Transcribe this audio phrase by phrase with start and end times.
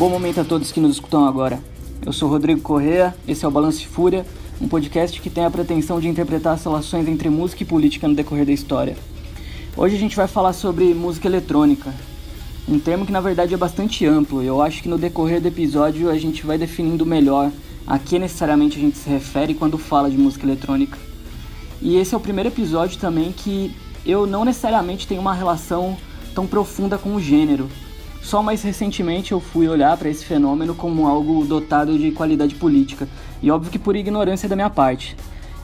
[0.00, 1.62] Bom momento a todos que nos escutam agora.
[2.06, 4.24] Eu sou Rodrigo Correa, esse é o Balanço de Fúria,
[4.58, 8.14] um podcast que tem a pretensão de interpretar as relações entre música e política no
[8.14, 8.96] decorrer da história.
[9.76, 11.92] Hoje a gente vai falar sobre música eletrônica,
[12.66, 14.42] um termo que na verdade é bastante amplo.
[14.42, 17.52] Eu acho que no decorrer do episódio a gente vai definindo melhor
[17.86, 20.96] a que necessariamente a gente se refere quando fala de música eletrônica.
[21.82, 23.70] E esse é o primeiro episódio também que
[24.06, 25.94] eu não necessariamente tenho uma relação
[26.34, 27.68] tão profunda com o gênero.
[28.22, 33.08] Só mais recentemente eu fui olhar para esse fenômeno como algo dotado de qualidade política,
[33.42, 35.16] e óbvio que por ignorância da minha parte.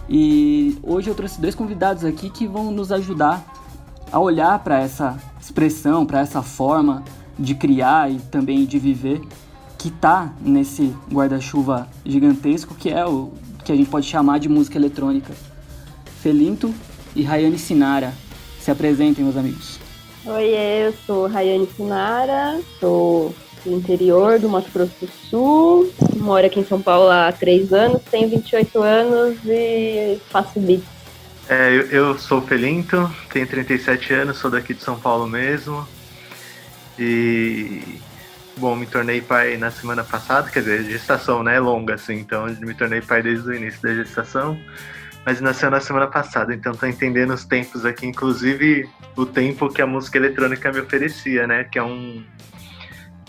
[0.08, 3.44] E hoje eu trouxe dois convidados aqui que vão nos ajudar
[4.10, 7.04] a olhar para essa expressão, para essa forma
[7.38, 9.20] de criar e também de viver
[9.76, 13.32] que está nesse guarda-chuva gigantesco que é o
[13.64, 15.34] que a gente pode chamar de música eletrônica.
[16.22, 16.72] Felinto
[17.14, 18.14] e Rayane Sinara.
[18.60, 19.85] Se apresentem, meus amigos.
[20.28, 20.54] Oi,
[20.86, 23.32] eu sou Rayane Sinara, sou
[23.64, 28.02] do interior do Mato Grosso do Sul, moro aqui em São Paulo há três anos,
[28.10, 30.84] tenho 28 anos e faço beats.
[31.48, 35.86] É, eu, eu sou Felinto, tenho 37 anos, sou daqui de São Paulo mesmo.
[36.98, 37.80] E
[38.56, 41.60] bom, me tornei pai na semana passada, quer dizer, gestação, né?
[41.60, 44.58] Longa, assim, então me tornei pai desde o início da gestação
[45.26, 49.82] mas nasceu na semana passada, então tô entendendo os tempos aqui, inclusive o tempo que
[49.82, 51.64] a música eletrônica me oferecia, né?
[51.64, 52.24] Que é um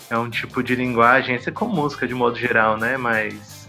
[0.08, 2.98] é um tipo de linguagem, isso é como música de modo geral, né?
[2.98, 3.67] Mas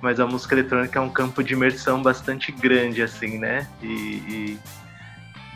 [0.00, 3.68] mas a música eletrônica é um campo de imersão bastante grande, assim, né?
[3.82, 4.58] E, e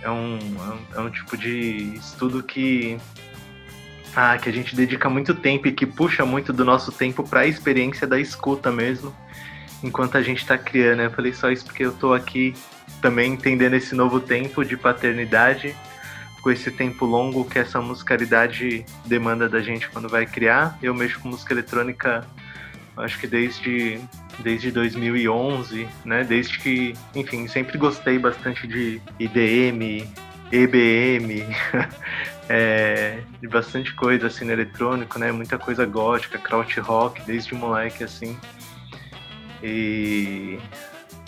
[0.03, 2.99] é, um, é um, é um tipo de estudo que
[4.15, 7.41] ah, que a gente dedica muito tempo e que puxa muito do nosso tempo para
[7.41, 9.15] a experiência da escuta mesmo
[9.87, 11.03] enquanto a gente está criando.
[11.03, 12.55] Eu falei só isso porque eu estou aqui
[13.01, 15.75] também entendendo esse novo tempo de paternidade,
[16.43, 20.79] com esse tempo longo que essa musicalidade demanda da gente quando vai criar.
[20.83, 22.27] Eu mexo com música eletrônica,
[22.97, 24.01] acho que desde
[24.39, 26.25] desde 2011, né?
[26.25, 30.07] Desde que, enfim, sempre gostei bastante de IDM,
[30.53, 31.47] EBM,
[32.49, 35.33] é, de bastante coisa assim no eletrônico, né?
[35.33, 38.37] Muita coisa gótica, krautrock, desde moleque assim.
[39.63, 40.59] E,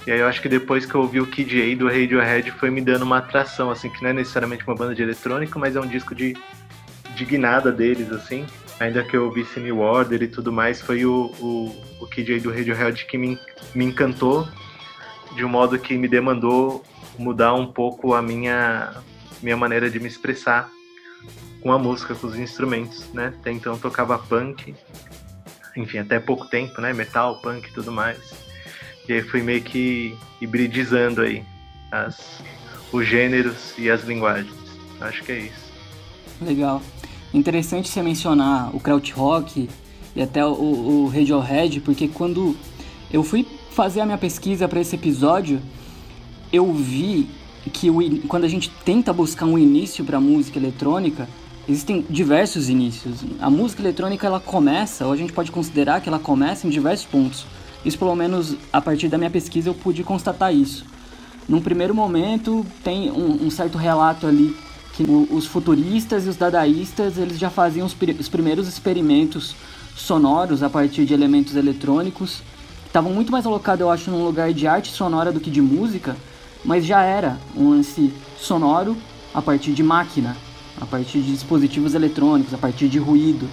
[0.06, 2.70] e aí eu acho que depois que eu ouvi o Kid A do Radiohead foi
[2.70, 5.80] me dando uma atração, assim, que não é necessariamente uma banda de eletrônica, mas é
[5.80, 6.36] um disco de,
[7.14, 7.24] de
[7.76, 8.46] deles, assim.
[8.80, 12.38] Ainda que eu ouvisse New Order e tudo mais, foi o, o, o Kid A
[12.38, 13.38] do Radiohead que me,
[13.74, 14.48] me encantou
[15.34, 16.84] de um modo que me demandou
[17.18, 18.94] mudar um pouco a minha,
[19.42, 20.70] minha maneira de me expressar
[21.60, 23.34] com a música, com os instrumentos, né?
[23.40, 24.74] Até então tocava punk,
[25.78, 26.92] enfim, até pouco tempo, né?
[26.92, 28.18] Metal, punk e tudo mais.
[29.08, 31.42] E aí fui meio que hibridizando aí
[31.90, 32.42] as,
[32.92, 34.52] os gêneros e as linguagens.
[35.00, 35.72] Acho que é isso.
[36.40, 36.82] Legal.
[37.32, 39.68] Interessante você mencionar o krautrock
[40.14, 42.56] e até o, o Radiohead, porque quando
[43.12, 45.60] eu fui fazer a minha pesquisa para esse episódio,
[46.52, 47.28] eu vi
[47.72, 51.28] que o, quando a gente tenta buscar um início para música eletrônica,
[51.68, 53.20] existem diversos inícios.
[53.40, 57.06] A música eletrônica ela começa, ou a gente pode considerar que ela começa em diversos
[57.06, 57.46] pontos.
[57.84, 60.84] Isso pelo menos a partir da minha pesquisa eu pude constatar isso.
[61.48, 64.56] Num primeiro momento tem um, um certo relato ali
[64.94, 69.54] que os futuristas e os dadaístas eles já faziam os, os primeiros experimentos
[69.94, 72.42] sonoros a partir de elementos eletrônicos.
[72.86, 76.16] Estavam muito mais alocados, eu acho, num lugar de arte sonora do que de música,
[76.64, 78.96] mas já era um lance sonoro
[79.32, 80.36] a partir de máquina,
[80.80, 83.48] a partir de dispositivos eletrônicos, a partir de ruído.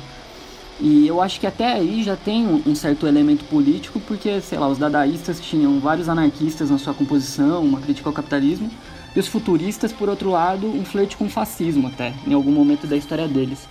[0.79, 4.67] E eu acho que até aí já tem um, certo elemento político, porque, sei lá,
[4.67, 8.69] os dadaístas tinham vários anarquistas na sua composição, uma crítica ao capitalismo,
[9.15, 12.85] e os futuristas, por outro lado, um flerte com o fascismo até, em algum momento
[12.87, 13.69] da história deles.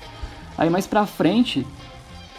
[0.56, 1.66] Aí mais pra frente,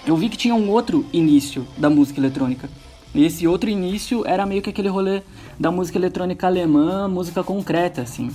[0.07, 2.67] eu vi que tinha um outro início da música eletrônica.
[3.13, 5.21] E esse outro início era meio que aquele rolê
[5.59, 8.31] da música eletrônica alemã, música concreta, assim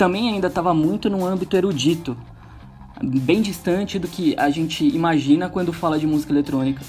[0.00, 2.16] também ainda estava muito no âmbito erudito,
[3.02, 6.82] bem distante do que a gente imagina quando fala de música eletrônica.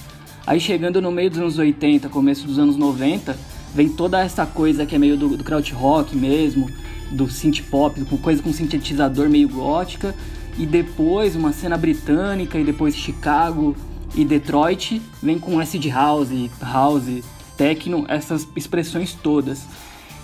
[0.48, 3.38] Aí chegando no meio dos anos 80, começo dos anos 90,
[3.76, 6.70] vem toda essa coisa que é meio do, do krautrock mesmo,
[7.12, 10.16] do synth pop, coisa com sintetizador meio gótica,
[10.58, 13.76] e depois uma cena britânica, e depois Chicago
[14.16, 16.30] e Detroit, vem com acid house,
[16.62, 17.26] house,
[17.58, 19.68] techno, essas expressões todas.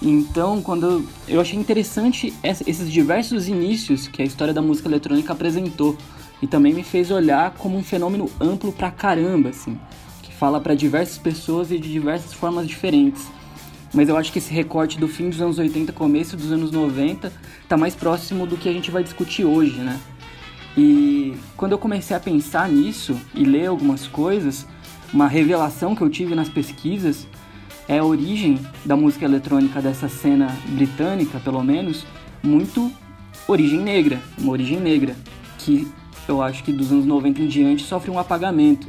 [0.01, 5.97] Então, quando eu achei interessante esses diversos inícios que a história da música eletrônica apresentou
[6.41, 9.79] e também me fez olhar como um fenômeno amplo pra caramba, assim,
[10.21, 13.25] que fala para diversas pessoas e de diversas formas diferentes.
[13.93, 17.31] Mas eu acho que esse recorte do fim dos anos 80, começo dos anos 90,
[17.67, 19.99] tá mais próximo do que a gente vai discutir hoje, né?
[20.77, 24.67] E quando eu comecei a pensar nisso e ler algumas coisas,
[25.11, 27.25] uma revelação que eu tive nas pesquisas
[27.87, 32.05] é a origem da música eletrônica dessa cena britânica, pelo menos,
[32.43, 32.91] muito
[33.47, 35.15] origem negra, uma origem negra,
[35.57, 35.87] que
[36.27, 38.87] eu acho que dos anos 90 em diante sofre um apagamento.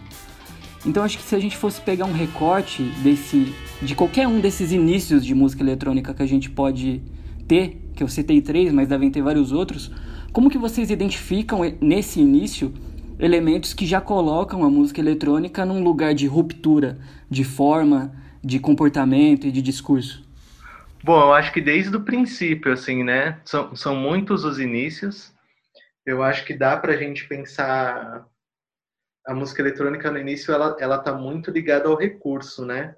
[0.85, 4.73] Então acho que se a gente fosse pegar um recorte desse de qualquer um desses
[4.73, 7.00] inícios de música eletrônica que a gente pode
[7.47, 9.91] ter, que eu citei três, mas devem ter vários outros,
[10.33, 12.73] como que vocês identificam nesse início
[13.19, 16.99] elementos que já colocam a música eletrônica num lugar de ruptura,
[17.31, 18.12] de forma,
[18.43, 20.26] de comportamento e de discurso?
[21.02, 23.40] Bom, eu acho que desde o princípio, assim, né?
[23.44, 25.32] São, são muitos os inícios.
[26.05, 28.26] Eu acho que dá para a gente pensar
[29.26, 32.96] a música eletrônica no início, ela ela tá muito ligada ao recurso, né?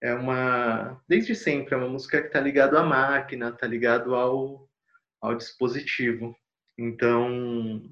[0.00, 4.68] É uma desde sempre é uma música que está ligada à máquina, está ligado ao
[5.20, 6.34] ao dispositivo.
[6.78, 7.82] Então,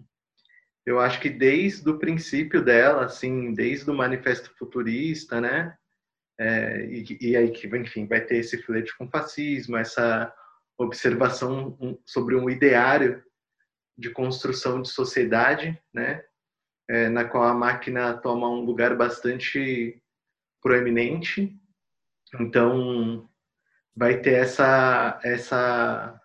[0.86, 5.76] eu acho que desde o princípio dela, assim, desde o manifesto futurista, né?
[6.40, 10.32] É, e, e, aí que, enfim, vai ter esse flerte com fascismo, essa
[10.78, 11.76] observação
[12.06, 13.22] sobre um ideário
[13.96, 16.24] de construção de sociedade, né?
[16.88, 20.02] É, na qual a máquina toma um lugar bastante
[20.62, 21.54] proeminente.
[22.40, 23.28] Então,
[23.94, 26.18] vai ter essa essa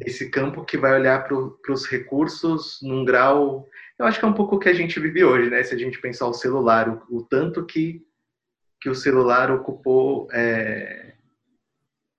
[0.00, 3.68] esse campo que vai olhar para os recursos num grau.
[3.98, 5.62] Eu acho que é um pouco o que a gente vive hoje, né?
[5.62, 8.07] Se a gente pensar o celular, o, o tanto que,
[8.80, 11.14] que o celular ocupou é,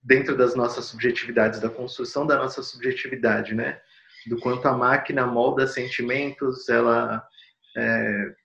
[0.02, 3.80] dentro das nossas subjetividades, da construção da nossa subjetividade, né?
[4.28, 7.26] Do quanto a máquina molda sentimentos, ela
[7.78, 8.36] é,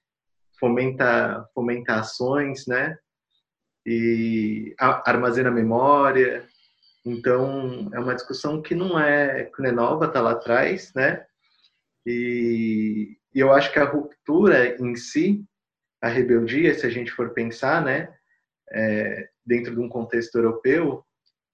[0.58, 2.96] fomenta, fomenta ações, né?
[3.86, 6.48] E armazena memória,
[7.04, 11.24] então, é uma discussão que não é, que não é nova, está lá atrás, né?
[12.06, 15.44] E, e, eu acho que a ruptura em si,
[16.04, 18.14] a rebeldia, se a gente for pensar, né,
[18.70, 21.02] é, dentro de um contexto europeu,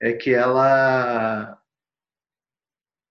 [0.00, 1.56] é que ela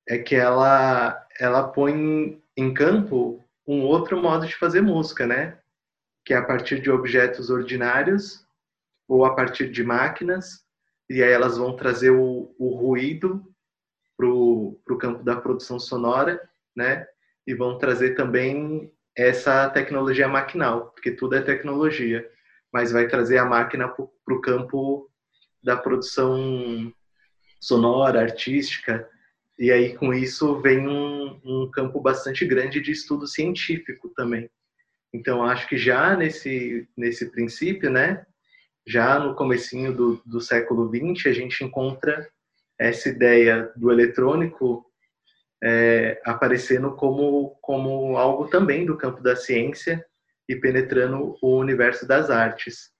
[0.05, 5.57] é que ela ela põe em campo um outro modo de fazer música, né?
[6.25, 8.45] Que é a partir de objetos ordinários
[9.07, 10.65] ou a partir de máquinas
[11.09, 13.45] e aí elas vão trazer o, o ruído
[14.17, 16.41] para o campo da produção sonora,
[16.75, 17.07] né?
[17.47, 22.27] E vão trazer também essa tecnologia maquinal, porque tudo é tecnologia,
[22.71, 25.09] mas vai trazer a máquina para o campo
[25.63, 26.93] da produção
[27.59, 29.07] sonora, artística,
[29.57, 34.49] e aí com isso vem um, um campo bastante grande de estudo científico também.
[35.13, 38.25] Então acho que já nesse nesse princípio, né,
[38.87, 42.27] já no comecinho do, do século XX, a gente encontra
[42.79, 44.88] essa ideia do eletrônico
[45.63, 50.05] é, aparecendo como, como algo também do campo da ciência
[50.47, 52.91] e penetrando o universo das artes.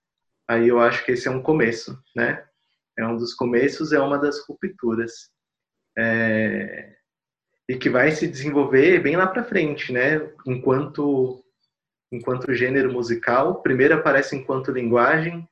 [0.48, 2.46] Aí eu acho que esse é um começo, né?
[2.98, 5.30] É um dos começos, é uma das rupturas.
[5.98, 6.96] É,
[7.68, 10.32] e que vai se desenvolver bem lá para frente, né?
[10.46, 11.44] Enquanto
[12.12, 15.48] enquanto gênero musical, primeiro aparece enquanto linguagem,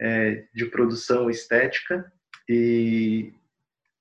[0.00, 2.10] é, de produção estética
[2.48, 3.34] e,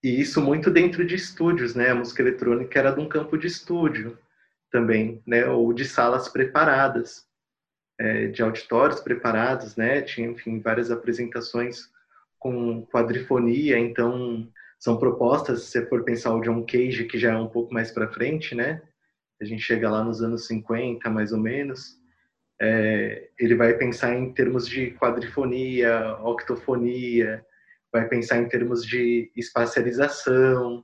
[0.04, 1.90] e isso muito dentro de estúdios, né?
[1.90, 4.18] A música eletrônica era de um campo de estúdio
[4.72, 5.48] também, né?
[5.48, 7.26] Ou de salas preparadas,
[8.00, 10.02] é, de auditórios preparados, né?
[10.02, 11.90] Tinha, enfim, várias apresentações
[12.38, 17.50] com quadrifonia, então são propostas, se for pensar o John Cage, que já é um
[17.50, 18.82] pouco mais para frente, né?
[19.42, 22.00] A gente chega lá nos anos 50, mais ou menos,
[22.62, 27.46] é, ele vai pensar em termos de quadrifonia, octofonia,
[27.92, 30.84] vai pensar em termos de espacialização.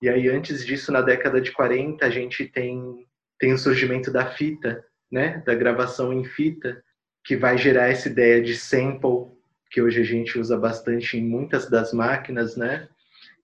[0.00, 3.06] E aí, antes disso, na década de 40, a gente tem,
[3.38, 5.42] tem o surgimento da fita, né?
[5.46, 6.82] da gravação em fita,
[7.24, 9.30] que vai gerar essa ideia de sample,
[9.70, 12.88] que hoje a gente usa bastante em muitas das máquinas, né?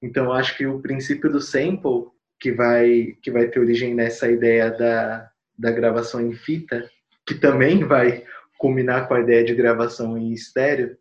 [0.03, 2.09] Então, acho que o princípio do sample,
[2.41, 6.89] que vai, que vai ter origem nessa ideia da, da gravação em fita,
[7.27, 8.25] que também vai
[8.59, 10.97] culminar com a ideia de gravação em estéreo,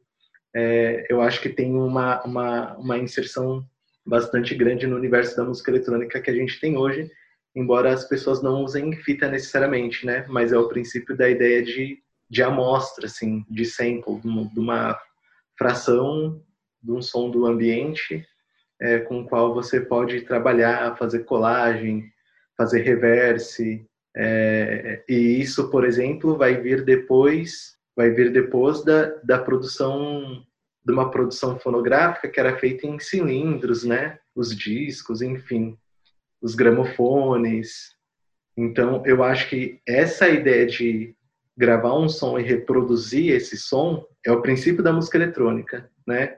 [0.56, 3.66] é, eu acho que tem uma, uma, uma inserção
[4.06, 7.12] bastante grande no universo da música eletrônica que a gente tem hoje,
[7.56, 10.26] embora as pessoas não usem fita necessariamente, né?
[10.30, 11.98] Mas é o princípio da ideia de,
[12.30, 14.98] de amostra, assim, de sample, de uma
[15.58, 16.42] fração
[16.82, 18.26] de um som do ambiente
[18.80, 22.12] é, com o qual você pode trabalhar, fazer colagem,
[22.56, 23.86] fazer reverse,
[24.16, 30.46] é, e isso, por exemplo, vai vir depois, vai vir depois da, da produção
[30.86, 34.20] de uma produção fonográfica que era feita em cilindros, né?
[34.36, 35.76] Os discos, enfim,
[36.40, 37.96] os gramofones.
[38.56, 41.16] Então, eu acho que essa ideia de
[41.58, 46.38] gravar um som e reproduzir esse som é o princípio da música eletrônica, né?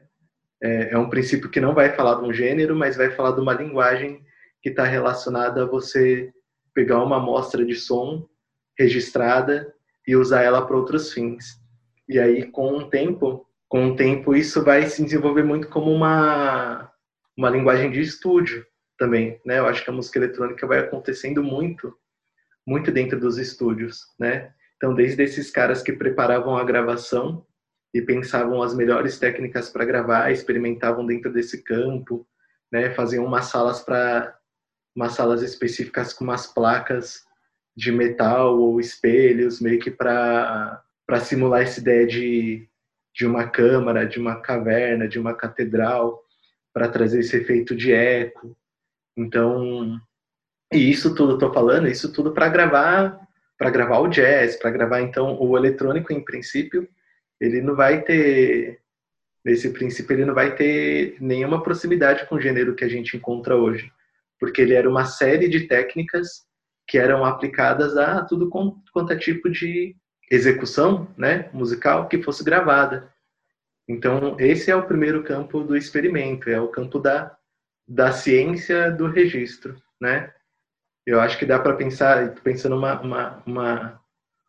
[0.63, 3.41] É, é um princípio que não vai falar de um gênero, mas vai falar de
[3.41, 4.23] uma linguagem
[4.61, 6.31] que está relacionada a você
[6.73, 8.25] pegar uma amostra de som
[8.77, 9.73] registrada
[10.09, 11.61] e usar ela para outros fins.
[12.07, 16.91] E aí, com o tempo, com o tempo, isso vai se desenvolver muito como uma,
[17.37, 18.65] uma linguagem de estúdio
[18.97, 19.59] também, né?
[19.59, 21.95] Eu acho que a música eletrônica vai acontecendo muito,
[22.65, 24.51] muito dentro dos estúdios, né?
[24.77, 27.45] Então, desde esses caras que preparavam a gravação
[27.93, 32.27] e pensavam as melhores técnicas para gravar, experimentavam dentro desse campo,
[32.71, 32.89] né?
[32.95, 34.35] Faziam umas salas para
[34.95, 37.28] umas salas específicas com umas placas
[37.79, 40.83] de metal ou espelhos, meio que para
[41.21, 42.67] simular essa ideia de
[43.13, 46.23] de uma câmara, de uma caverna, de uma catedral,
[46.73, 48.55] para trazer esse efeito de eco.
[49.17, 49.99] Então,
[50.71, 53.19] e isso tudo estou falando, isso tudo para gravar,
[53.57, 56.87] para gravar o jazz, para gravar então o eletrônico em princípio,
[57.41, 58.79] ele não vai ter
[59.43, 63.55] nesse princípio ele não vai ter nenhuma proximidade com o gênero que a gente encontra
[63.55, 63.91] hoje,
[64.39, 66.45] porque ele era uma série de técnicas
[66.89, 69.95] que eram aplicadas a tudo quanto é tipo de
[70.29, 73.13] execução, né, musical que fosse gravada.
[73.87, 77.35] Então, esse é o primeiro campo do experimento, é o campo da,
[77.87, 80.33] da ciência do registro, né?
[81.05, 84.01] Eu acho que dá para pensar, pensando uma, uma, uma,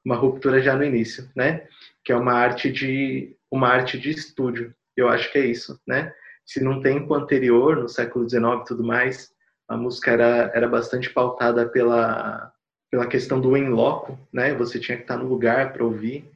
[0.05, 1.67] uma ruptura já no início, né?
[2.05, 4.75] Que é uma arte de uma arte de estúdio.
[4.97, 6.13] Eu acho que é isso, né?
[6.45, 9.31] Se num tempo anterior, no século XIX e tudo mais,
[9.71, 12.53] a música era, era bastante pautada pela
[12.91, 14.53] pela questão do em loco, né?
[14.55, 16.29] Você tinha que estar no lugar para ouvir.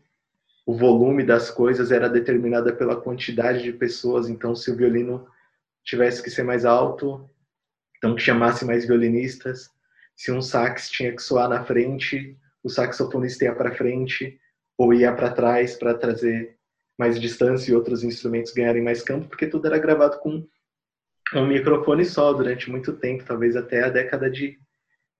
[0.64, 4.28] O volume das coisas era determinada pela quantidade de pessoas.
[4.28, 5.26] Então, se o violino
[5.82, 7.28] tivesse que ser mais alto,
[7.96, 9.68] então que chamasse mais violinistas.
[10.14, 14.38] Se um sax tinha que soar na frente, o saxofonista ia para frente
[14.78, 16.56] ou ia para trás para trazer
[16.96, 20.46] mais distância e outros instrumentos ganharem mais campo, porque tudo era gravado com
[21.34, 24.58] um microfone só durante muito tempo, talvez até a década de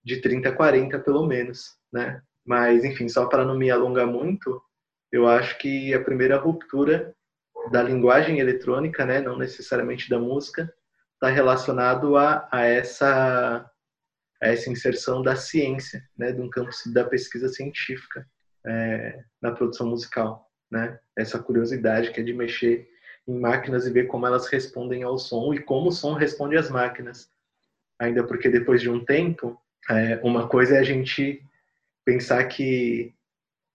[0.04, 2.20] de 30 a 40 pelo menos, né?
[2.44, 4.61] Mas enfim, só para não me alongar muito,
[5.11, 7.14] eu acho que a primeira ruptura
[7.70, 10.70] da linguagem eletrônica, né, não necessariamente da música,
[11.14, 13.70] está relacionado a, a essa
[14.42, 18.26] a essa inserção da ciência, né, de um campo da pesquisa científica
[18.66, 20.99] é, na produção musical, né?
[21.16, 22.87] Essa curiosidade que é de mexer
[23.26, 26.71] em máquinas e ver como elas respondem ao som e como o som responde às
[26.71, 27.31] máquinas.
[27.99, 29.59] Ainda porque depois de um tempo
[29.90, 31.43] é, uma coisa é a gente
[32.04, 33.14] pensar que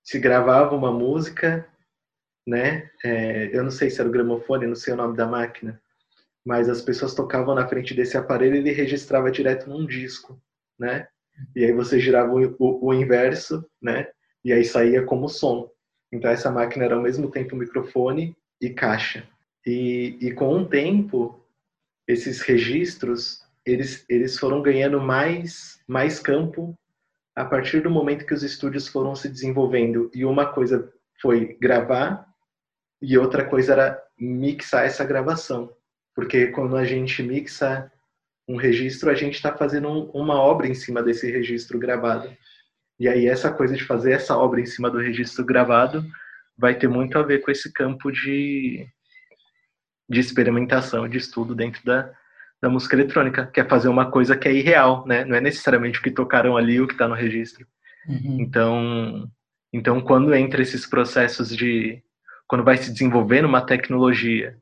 [0.03, 1.67] se gravava uma música,
[2.45, 2.89] né?
[3.03, 5.81] É, eu não sei se era o gramofone, não sei o nome da máquina,
[6.45, 10.41] mas as pessoas tocavam na frente desse aparelho e ele registrava direto num disco,
[10.77, 11.07] né?
[11.55, 14.07] E aí você girava o, o, o inverso, né?
[14.43, 15.69] E aí saía como som.
[16.11, 19.27] Então essa máquina era ao mesmo tempo microfone e caixa.
[19.69, 21.45] E, e com o tempo,
[22.07, 26.75] esses registros eles, eles foram ganhando mais, mais campo
[27.35, 30.09] a partir do momento que os estúdios foram se desenvolvendo.
[30.11, 32.25] E uma coisa foi gravar
[32.99, 35.71] e outra coisa era mixar essa gravação.
[36.15, 37.91] Porque quando a gente mixa
[38.47, 42.35] um registro, a gente está fazendo um, uma obra em cima desse registro gravado.
[42.99, 46.03] E aí essa coisa de fazer essa obra em cima do registro gravado
[46.57, 48.89] vai ter muito a ver com esse campo de,
[50.09, 52.09] de experimentação, de estudo dentro da,
[52.61, 55.23] da música eletrônica, que é fazer uma coisa que é irreal, né?
[55.23, 57.65] Não é necessariamente o que tocaram ali o que está no registro.
[58.07, 58.37] Uhum.
[58.39, 59.31] Então,
[59.71, 62.01] então quando entra esses processos de
[62.47, 64.57] quando vai se desenvolvendo uma tecnologia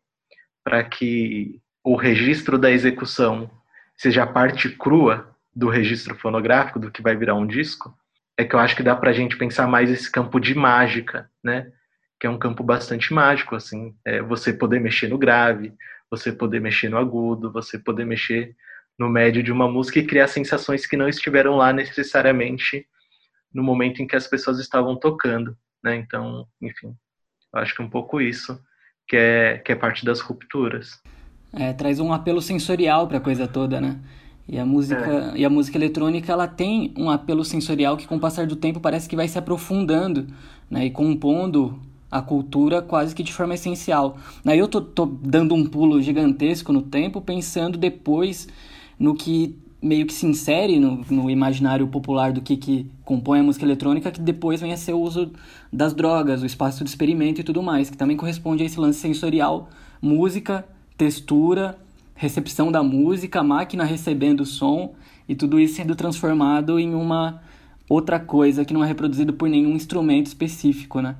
[0.63, 3.49] para que o registro da execução
[3.95, 7.97] seja a parte crua do registro fonográfico, do que vai virar um disco,
[8.37, 11.31] é que eu acho que dá para a gente pensar mais esse campo de mágica,
[11.41, 11.71] né?
[12.19, 15.73] Que é um campo bastante mágico, assim, é você poder mexer no grave,
[16.09, 18.55] você poder mexer no agudo, você poder mexer
[18.97, 22.87] no médio de uma música e criar sensações que não estiveram lá necessariamente
[23.53, 25.95] no momento em que as pessoas estavam tocando, né?
[25.95, 26.95] Então, enfim,
[27.53, 28.59] acho que é um pouco isso
[29.07, 31.01] que é, que é parte das rupturas.
[31.53, 33.99] É, traz um apelo sensorial para a coisa toda, né?
[34.47, 35.39] E a música é.
[35.39, 38.79] e a música eletrônica ela tem um apelo sensorial que com o passar do tempo
[38.79, 40.27] parece que vai se aprofundando,
[40.69, 40.85] né?
[40.85, 44.17] E compondo a cultura quase que de forma essencial.
[44.45, 48.47] Aí eu tô, tô dando um pulo gigantesco no tempo, pensando depois
[48.97, 53.43] no que meio que se insere no, no imaginário popular do que, que compõe a
[53.43, 55.31] música eletrônica, que depois vem a ser o uso
[55.71, 58.99] das drogas, o espaço de experimento e tudo mais, que também corresponde a esse lance
[58.99, 59.69] sensorial,
[60.01, 60.65] música,
[60.97, 61.77] textura,
[62.15, 64.95] recepção da música, máquina recebendo o som
[65.29, 67.41] e tudo isso sendo transformado em uma
[67.87, 71.15] outra coisa que não é reproduzido por nenhum instrumento específico, né?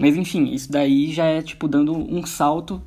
[0.00, 2.82] Mas enfim, isso daí já é tipo dando um salto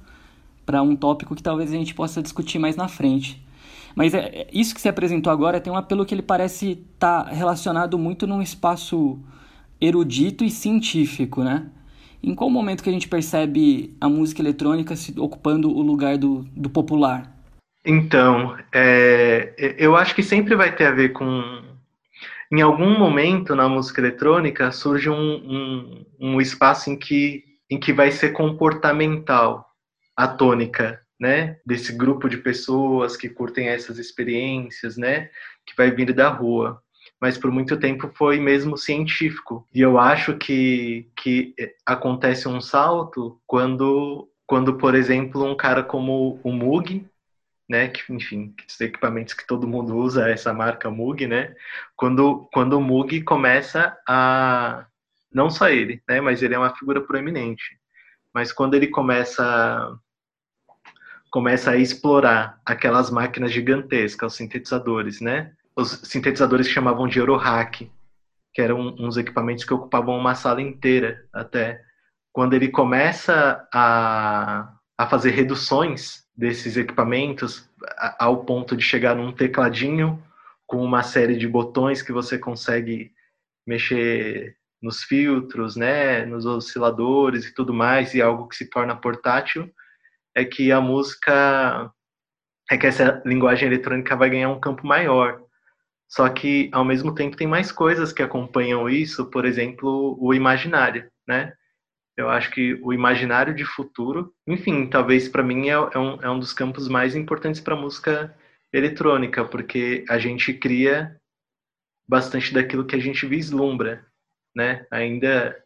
[0.65, 3.39] para um tópico que talvez a gente possa discutir mais na frente.
[3.96, 7.25] Mas é, é, isso que se apresentou agora tem um apelo que ele parece estar
[7.25, 9.20] tá relacionado muito num espaço
[9.79, 11.67] erudito e científico, né?
[12.24, 16.48] Em qual momento que a gente percebe a música eletrônica se ocupando o lugar do,
[16.55, 17.32] do popular?
[17.86, 21.62] Então, é, eu acho que sempre vai ter a ver com.
[22.53, 27.91] Em algum momento na música eletrônica surge um, um, um espaço em que, em que
[27.91, 29.65] vai ser comportamental
[30.15, 31.57] a tônica, né?
[31.65, 35.31] Desse grupo de pessoas que curtem essas experiências, né?
[35.65, 36.79] Que vai vir da rua
[37.19, 39.67] mas por muito tempo foi mesmo científico.
[39.74, 41.55] E eu acho que, que
[41.86, 47.05] acontece um salto quando, quando, por exemplo, um cara como o Moog,
[47.74, 51.56] né, que, enfim, os equipamentos que todo mundo usa, essa marca Moog, né,
[51.96, 54.86] quando, quando o Moog começa a,
[55.34, 57.80] não só ele, né, mas ele é uma figura proeminente,
[58.32, 59.98] mas quando ele começa
[61.32, 67.92] começa a explorar aquelas máquinas gigantescas, os sintetizadores, né, os sintetizadores que chamavam de Eurohack,
[68.53, 71.82] que eram uns equipamentos que ocupavam uma sala inteira até.
[72.32, 77.70] Quando ele começa a, a fazer reduções desses equipamentos
[78.20, 80.22] ao ponto de chegar num tecladinho
[80.66, 83.12] com uma série de botões que você consegue
[83.66, 89.72] mexer nos filtros, né, nos osciladores e tudo mais, e algo que se torna portátil,
[90.36, 91.92] é que a música,
[92.70, 95.42] é que essa linguagem eletrônica vai ganhar um campo maior.
[96.10, 101.10] Só que, ao mesmo tempo, tem mais coisas que acompanham isso, por exemplo, o imaginário,
[101.28, 101.54] né?
[102.15, 106.29] Eu acho que o imaginário de futuro, enfim, talvez para mim é, é, um, é
[106.29, 108.35] um dos campos mais importantes para música
[108.72, 111.20] eletrônica, porque a gente cria
[112.07, 114.05] bastante daquilo que a gente vislumbra,
[114.55, 114.85] né?
[114.92, 115.57] Ainda,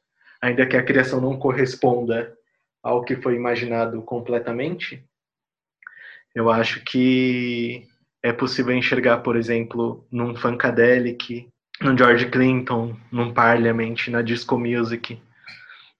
[0.41, 2.33] ainda que a criação não corresponda
[2.81, 5.03] ao que foi imaginado completamente,
[6.33, 7.87] eu acho que
[8.21, 11.49] é possível enxergar, por exemplo, num Funkadelic,
[11.81, 15.19] num George Clinton, num Parliament, na Disco Music.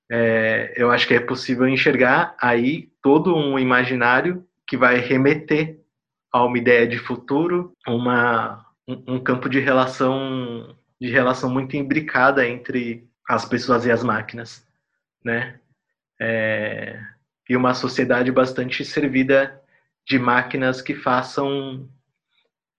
[0.10, 5.80] É, eu acho que é possível enxergar aí todo um imaginário que vai remeter
[6.32, 12.48] a uma ideia de futuro, uma, um, um campo de relação de relação muito imbricada
[12.48, 14.66] entre as pessoas e as máquinas,
[15.24, 15.60] né?
[16.20, 17.00] É,
[17.48, 19.62] e uma sociedade bastante servida
[20.08, 21.88] de máquinas que façam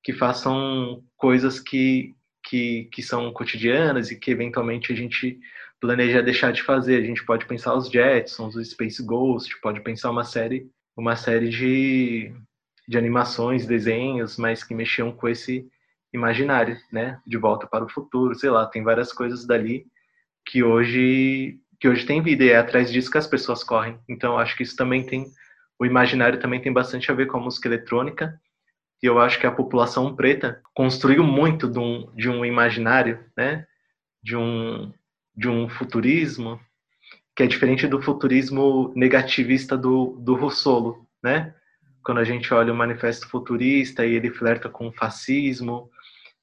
[0.03, 5.39] que façam coisas que, que, que são cotidianas e que eventualmente a gente
[5.81, 7.03] planeja deixar de fazer.
[7.03, 11.49] A gente pode pensar os Jetsons, o Space Ghost, pode pensar uma série, uma série
[11.49, 12.33] de,
[12.87, 15.69] de animações, desenhos, mas que mexiam com esse
[16.13, 17.21] imaginário, né?
[17.27, 19.87] De volta para o futuro, sei lá, tem várias coisas dali
[20.47, 24.01] que hoje que hoje tem vida e é atrás disso que as pessoas correm.
[24.09, 25.27] Então acho que isso também tem
[25.79, 28.41] o imaginário também tem bastante a ver com a música eletrônica
[29.03, 33.65] e eu acho que a população preta construiu muito de um, de um imaginário, né?
[34.23, 34.93] De um,
[35.39, 36.61] de um futurismo
[37.37, 41.55] que é diferente do futurismo negativista do, do Rousseau, né?
[42.03, 45.89] Quando a gente olha o Manifesto Futurista e ele flerta com o fascismo,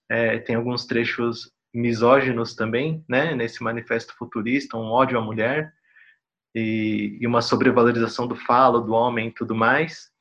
[0.10, 3.36] é, tem alguns trechos misóginos também, né?
[3.36, 5.74] Nesse Manifesto Futurista, um ódio à mulher
[6.54, 10.16] e, e uma sobrevalorização do falo, do homem e tudo mais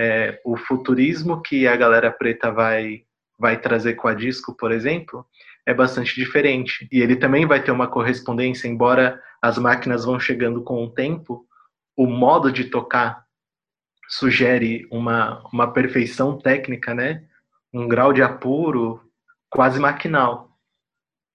[0.00, 3.04] é, o futurismo que a galera preta vai,
[3.38, 5.26] vai trazer com a disco, por exemplo,
[5.70, 6.88] é bastante diferente.
[6.90, 11.46] E ele também vai ter uma correspondência, embora as máquinas vão chegando com o tempo,
[11.96, 13.24] o modo de tocar
[14.08, 17.24] sugere uma, uma perfeição técnica, né?
[17.72, 19.00] Um grau de apuro
[19.48, 20.50] quase maquinal.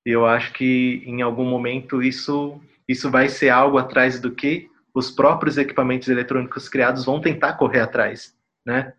[0.05, 4.69] E eu acho que em algum momento isso isso vai ser algo atrás do que
[4.93, 8.93] os próprios equipamentos eletrônicos criados vão tentar correr atrás né?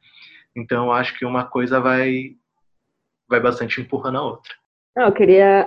[0.55, 2.37] Então acho que uma coisa vai
[3.29, 4.55] vai bastante empurrando a outra.
[4.97, 5.61] Eu queria,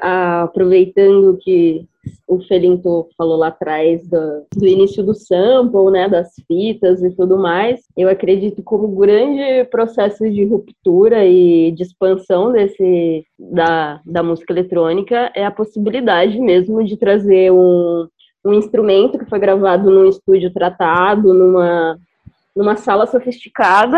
[0.43, 1.85] aproveitando que
[2.27, 7.37] o Felinto falou lá atrás do, do, início do sample, né, das fitas e tudo
[7.37, 14.51] mais, eu acredito como grande processo de ruptura e de expansão desse da, da música
[14.51, 18.07] eletrônica é a possibilidade mesmo de trazer um,
[18.43, 21.99] um instrumento que foi gravado num estúdio tratado, numa
[22.55, 23.97] numa sala sofisticada,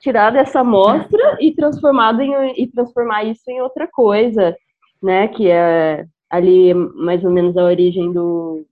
[0.00, 4.56] tirar dessa amostra e transformado em, e transformar isso em outra coisa,
[5.02, 5.28] né?
[5.28, 8.64] Que é ali mais ou menos a origem do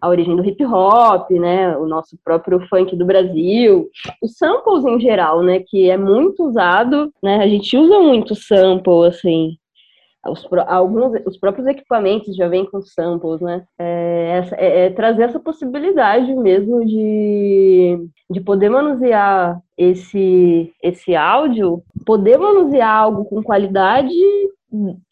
[0.00, 1.76] a origem do hip hop, né?
[1.76, 3.88] O nosso próprio funk do Brasil,
[4.20, 5.60] os samples em geral, né?
[5.60, 7.36] Que é muito usado, né?
[7.36, 9.56] A gente usa muito sample, assim.
[10.26, 13.64] Os, alguns, os próprios equipamentos já vêm com samples, né?
[13.78, 22.38] É, é, é, trazer essa possibilidade mesmo de, de poder manusear esse, esse áudio, poder
[22.38, 24.14] manusear algo com qualidade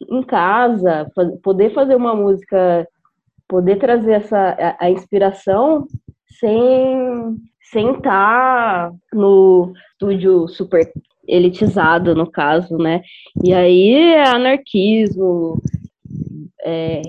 [0.09, 1.11] em casa,
[1.42, 2.87] poder fazer uma música,
[3.49, 5.87] poder trazer essa, a, a inspiração
[6.38, 7.37] sem
[7.70, 10.92] sem estar no estúdio super
[11.31, 13.03] elitizado, no caso, né?
[13.43, 15.61] E aí é anarquismo,
[16.62, 17.03] é,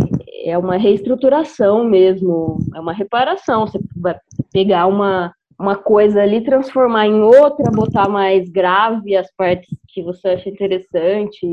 [0.46, 3.66] é uma reestruturação mesmo, é uma reparação.
[3.66, 4.16] Você vai
[4.54, 10.30] pegar uma, uma coisa ali, transformar em outra, botar mais grave as partes que você
[10.30, 11.46] acha interessante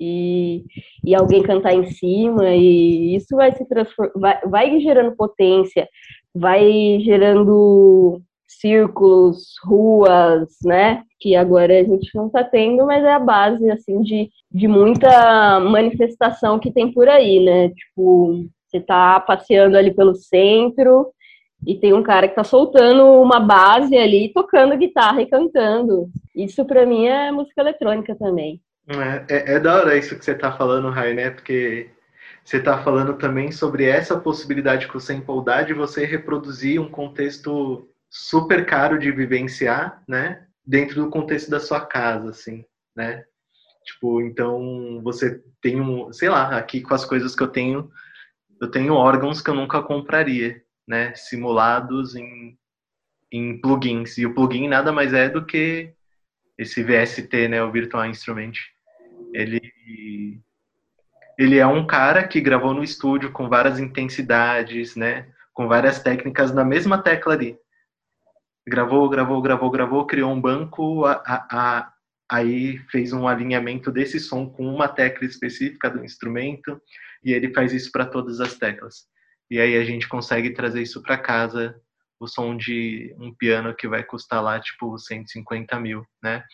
[0.00, 0.64] e,
[1.04, 5.88] e alguém cantar em cima, e isso vai se transformar, vai, vai gerando potência,
[6.34, 8.20] vai gerando
[8.60, 11.02] círculos, ruas, né?
[11.20, 15.60] Que agora a gente não está tendo, mas é a base, assim, de, de muita
[15.60, 17.68] manifestação que tem por aí, né?
[17.70, 21.12] Tipo, você tá passeando ali pelo centro
[21.66, 26.08] e tem um cara que tá soltando uma base ali, tocando guitarra e cantando.
[26.34, 28.60] Isso para mim é música eletrônica também.
[28.88, 31.30] É, é, é, da hora isso que você tá falando, Rai, né?
[31.30, 31.90] Porque
[32.44, 36.90] você tá falando também sobre essa possibilidade que o sample dá de você reproduzir um
[36.90, 40.46] contexto super caro de vivenciar, né?
[40.66, 42.62] Dentro do contexto da sua casa, assim,
[42.94, 43.24] né?
[43.86, 47.90] Tipo, então você tem um, sei lá, aqui com as coisas que eu tenho,
[48.60, 51.14] eu tenho órgãos que eu nunca compraria, né?
[51.14, 52.58] Simulados em,
[53.32, 54.18] em plugins.
[54.18, 55.94] E o plugin nada mais é do que
[56.58, 57.62] esse VST, né?
[57.62, 58.52] O Virtual Instrument.
[59.32, 59.72] Ele
[61.38, 65.32] ele é um cara que gravou no estúdio com várias intensidades, né?
[65.54, 67.58] Com várias técnicas na mesma tecla ali
[68.66, 71.92] gravou, gravou, gravou, gravou, criou um banco, a, a, a,
[72.30, 76.80] aí fez um alinhamento desse som com uma tecla específica do instrumento
[77.22, 79.06] e ele faz isso para todas as teclas.
[79.50, 81.74] E aí a gente consegue trazer isso para casa,
[82.18, 86.44] o som de um piano que vai custar lá tipo 150 mil, né?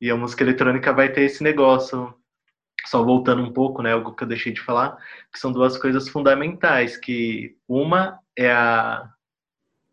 [0.00, 2.14] E a música eletrônica vai ter esse negócio,
[2.86, 4.96] só voltando um pouco, né, algo que eu deixei de falar,
[5.32, 9.10] que são duas coisas fundamentais, que uma é a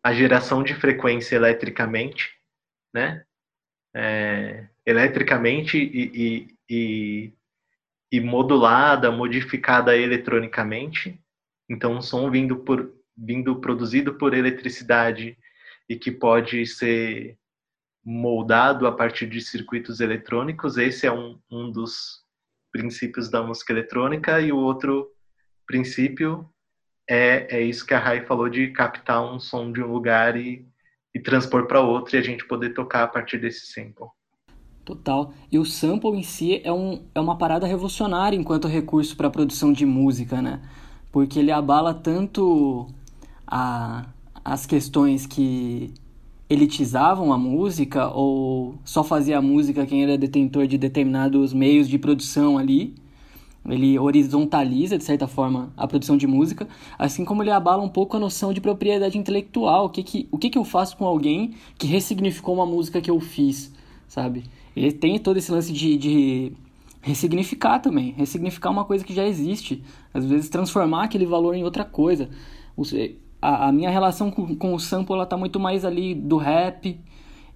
[0.05, 2.29] a geração de frequência eletricamente,
[2.93, 3.25] né?
[3.91, 7.33] É, eletricamente e, e, e,
[8.11, 11.19] e, modulada, modificada eletronicamente.
[11.67, 15.35] Então, um som vindo, por, vindo produzido por eletricidade
[15.89, 17.35] e que pode ser
[18.05, 20.77] moldado a partir de circuitos eletrônicos.
[20.77, 22.23] Esse é um, um dos
[22.71, 24.39] princípios da música eletrônica.
[24.39, 25.11] E o outro
[25.65, 26.47] princípio
[27.07, 30.65] é, é isso que a Rai falou de captar um som de um lugar e,
[31.13, 34.07] e transpor para outro e a gente poder tocar a partir desse sample.
[34.83, 35.33] Total.
[35.51, 39.73] E o sample em si é, um, é uma parada revolucionária enquanto recurso para produção
[39.73, 40.61] de música, né?
[41.11, 42.87] Porque ele abala tanto
[43.47, 44.05] a,
[44.43, 45.91] as questões que
[46.47, 51.97] elitizavam a música ou só fazia a música quem era detentor de determinados meios de
[51.97, 52.93] produção ali,
[53.67, 56.67] ele horizontaliza, de certa forma, a produção de música,
[56.99, 59.86] assim como ele abala um pouco a noção de propriedade intelectual.
[59.86, 63.10] O que, que, o que, que eu faço com alguém que ressignificou uma música que
[63.10, 63.73] eu fiz,
[64.08, 64.43] sabe?
[64.75, 66.51] Ele tem todo esse lance de, de
[67.01, 68.13] ressignificar também.
[68.17, 69.84] Ressignificar uma coisa que já existe.
[70.13, 72.30] Às vezes transformar aquele valor em outra coisa.
[73.41, 76.99] A, a minha relação com, com o sample, ela tá muito mais ali do rap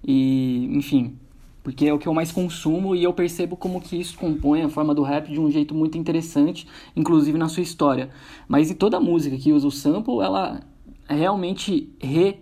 [0.04, 1.16] e, enfim,
[1.62, 4.68] porque é o que eu mais consumo e eu percebo como que isso compõe a
[4.68, 8.10] forma do rap de um jeito muito interessante, inclusive na sua história.
[8.48, 10.60] Mas e toda música que usa o sample, ela
[11.08, 12.38] realmente re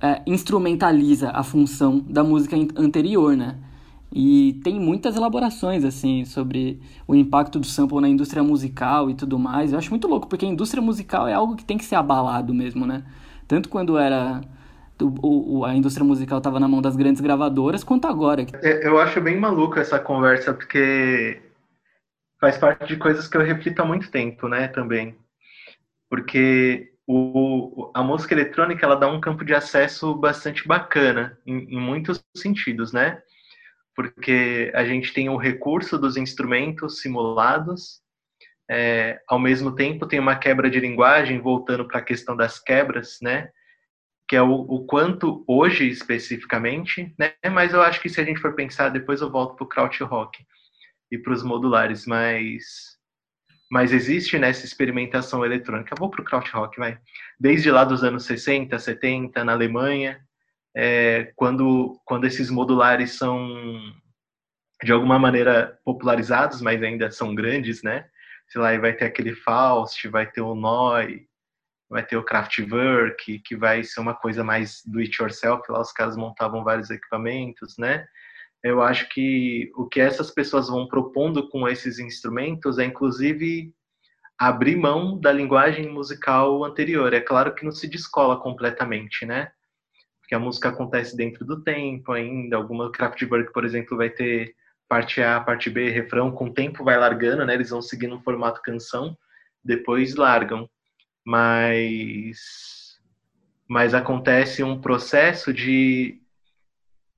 [0.00, 0.22] é,
[1.32, 3.58] a função da música anterior, né?
[4.12, 9.38] E tem muitas elaborações assim sobre o impacto do sample na indústria musical e tudo
[9.38, 9.72] mais.
[9.72, 12.52] Eu acho muito louco, porque a indústria musical é algo que tem que ser abalado
[12.52, 13.04] mesmo, né?
[13.46, 14.40] Tanto quando era
[15.04, 18.46] o, o, a indústria musical estava na mão das grandes gravadoras, quanto agora.
[18.62, 21.40] É, eu acho bem maluco essa conversa, porque
[22.40, 25.16] faz parte de coisas que eu reflito há muito tempo, né, também.
[26.08, 31.80] Porque o, a música eletrônica, ela dá um campo de acesso bastante bacana, em, em
[31.80, 33.20] muitos sentidos, né?
[33.94, 38.00] Porque a gente tem o recurso dos instrumentos simulados,
[38.70, 43.18] é, ao mesmo tempo tem uma quebra de linguagem, voltando para a questão das quebras,
[43.20, 43.50] né?
[44.30, 47.32] Que é o, o, quanto hoje especificamente, né?
[47.50, 50.46] Mas eu acho que se a gente for pensar, depois eu volto para o krautrock
[51.10, 52.96] e para os modulares, mas
[53.68, 55.96] mas existe nessa experimentação eletrônica.
[55.98, 56.96] vou para o krautrock, vai.
[57.40, 60.20] Desde lá dos anos 60, 70, na Alemanha,
[60.76, 63.36] é, quando quando esses modulares são
[64.84, 68.06] de alguma maneira popularizados, mas ainda são grandes, né?
[68.48, 71.26] Sei lá, vai ter aquele Faust, vai ter o Noi,
[71.90, 75.92] vai ter o Kraftwerk, que vai ser uma coisa mais do it yourself, lá os
[75.92, 78.06] caras montavam vários equipamentos, né?
[78.62, 83.74] Eu acho que o que essas pessoas vão propondo com esses instrumentos é inclusive
[84.38, 87.12] abrir mão da linguagem musical anterior.
[87.12, 89.50] É claro que não se descola completamente, né?
[90.20, 92.56] Porque a música acontece dentro do tempo ainda.
[92.56, 94.54] Alguma Kraftwerk, por exemplo, vai ter
[94.88, 97.54] parte A, parte B, refrão, com o tempo vai largando, né?
[97.54, 99.16] Eles vão seguindo um formato canção,
[99.64, 100.68] depois largam
[101.30, 102.98] mas
[103.68, 106.20] mas acontece um processo de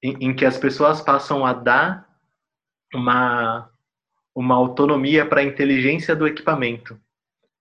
[0.03, 2.07] em, em que as pessoas passam a dar
[2.95, 3.71] uma
[4.35, 6.99] uma autonomia para a inteligência do equipamento,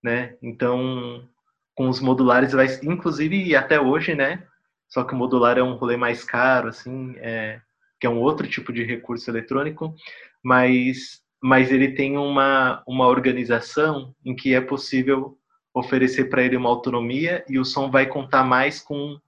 [0.04, 0.36] né?
[0.42, 1.28] Então,
[1.74, 4.46] com os modulares vai inclusive até hoje, né?
[4.90, 7.62] Só que o modular é um rolê mais caro, assim, é,
[7.98, 9.96] que é um outro tipo de recurso eletrônico,
[10.44, 15.38] mas mas ele tem uma uma organização em que é possível
[15.74, 19.20] oferecer para ele uma autonomia e o som vai contar mais com,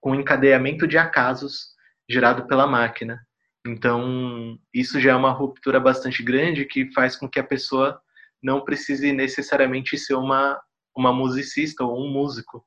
[0.00, 1.74] com um encadeamento de acasos
[2.08, 3.20] gerado pela máquina.
[3.66, 8.00] Então, isso já é uma ruptura bastante grande que faz com que a pessoa
[8.42, 10.60] não precise necessariamente ser uma,
[10.96, 12.64] uma musicista ou um músico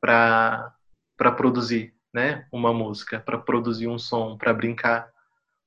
[0.00, 0.74] para
[1.36, 5.10] produzir né, uma música, para produzir um som, para brincar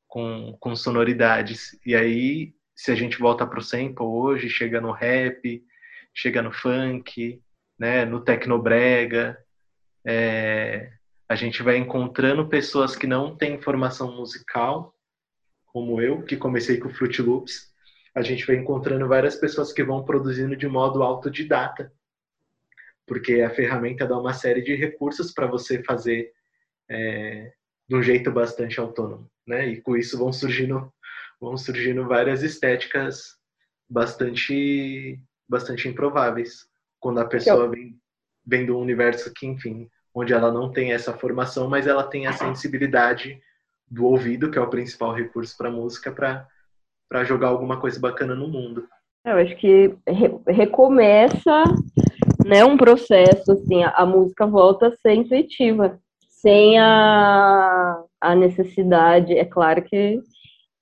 [0.08, 1.77] com, com sonoridades.
[1.86, 5.63] E aí, se a gente volta para o sample hoje, chega no rap,
[6.15, 7.41] chega no funk,
[7.78, 9.38] né, no tecnobrega.
[10.06, 10.91] É,
[11.28, 14.95] a gente vai encontrando pessoas que não têm formação musical,
[15.65, 17.73] como eu, que comecei com Fruit Loops.
[18.15, 21.91] A gente vai encontrando várias pessoas que vão produzindo de modo autodidata,
[23.06, 26.32] porque a ferramenta dá uma série de recursos para você fazer
[26.89, 27.51] é,
[27.89, 29.67] de um jeito bastante autônomo, né?
[29.67, 30.91] E com isso vão surgindo
[31.39, 33.38] vão surgindo várias estéticas
[33.89, 36.67] bastante bastante improváveis
[36.99, 37.97] quando a pessoa vem,
[38.45, 42.34] vem um universo que, enfim, onde ela não tem essa formação, mas ela tem a
[42.34, 43.39] sensibilidade
[43.89, 48.47] do ouvido, que é o principal recurso para música, para jogar alguma coisa bacana no
[48.47, 48.88] mundo.
[49.25, 51.63] É, eu acho que re recomeça
[52.45, 59.34] né, um processo, assim, a, a, música volta a ser intuitiva, sem a, a necessidade,
[59.34, 60.21] é claro que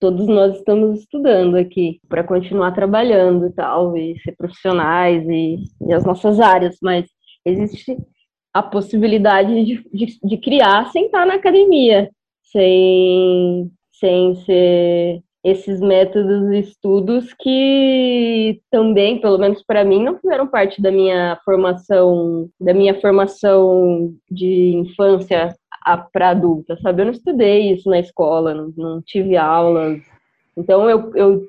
[0.03, 5.93] todos nós estamos estudando aqui para continuar trabalhando e tal, e ser profissionais e, e,
[5.93, 7.05] as nossas áreas, mas
[7.45, 7.97] existe
[8.53, 12.11] a possibilidade de, de, de criar sem estar na academia,
[12.51, 20.47] sem, sem ser esses métodos e estudos que também, pelo menos para mim, não fizeram
[20.47, 25.53] parte da minha formação, da minha formação de infância
[26.13, 27.01] para adulta, sabe?
[27.01, 30.01] Eu não estudei isso na escola, não, não tive aulas.
[30.55, 31.47] Então eu, eu,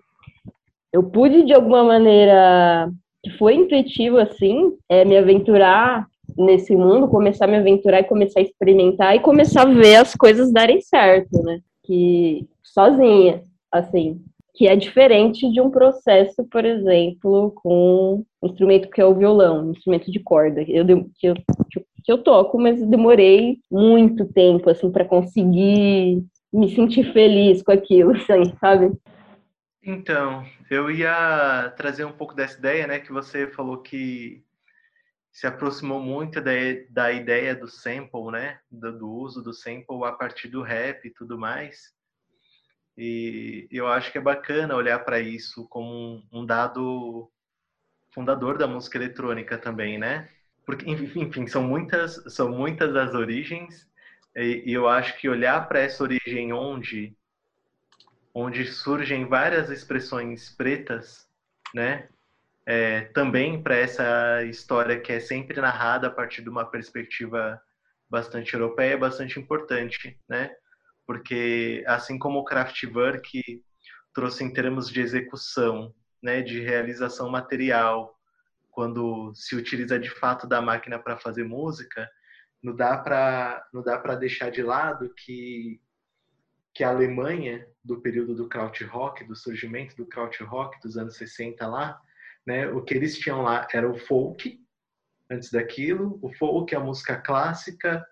[0.93, 2.91] eu pude, de alguma maneira,
[3.23, 8.41] que foi intuitivo, assim, é, me aventurar nesse mundo, começar a me aventurar e começar
[8.41, 11.61] a experimentar e começar a ver as coisas darem certo, né?
[11.85, 13.43] Que sozinha,
[13.75, 14.23] assim,
[14.55, 19.67] que é diferente de um processo, por exemplo, com um instrumento que é o violão,
[19.67, 20.63] um instrumento de corda.
[20.63, 21.35] Eu, que eu,
[22.05, 28.13] que eu toco, mas demorei muito tempo, assim, para conseguir me sentir feliz com aquilo,
[28.15, 28.93] assim, sabe?
[29.83, 34.43] Então, eu ia trazer um pouco dessa ideia, né, que você falou que
[35.33, 36.53] se aproximou muito da,
[36.91, 41.11] da ideia do sample, né, do, do uso do sample a partir do rap e
[41.11, 41.94] tudo mais.
[42.97, 47.31] E eu acho que é bacana olhar para isso como um, dado
[48.13, 50.29] fundador da música eletrônica também, né?
[50.65, 53.89] porque enfim são muitas são muitas as origens
[54.37, 57.17] e, e eu acho que olhar para essa origem onde
[58.33, 61.29] onde surgem várias expressões pretas
[61.75, 62.09] né
[62.67, 67.61] é, também para essa história que é sempre narrada a partir de uma perspectiva
[68.09, 70.51] bastante europeia é bastante importante né
[71.07, 73.63] porque assim como o Kraftwerk
[74.15, 78.15] trouxe em termos de execução né de realização material
[78.71, 82.11] quando se utiliza de fato da máquina para fazer música,
[82.63, 85.81] não dá para não dá para deixar de lado que
[86.75, 92.01] que a Alemanha do período do krautrock, do surgimento do krautrock dos anos 60 lá,
[92.45, 94.61] né, o que eles tinham lá era o folk
[95.31, 98.05] antes daquilo, o folk, a música clássica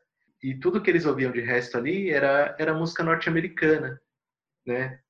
[0.42, 4.00] e tudo que eles ouviam de resto ali era era música norte-americana,
[4.66, 5.00] né?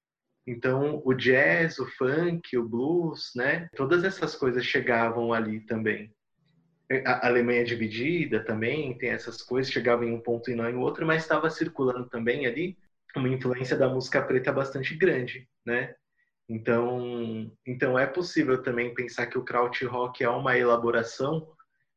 [0.46, 3.68] Então, o jazz, o funk, o blues, né?
[3.76, 6.12] Todas essas coisas chegavam ali também.
[7.06, 11.06] A Alemanha dividida também tem essas coisas, chegava em um ponto e não em outro,
[11.06, 12.76] mas estava circulando também ali
[13.16, 15.94] uma influência da música preta bastante grande, né?
[16.48, 21.48] Então, então é possível também pensar que o krautrock é uma elaboração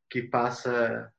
[0.10, 1.12] que passa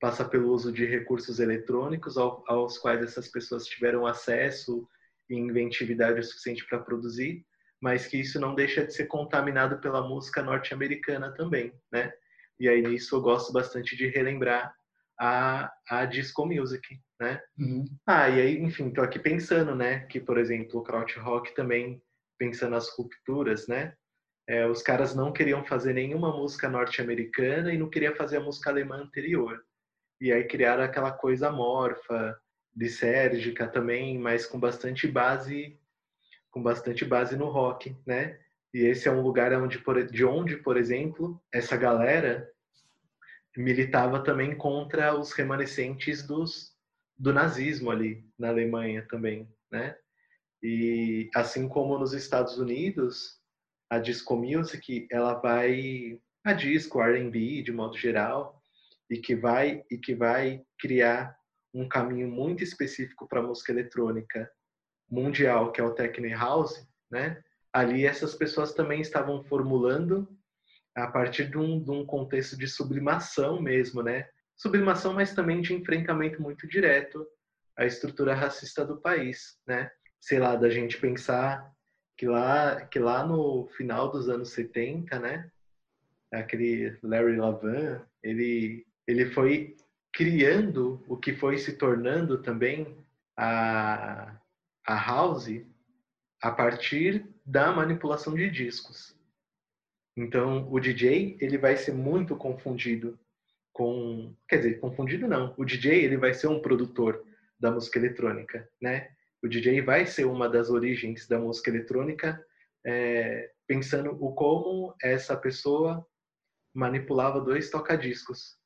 [0.00, 4.88] passa pelo uso de recursos eletrônicos aos quais essas pessoas tiveram acesso
[5.28, 7.44] e inventividade o suficiente para produzir,
[7.80, 12.12] mas que isso não deixa de ser contaminado pela música norte-americana também, né?
[12.58, 14.72] E aí nisso eu gosto bastante de relembrar
[15.18, 17.40] a, a disco music, né?
[17.58, 17.84] Uhum.
[18.06, 22.00] Ah, e aí, enfim, tô aqui pensando, né, que, por exemplo, o krautrock também,
[22.38, 23.94] pensando nas rupturas, né,
[24.48, 28.70] é, os caras não queriam fazer nenhuma música norte-americana e não queria fazer a música
[28.70, 29.62] alemã anterior.
[30.20, 32.38] E aí criaram aquela coisa amorfa,
[32.76, 35.78] lisérgica também, mas com bastante base
[36.50, 38.38] com bastante base no rock, né?
[38.72, 42.50] E esse é um lugar onde, de onde, por exemplo, essa galera
[43.56, 46.76] militava também contra os remanescentes dos,
[47.16, 49.96] do nazismo ali na Alemanha também, né?
[50.62, 53.40] E assim como nos Estados Unidos,
[53.90, 58.57] a disco music, ela vai a disco, R&B de modo geral,
[59.10, 61.36] e que vai e que vai criar
[61.72, 64.50] um caminho muito específico para a música eletrônica
[65.10, 67.42] mundial, que é o techno house, né?
[67.72, 70.28] Ali essas pessoas também estavam formulando
[70.94, 74.28] a partir de um, de um contexto de sublimação mesmo, né?
[74.56, 77.26] Sublimação, mas também de enfrentamento muito direto
[77.76, 79.90] à estrutura racista do país, né?
[80.20, 81.72] Sei lá, da gente pensar
[82.16, 85.50] que lá, que lá no final dos anos 70, né?
[86.32, 89.74] Aquele Larry Lavan, ele, ele foi
[90.12, 92.94] criando o que foi se tornando também
[93.34, 94.38] a,
[94.86, 95.64] a house
[96.42, 99.16] a partir da manipulação de discos.
[100.14, 103.18] Então, o DJ ele vai ser muito confundido
[103.72, 105.54] com, quer dizer, confundido não.
[105.56, 107.24] O DJ ele vai ser um produtor
[107.58, 109.08] da música eletrônica, né?
[109.42, 112.44] O DJ vai ser uma das origens da música eletrônica,
[112.84, 116.04] é, pensando o como essa pessoa
[116.74, 118.57] manipulava dois tocadiscos,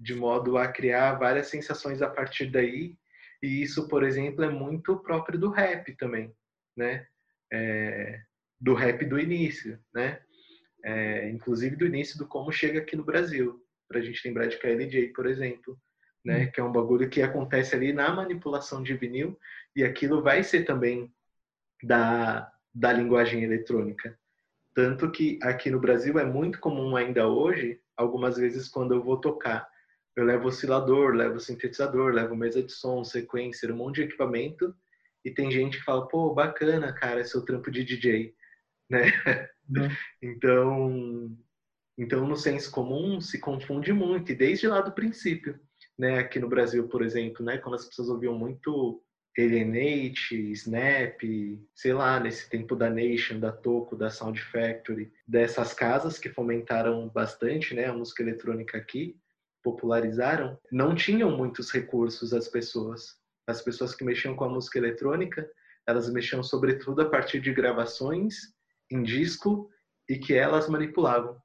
[0.00, 2.96] de modo a criar várias sensações a partir daí.
[3.42, 6.34] E isso, por exemplo, é muito próprio do rap também,
[6.76, 7.06] né?
[7.52, 8.20] É,
[8.60, 10.20] do rap do início, né?
[10.84, 14.58] é, inclusive do início do como chega aqui no Brasil, para a gente lembrar de
[14.58, 15.78] KLJ, por exemplo,
[16.24, 16.50] né, hum.
[16.52, 19.38] que é um bagulho que acontece ali na manipulação de vinil
[19.74, 21.12] e aquilo vai ser também
[21.82, 24.18] da, da linguagem eletrônica.
[24.74, 29.16] Tanto que aqui no Brasil é muito comum ainda hoje, algumas vezes quando eu vou
[29.16, 29.68] tocar,
[30.20, 34.74] eu levo oscilador, levo sintetizador, levo mesa de som, sequencer, um monte de equipamento,
[35.24, 38.34] e tem gente que fala, pô, bacana, cara, seu trampo de DJ,
[38.88, 39.04] né?
[39.68, 39.88] Uhum.
[40.22, 41.36] Então,
[41.96, 45.58] então, no senso comum, se confunde muito, e desde lá do princípio.
[45.98, 46.18] Né?
[46.18, 47.58] Aqui no Brasil, por exemplo, né?
[47.58, 49.02] quando as pessoas ouviam muito
[49.38, 51.20] Alienate, Snap,
[51.74, 57.08] sei lá, nesse tempo da Nation, da Toco, da Sound Factory, dessas casas que fomentaram
[57.08, 59.16] bastante né, a música eletrônica aqui,
[59.62, 63.18] popularizaram, não tinham muitos recursos as pessoas.
[63.46, 65.48] As pessoas que mexiam com a música eletrônica,
[65.86, 68.36] elas mexiam sobretudo a partir de gravações
[68.90, 69.70] em disco
[70.08, 71.36] e que elas manipulavam.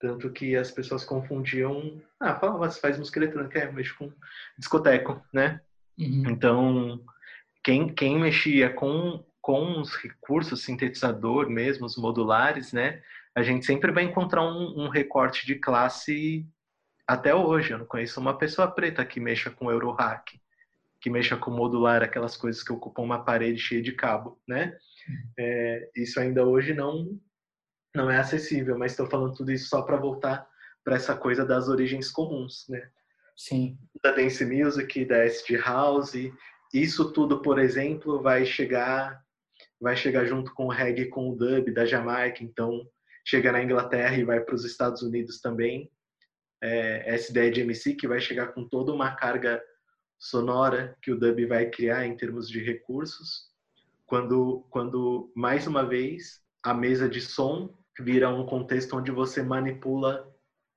[0.00, 2.00] Tanto que as pessoas confundiam.
[2.20, 4.12] Ah, fala, mas faz música eletrônica, é, mexe com
[4.58, 5.60] discoteco, né?
[5.98, 6.24] Uhum.
[6.28, 7.04] Então,
[7.62, 13.02] quem, quem mexia com, com os recursos, sintetizador mesmo, os modulares, né?
[13.34, 16.46] A gente sempre vai encontrar um, um recorte de classe
[17.06, 17.72] até hoje.
[17.72, 20.40] Eu não conheço uma pessoa preta que mexa com Eurohack,
[21.00, 24.76] que mexa com modular, aquelas coisas que ocupam uma parede cheia de cabo, né?
[25.38, 27.18] É, isso ainda hoje não
[27.94, 30.48] não é acessível, mas estou falando tudo isso só para voltar
[30.82, 32.90] para essa coisa das origens comuns, né?
[33.36, 33.78] Sim.
[34.02, 36.14] Da dance music, da SD house,
[36.72, 39.22] isso tudo, por exemplo, vai chegar
[39.80, 42.88] vai chegar junto com o reggae, com o dub da Jamaica, então
[43.24, 45.90] chega na Inglaterra e vai para os Estados Unidos também.
[46.66, 49.62] É, essa ideia de MC que vai chegar com toda uma carga
[50.18, 53.50] sonora que o dub vai criar em termos de recursos
[54.06, 57.68] quando, quando mais uma vez a mesa de som
[58.00, 60.26] vira um contexto onde você manipula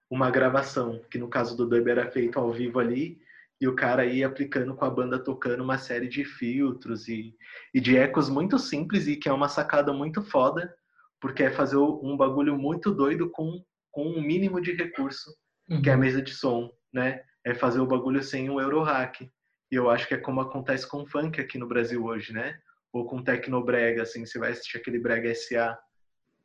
[0.10, 3.22] uma gravação, que no caso do dub era feito ao vivo ali,
[3.62, 7.34] e o cara ia aplicando com a banda tocando uma série de filtros e,
[7.74, 10.76] e de ecos muito simples e que é uma sacada muito foda,
[11.22, 15.34] porque é fazer um bagulho muito doido com, com um mínimo de recurso,
[15.70, 15.82] uhum.
[15.82, 16.02] que é a uhum.
[16.02, 17.24] mesa de som, né?
[17.44, 19.32] É fazer o bagulho sem um Eurohack.
[19.72, 22.60] E eu acho que é como acontece com o funk aqui no Brasil hoje, né?
[22.98, 25.78] ou com Tecnobrega, assim, você vai assistir aquele Brega SA,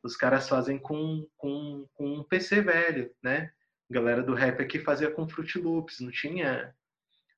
[0.01, 3.51] os caras fazem com, com, com um PC velho, né?
[3.89, 6.73] A galera do rap aqui fazia com Fruit Loops, não tinha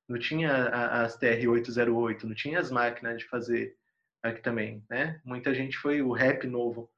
[0.08, 0.68] não tinha
[1.02, 3.76] as TR-808, não tinha as máquinas de fazer
[4.22, 5.20] aqui também, né?
[5.24, 6.88] Muita gente foi o rap novo,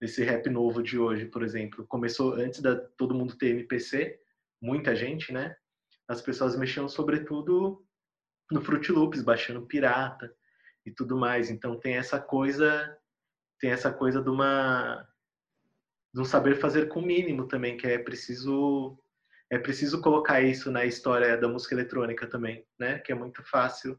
[0.00, 4.20] esse rap novo de hoje, por exemplo, começou antes da todo mundo ter MPC,
[4.62, 5.54] muita gente, né?
[6.08, 7.84] As pessoas mexiam sobretudo
[8.50, 10.32] no Fruit Loops, baixando pirata
[10.86, 11.50] e tudo mais.
[11.50, 12.96] Então tem essa coisa,
[13.58, 15.06] tem essa coisa de uma
[16.14, 18.98] de um saber fazer com o mínimo também, que é preciso
[19.50, 22.98] é preciso colocar isso na história da música eletrônica também, né?
[23.00, 23.98] Que é muito fácil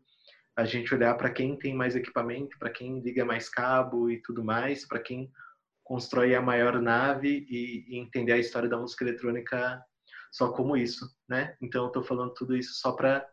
[0.55, 4.43] a gente olhar para quem tem mais equipamento, para quem liga mais cabo e tudo
[4.43, 5.31] mais, para quem
[5.83, 9.83] constrói a maior nave e, e, entender a história da música eletrônica
[10.33, 11.55] só como isso, né?
[11.61, 13.25] Então eu estou falando tudo isso só para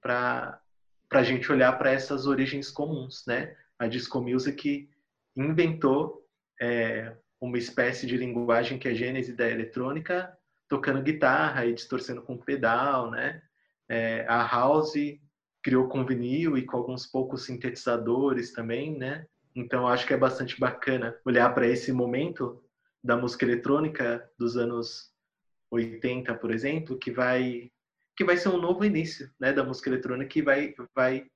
[0.00, 0.60] para
[1.08, 3.56] para a gente olhar para essas origens comuns, né?
[3.78, 4.88] A disco music
[5.36, 6.26] inventou
[6.60, 10.36] é, uma espécie de linguagem que é a gênese da eletrônica,
[10.68, 13.42] tocando guitarra e distorcendo com pedal, né?
[13.88, 14.94] É, a house
[15.62, 19.26] criou com vinil e com alguns poucos sintetizadores também, né?
[19.54, 22.62] Então acho que é bastante bacana olhar para esse momento
[23.02, 25.13] da música eletrônica dos anos
[25.70, 27.70] 80, por exemplo, que vai
[28.16, 31.26] que vai ser um novo início, né, da música eletrônica que vai vai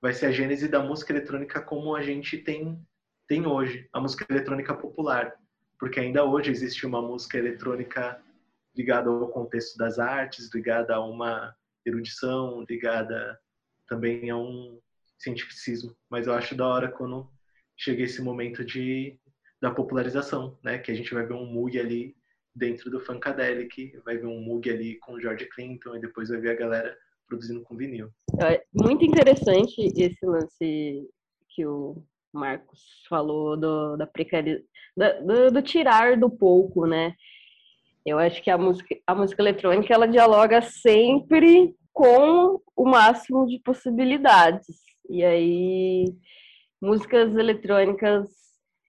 [0.00, 2.80] vai ser a gênese da música eletrônica como a gente tem
[3.28, 5.34] tem hoje, a música eletrônica popular,
[5.80, 8.22] porque ainda hoje existe uma música eletrônica
[8.76, 13.38] ligada ao contexto das artes, ligada a uma erudição, ligada
[13.88, 14.80] também a um
[15.18, 17.28] cientificismo, mas eu acho da hora quando
[17.76, 19.18] chega esse momento de
[19.60, 22.14] da popularização, né, que a gente vai ver um Moog ali
[22.56, 26.40] dentro do Funkadelic, vai ver um Moog ali com o George Clinton e depois vai
[26.40, 26.96] ver a galera
[27.28, 28.10] produzindo com vinil.
[28.40, 31.06] É muito interessante esse lance
[31.50, 32.02] que o
[32.32, 37.14] Marcos falou do, da precariedade, do, do, tirar do pouco, né?
[38.04, 43.58] Eu acho que a música, a música eletrônica ela dialoga sempre com o máximo de
[43.58, 44.78] possibilidades.
[45.10, 46.04] E aí,
[46.80, 48.28] músicas eletrônicas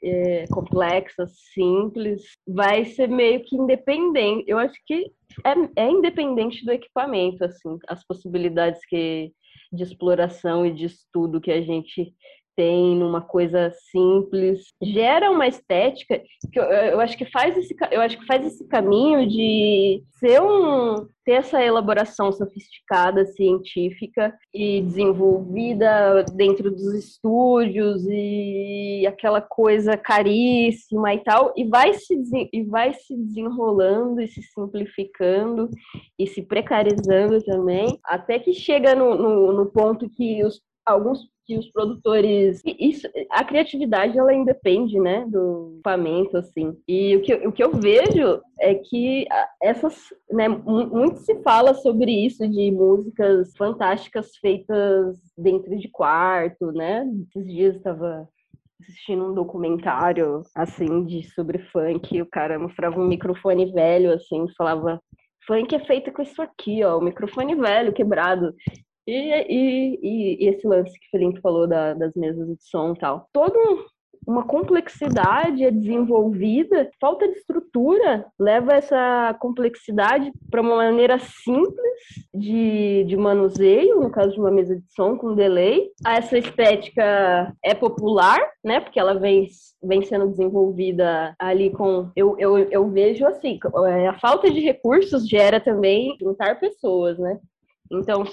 [0.04, 4.46] é, complexas, simples, vai ser meio que independente.
[4.48, 5.12] Eu acho que
[5.44, 9.32] é, é independente do equipamento, assim, as possibilidades que
[9.72, 12.14] de exploração e de estudo que a gente
[12.58, 16.20] tem numa coisa simples, gera uma estética
[16.52, 20.42] que eu, eu, acho que faz esse eu acho que faz esse caminho de ser
[20.42, 31.14] um ter essa elaboração sofisticada científica e desenvolvida dentro dos estúdios e aquela coisa caríssima
[31.14, 32.16] e tal e vai se
[32.52, 35.70] e vai se desenrolando e se simplificando
[36.18, 41.58] e se precarizando também até que chega no, no, no ponto que os alguns que
[41.58, 47.52] os produtores isso a criatividade ela independe né do equipamento assim e o que, o
[47.54, 49.26] que eu vejo é que
[49.64, 57.06] essas né muito se fala sobre isso de músicas fantásticas feitas dentro de quarto né
[57.30, 58.28] esses dias estava
[58.82, 65.02] assistindo um documentário assim de sobre funk o cara mostrava um microfone velho assim falava
[65.48, 68.54] funk é feito com isso aqui, ó, o microfone velho, quebrado.
[69.08, 73.00] E, e, e, esse lance que o Felipe falou da, das mesas de som e
[73.00, 73.30] tal.
[73.32, 73.58] Todo
[74.28, 82.02] uma complexidade é desenvolvida, falta de estrutura leva essa complexidade para uma maneira simples
[82.34, 85.90] de, de manuseio, no caso de uma mesa de som com delay.
[86.06, 88.82] Essa estética é popular, né?
[88.82, 89.48] Porque ela vem,
[89.82, 92.12] vem sendo desenvolvida ali com.
[92.14, 93.58] Eu, eu, eu vejo assim,
[94.10, 97.40] a falta de recursos gera também juntar pessoas, né?
[97.90, 98.26] Então,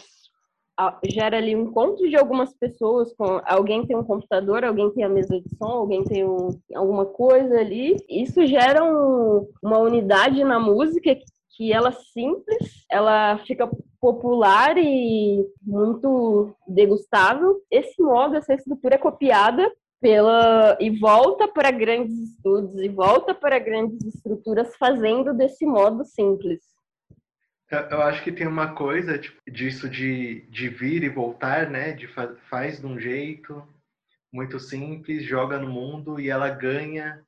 [1.04, 5.08] gera ali um encontro de algumas pessoas com alguém tem um computador, alguém tem a
[5.08, 7.96] mesa de som, alguém tem um, alguma coisa ali.
[8.08, 11.16] Isso gera um, uma unidade na música
[11.56, 13.70] que ela simples, ela fica
[14.00, 17.60] popular e muito degustável.
[17.70, 19.70] Esse modo, essa estrutura é copiada
[20.00, 26.73] pela e volta para grandes estudos e volta para grandes estruturas fazendo desse modo simples.
[27.70, 31.92] Eu acho que tem uma coisa tipo, disso de, de vir e voltar, né?
[31.92, 33.66] De fa faz de um jeito
[34.32, 37.24] muito simples, joga no mundo e ela ganha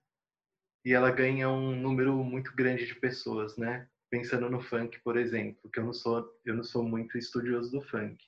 [0.84, 3.88] e ela ganha um número muito grande de pessoas, né?
[4.10, 7.82] Pensando no funk, por exemplo, que eu não sou eu não sou muito estudioso do
[7.82, 8.22] funk,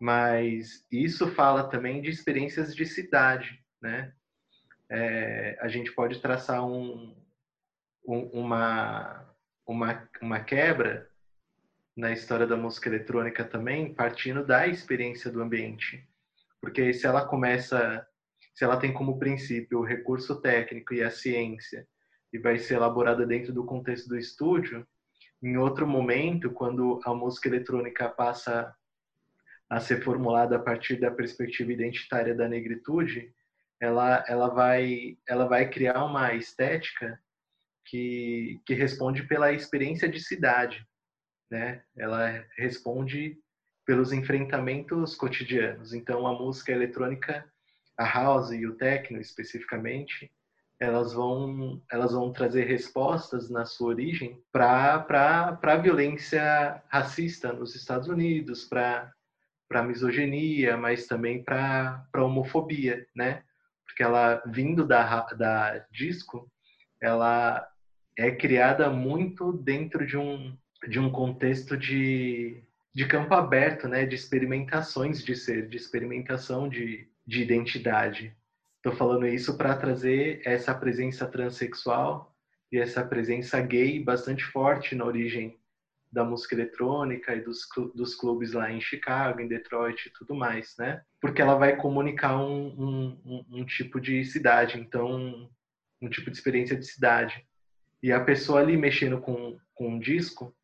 [0.00, 4.12] mas isso fala também de experiências de cidade, né?
[4.88, 7.16] É, a gente pode traçar um,
[8.06, 9.26] um, uma
[9.66, 11.10] uma, uma quebra
[11.96, 16.06] na história da música eletrônica também, partindo da experiência do ambiente.
[16.60, 18.06] Porque se ela começa,
[18.54, 21.88] se ela tem como princípio o recurso técnico e a ciência,
[22.32, 24.86] e vai ser elaborada dentro do contexto do estúdio,
[25.42, 28.74] em outro momento, quando a música eletrônica passa
[29.68, 33.32] a ser formulada a partir da perspectiva identitária da negritude,
[33.80, 37.18] ela, ela, vai, ela vai criar uma estética
[37.84, 40.86] que, que responde pela experiência de cidade,
[41.50, 41.82] né?
[41.96, 43.38] Ela responde
[43.84, 45.94] pelos enfrentamentos cotidianos.
[45.94, 47.44] Então, a música eletrônica,
[47.96, 50.30] a house e o techno especificamente,
[50.78, 58.08] elas vão, elas vão trazer respostas na sua origem para a violência racista nos Estados
[58.08, 59.12] Unidos, para
[59.70, 63.42] a misoginia, mas também para a homofobia, né?
[63.86, 66.50] Porque ela, vindo da, da disco,
[67.00, 67.66] ela
[68.18, 70.56] é criada muito dentro de um,
[70.88, 72.62] de um contexto de,
[72.94, 74.04] de campo aberto, né?
[74.06, 78.36] De experimentações de ser, de experimentação de, de identidade.
[78.76, 82.34] Estou falando isso para trazer essa presença transexual
[82.70, 85.58] e essa presença gay bastante forte na origem
[86.12, 87.60] da música eletrônica e dos,
[87.94, 91.02] dos clubes lá em Chicago, em Detroit e tudo mais, né?
[91.20, 95.50] Porque ela vai comunicar um, um, um, tipo de cidade, então
[96.00, 97.44] um tipo de experiência de cidade.
[98.02, 100.54] E a pessoa ali mexendo com, com um disco,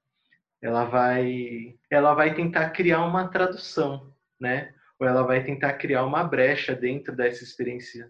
[0.63, 4.73] ela vai, ela vai tentar criar uma tradução, né?
[5.03, 8.09] ou ela vai tentar criar uma brecha dentro dessa experiência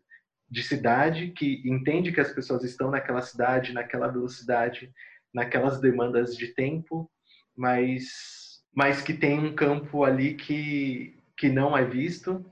[0.51, 4.93] de cidade, que entende que as pessoas estão naquela cidade, naquela velocidade,
[5.33, 7.11] naquelas demandas de tempo,
[7.57, 12.45] mas, mas que tem um campo ali que, que não é visto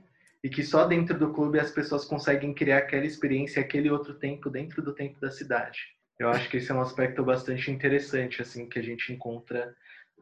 [0.43, 4.49] e que só dentro do clube as pessoas conseguem criar aquela experiência, aquele outro tempo
[4.49, 5.77] dentro do tempo da cidade.
[6.17, 9.75] Eu acho que esse é um aspecto bastante interessante assim que a gente encontra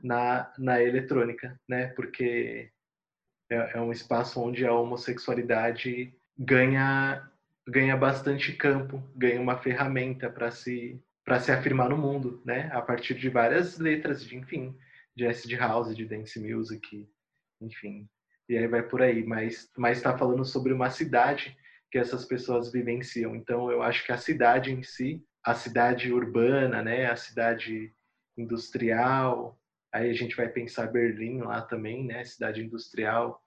[0.04, 1.88] na, na eletrônica, né?
[1.88, 2.72] Porque
[3.50, 7.30] é, é um espaço onde a homossexualidade ganha
[7.68, 12.70] ganha bastante campo, ganha uma ferramenta para se para se afirmar no mundo, né?
[12.74, 14.76] A partir de várias letras, de enfim,
[15.16, 17.08] de acid house, de dance music,
[17.62, 18.10] enfim.
[18.48, 21.56] E aí vai por aí, mas mas está falando sobre uma cidade
[21.92, 23.36] que essas pessoas vivenciam.
[23.36, 27.94] Então eu acho que a cidade em si, a cidade urbana, né, a cidade
[28.38, 29.59] industrial,
[29.92, 32.24] Aí a gente vai pensar Berlim lá também, né?
[32.24, 33.44] Cidade industrial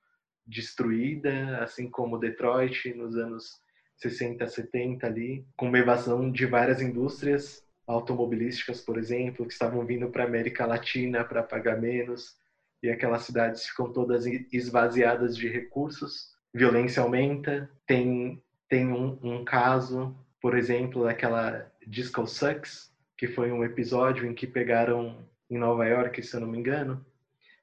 [0.47, 3.61] destruída, assim como Detroit nos anos
[3.97, 10.25] 60, 70 ali, com evasão de várias indústrias automobilísticas, por exemplo, que estavam vindo para
[10.25, 12.37] a América Latina para pagar menos,
[12.83, 16.33] e aquelas cidades ficam todas esvaziadas de recursos.
[16.53, 17.71] Violência aumenta.
[17.87, 24.35] Tem tem um, um caso, por exemplo, daquela Disco Sucks, que foi um episódio em
[24.35, 27.05] que pegaram em Nova York, se eu não me engano,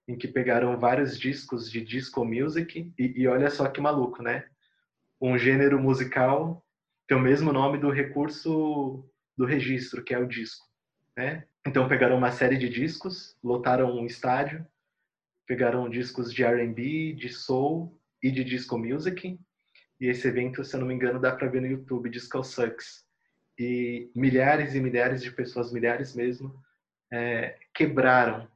[0.07, 4.45] em que pegaram vários discos de disco music e, e olha só que maluco, né?
[5.19, 6.63] Um gênero musical
[7.07, 9.03] tem o mesmo nome do recurso
[9.35, 10.67] do registro, que é o disco,
[11.17, 11.45] né?
[11.65, 14.65] Então pegaram uma série de discos, lotaram um estádio,
[15.47, 19.39] pegaram discos de R&B, de soul e de disco music.
[19.99, 23.03] E esse evento, se eu não me engano, dá para ver no YouTube, Disco Sucks.
[23.57, 26.55] E milhares e milhares de pessoas, milhares mesmo,
[27.11, 28.47] é, quebraram,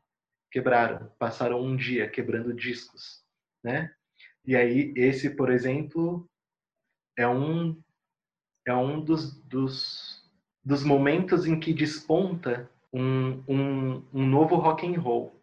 [0.51, 3.23] quebraram, passaram um dia quebrando discos,
[3.63, 3.93] né?
[4.45, 6.29] E aí esse, por exemplo,
[7.17, 7.81] é um
[8.65, 10.23] é um dos, dos,
[10.63, 15.37] dos momentos em que desponta um, um, um novo rock and roll,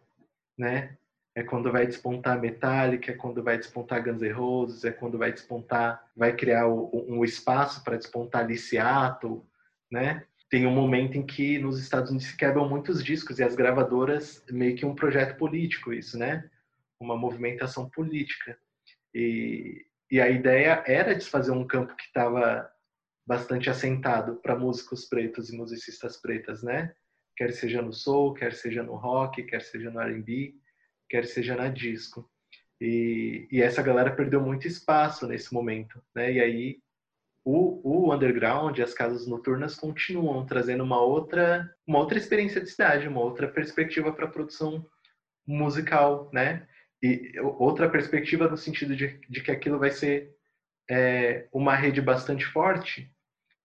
[0.57, 0.97] né?
[1.33, 5.31] É quando vai despontar Metallica, é quando vai despontar Guns N' Roses, é quando vai
[5.31, 9.45] despontar, vai criar o, um espaço para despontar ali Seattle,
[9.89, 10.25] né?
[10.51, 14.43] Tem um momento em que nos Estados Unidos se quebram muitos discos e as gravadoras
[14.51, 16.47] meio que um projeto político isso, né?
[16.99, 18.59] Uma movimentação política.
[19.15, 22.69] E, e a ideia era desfazer um campo que estava
[23.25, 26.93] bastante assentado para músicos pretos e musicistas pretas, né?
[27.37, 30.53] Quer seja no soul, quer seja no rock, quer seja no R&B,
[31.09, 32.29] quer seja na disco.
[32.81, 36.33] E, e essa galera perdeu muito espaço nesse momento, né?
[36.33, 36.81] E aí
[37.43, 42.69] o, o underground e as casas noturnas continuam trazendo uma outra, uma outra experiência de
[42.69, 44.85] cidade, uma outra perspectiva para a produção
[45.45, 46.67] musical, né?
[47.01, 50.35] E outra perspectiva no sentido de, de que aquilo vai ser
[50.89, 53.11] é, uma rede bastante forte,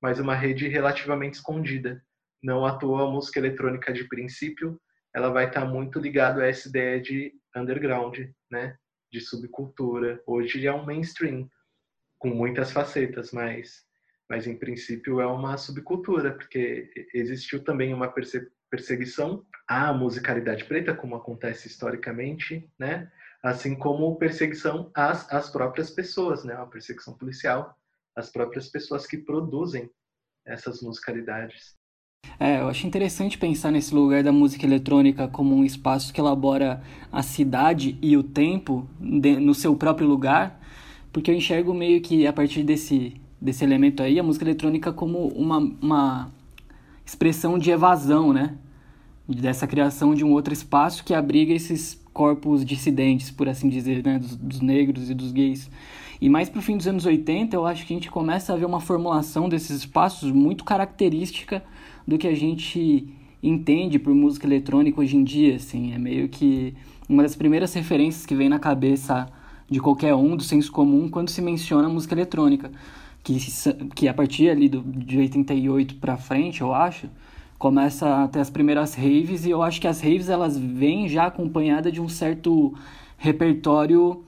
[0.01, 2.03] mas uma rede relativamente escondida.
[2.43, 4.81] Não à toa a música eletrônica de princípio,
[5.14, 8.18] ela vai estar tá muito ligada a essa ideia de underground,
[8.51, 8.74] né?
[9.12, 10.22] De subcultura.
[10.27, 11.47] Hoje é um mainstream
[12.19, 13.85] com muitas facetas, mas,
[14.29, 18.12] mas em princípio é uma subcultura, porque existiu também uma
[18.71, 23.11] perseguição à musicalidade preta, como acontece historicamente, né?
[23.43, 26.55] assim como perseguição às, às próprias pessoas, né?
[26.57, 27.77] uma perseguição policial
[28.17, 29.91] às próprias pessoas que produzem
[30.45, 31.77] essas musicalidades.
[32.39, 36.83] É, eu acho interessante pensar nesse lugar da música eletrônica como um espaço que elabora
[37.11, 40.61] a cidade e o tempo de, no seu próprio lugar,
[41.17, 45.29] porque eu enxergo meio que a partir desse, desse elemento aí a música eletrônica como
[45.29, 46.31] uma, uma
[47.07, 48.59] expressão de evasão, né?
[49.27, 54.19] Dessa criação de um outro espaço que abriga esses corpos dissidentes, por assim dizer, né?
[54.19, 55.71] Dos, dos negros e dos gays.
[56.21, 58.67] E mais pro fim dos anos 80, eu acho que a gente começa a ver
[58.67, 61.64] uma formulação desses espaços muito característica
[62.07, 63.09] do que a gente
[63.43, 65.95] entende por música eletrônica hoje em dia, assim.
[65.95, 66.75] É meio que
[67.09, 69.27] uma das primeiras referências que vem na cabeça
[69.69, 72.71] de qualquer um, do senso comum, quando se menciona música eletrônica.
[73.23, 73.39] Que,
[73.95, 77.09] que a partir ali do, de 88 para frente, eu acho,
[77.59, 81.27] começa a ter as primeiras raves, e eu acho que as raves elas vêm já
[81.27, 82.75] acompanhadas de um certo
[83.19, 84.23] repertório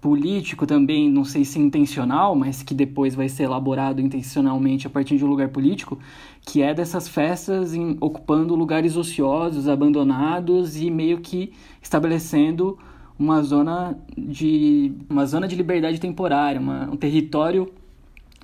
[0.00, 5.18] político também, não sei se intencional, mas que depois vai ser elaborado intencionalmente a partir
[5.18, 5.98] de um lugar político,
[6.40, 12.78] que é dessas festas em, ocupando lugares ociosos, abandonados e meio que estabelecendo
[13.20, 17.70] uma zona de uma zona de liberdade temporária, uma, um território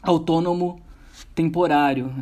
[0.03, 0.79] autônomo
[1.35, 2.13] temporário.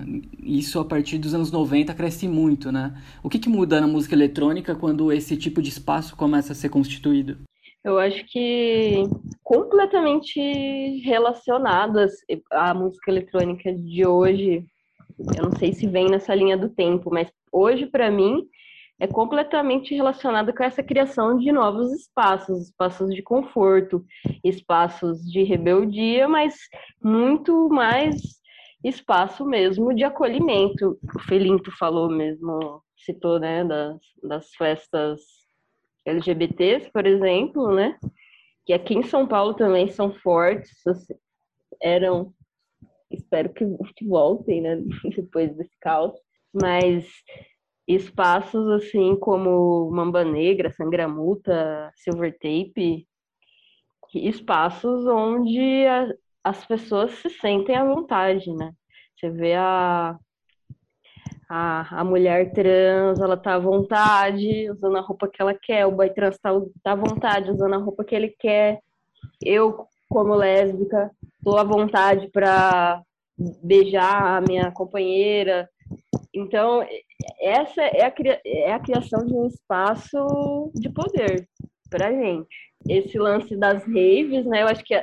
[0.40, 2.94] Isso a partir dos anos 90 cresce muito, né?
[3.24, 6.68] O que, que muda na música eletrônica quando esse tipo de espaço começa a ser
[6.68, 7.38] constituído?
[7.82, 9.02] Eu acho que
[9.42, 10.40] completamente
[11.05, 12.12] relacionadas
[12.52, 14.64] à música eletrônica de hoje.
[15.36, 18.46] Eu não sei se vem nessa linha do tempo, mas hoje para mim
[19.01, 24.05] é completamente relacionada com essa criação de novos espaços, espaços de conforto,
[24.42, 26.55] espaços de rebeldia, mas
[27.03, 28.14] muito mais
[28.84, 30.99] espaço mesmo de acolhimento.
[31.14, 35.20] O Felinto falou mesmo, citou, né, das, das festas
[36.07, 37.99] LGBTs, por exemplo, né?
[38.66, 41.14] Que aqui em São Paulo também são fortes, assim,
[41.82, 42.32] eram,
[43.11, 43.64] espero que,
[43.97, 44.76] que voltem, né?
[45.16, 46.12] Depois desse caos,
[46.53, 47.07] mas
[47.87, 53.07] espaços assim como Mamba Negra, Sangramuta, Silver Tape,
[54.14, 58.72] espaços onde a, as pessoas se sentem à vontade, né?
[59.16, 60.18] Você vê a
[61.49, 65.93] a, a mulher trans, ela tá à vontade, usando a roupa que ela quer, o
[65.93, 66.51] boy trans tá,
[66.82, 68.80] tá à vontade, usando a roupa que ele quer.
[69.43, 71.11] Eu, como lésbica,
[71.45, 73.03] tô à vontade para
[73.62, 75.68] beijar a minha companheira.
[76.32, 76.85] Então,
[77.40, 78.12] essa é a,
[78.44, 81.48] é a criação de um espaço de poder
[81.90, 82.56] pra gente.
[82.88, 84.62] Esse lance das raves, né?
[84.62, 84.94] Eu acho que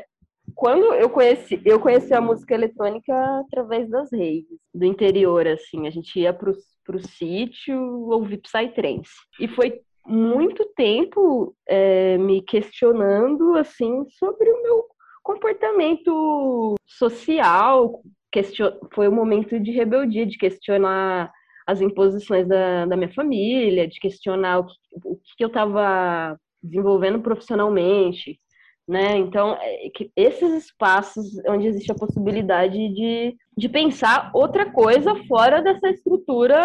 [0.55, 5.88] quando eu conheci, eu conheci a música eletrônica através das raves do interior, assim.
[5.88, 7.78] A gente ia pro, pro sítio
[8.09, 9.12] ouvir Psytrance.
[9.39, 14.86] E foi muito tempo é, me questionando, assim, sobre o meu
[15.24, 18.01] comportamento social.
[18.32, 18.72] Question...
[18.93, 21.32] Foi um momento de rebeldia, de questionar
[21.66, 24.74] as imposições da, da minha família, de questionar o que,
[25.05, 28.39] o que eu estava desenvolvendo profissionalmente,
[28.88, 29.18] né?
[29.18, 35.89] Então, é, esses espaços onde existe a possibilidade de, de pensar outra coisa fora dessa
[35.89, 36.64] estrutura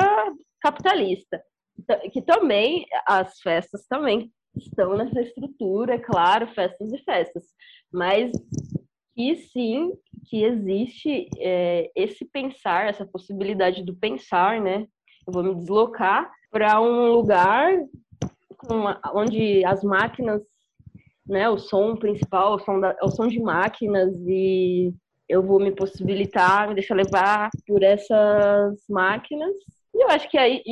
[0.61, 1.41] capitalista,
[1.79, 7.45] então, que também as festas também estão nessa estrutura, é claro, festas e festas,
[7.93, 8.33] mas
[9.17, 9.95] que sim,
[10.27, 14.87] que existe é, esse pensar, essa possibilidade do pensar, né?
[15.27, 17.73] Eu vou me deslocar para um lugar
[19.15, 20.43] onde as máquinas
[21.27, 24.93] né, o som principal, o som, da, o som de máquinas e
[25.27, 29.53] eu vou me possibilitar, me deixar levar por essas máquinas.
[29.95, 30.63] E eu acho que aí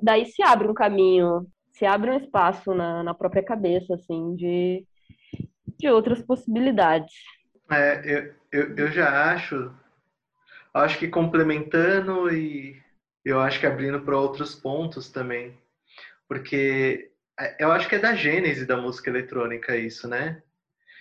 [0.00, 4.86] daí se abre um caminho, se abre um espaço na, na própria cabeça, assim, de,
[5.78, 7.12] de outras possibilidades.
[7.70, 9.70] É, eu, eu, eu já acho,
[10.72, 12.82] acho que complementando e
[13.24, 15.56] eu acho que abrindo para outros pontos também,
[16.26, 20.42] porque é, eu acho que é da gênese da música eletrônica isso, né?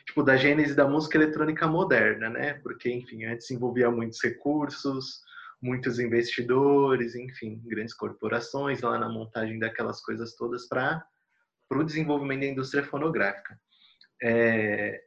[0.05, 2.53] Tipo, da gênese da música eletrônica moderna, né?
[2.55, 5.21] Porque, enfim, antes envolvia muitos recursos,
[5.61, 11.05] muitos investidores, enfim, grandes corporações lá na montagem daquelas coisas todas para
[11.71, 13.59] o desenvolvimento da indústria fonográfica.
[14.21, 15.06] É...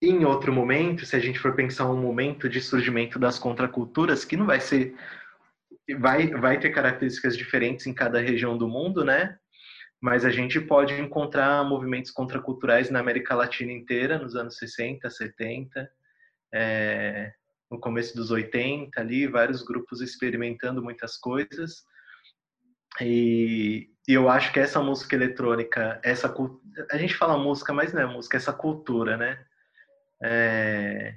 [0.00, 4.36] Em outro momento, se a gente for pensar um momento de surgimento das contraculturas, que
[4.36, 4.94] não vai ser.
[5.98, 9.38] Vai, vai ter características diferentes em cada região do mundo, né?
[10.00, 15.90] mas a gente pode encontrar movimentos contraculturais na América Latina inteira, nos anos 60, 70,
[16.52, 17.32] é,
[17.70, 21.82] no começo dos 80 ali, vários grupos experimentando muitas coisas.
[23.00, 26.32] E, e eu acho que essa música eletrônica, essa
[26.90, 29.44] a gente fala música, mas não é música, essa cultura, né?
[30.22, 31.14] É,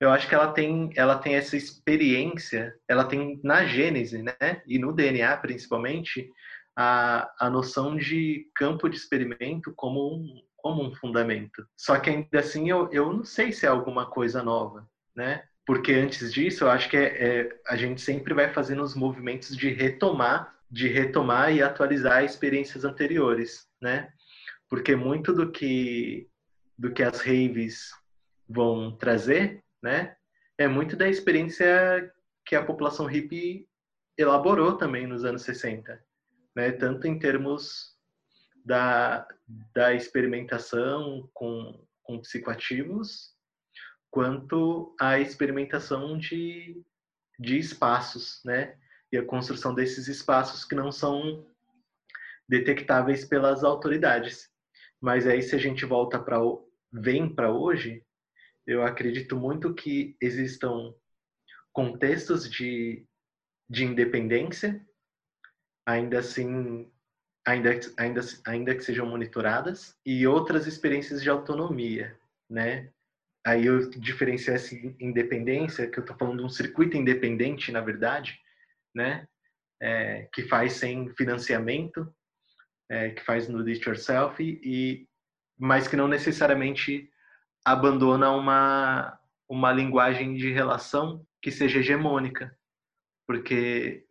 [0.00, 4.34] eu acho que ela tem, ela tem essa experiência, ela tem na gênese, né,
[4.66, 6.30] e no DNA principalmente,
[6.74, 11.66] a, a noção de campo de experimento como um, como um fundamento.
[11.76, 15.44] Só que ainda assim eu, eu não sei se é alguma coisa nova, né?
[15.66, 19.54] Porque antes disso eu acho que é, é, a gente sempre vai fazendo os movimentos
[19.54, 24.08] de retomar, de retomar e atualizar experiências anteriores, né?
[24.68, 26.28] Porque muito do que
[26.80, 27.90] do que as raves
[28.48, 30.14] vão trazer né?
[30.58, 32.12] É muito da experiência
[32.44, 33.68] que a população hippie
[34.16, 36.02] elaborou também nos anos 60,
[36.54, 36.72] né?
[36.72, 37.96] Tanto em termos
[38.64, 39.26] da,
[39.74, 43.34] da experimentação com, com psicoativos,
[44.10, 46.84] quanto a experimentação de,
[47.38, 48.76] de espaços, né?
[49.12, 51.46] E a construção desses espaços que não são
[52.48, 54.50] detectáveis pelas autoridades.
[55.00, 56.38] Mas aí se a gente volta para
[56.92, 58.04] vem para hoje,
[58.66, 60.94] eu acredito muito que existam
[61.72, 63.06] contextos de,
[63.68, 64.84] de independência,
[65.86, 66.90] ainda assim,
[67.46, 72.18] ainda, ainda, ainda que sejam monitoradas, e outras experiências de autonomia,
[72.48, 72.90] né?
[73.46, 78.38] Aí eu diferencio essa independência, que eu estou falando de um circuito independente, na verdade,
[78.94, 79.26] né?
[79.80, 82.12] É, que faz sem financiamento,
[82.90, 85.08] é, que faz no do it yourself, e,
[85.60, 87.10] mas que não necessariamente
[87.62, 92.56] abandona uma, uma linguagem de relação que seja hegemônica,
[93.26, 94.06] porque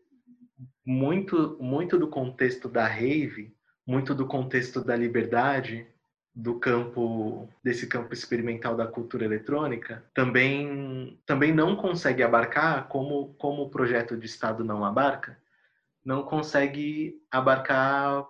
[0.85, 3.51] muito, muito do contexto da rave,
[3.85, 5.87] muito do contexto da liberdade,
[6.35, 13.63] do campo desse campo experimental da cultura eletrônica também também não consegue abarcar como como
[13.63, 15.37] o projeto de estado não abarca
[16.05, 18.25] não consegue abarcar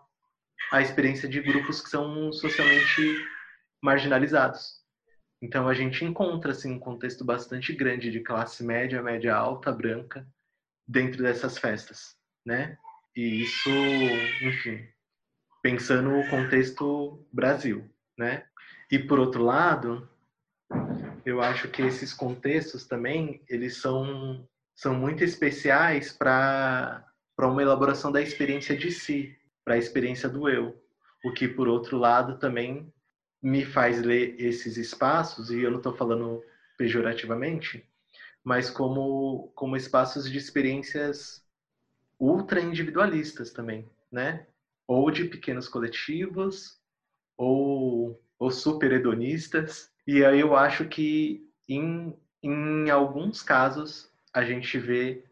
[0.71, 3.25] a experiência de grupos que são socialmente
[3.81, 4.79] marginalizados
[5.41, 10.27] então a gente encontra assim um contexto bastante grande de classe média, média alta, branca
[10.87, 12.77] dentro dessas festas, né?
[13.15, 13.69] E isso,
[14.41, 14.87] enfim,
[15.61, 18.45] pensando no contexto Brasil, né?
[18.91, 20.09] E por outro lado,
[21.25, 27.05] eu acho que esses contextos também, eles são são muito especiais para
[27.35, 29.38] para uma elaboração da experiência de si,
[29.69, 30.83] para a experiência do eu.
[31.23, 32.91] O que por outro lado também
[33.39, 36.43] me faz ler esses espaços, e eu não estou falando
[36.75, 37.87] pejorativamente,
[38.43, 41.45] mas como, como espaços de experiências
[42.19, 44.47] ultra individualistas também, né?
[44.87, 46.79] Ou de pequenos coletivos,
[47.37, 49.91] ou, ou super hedonistas.
[50.07, 55.23] E aí eu acho que em, em alguns casos a gente vê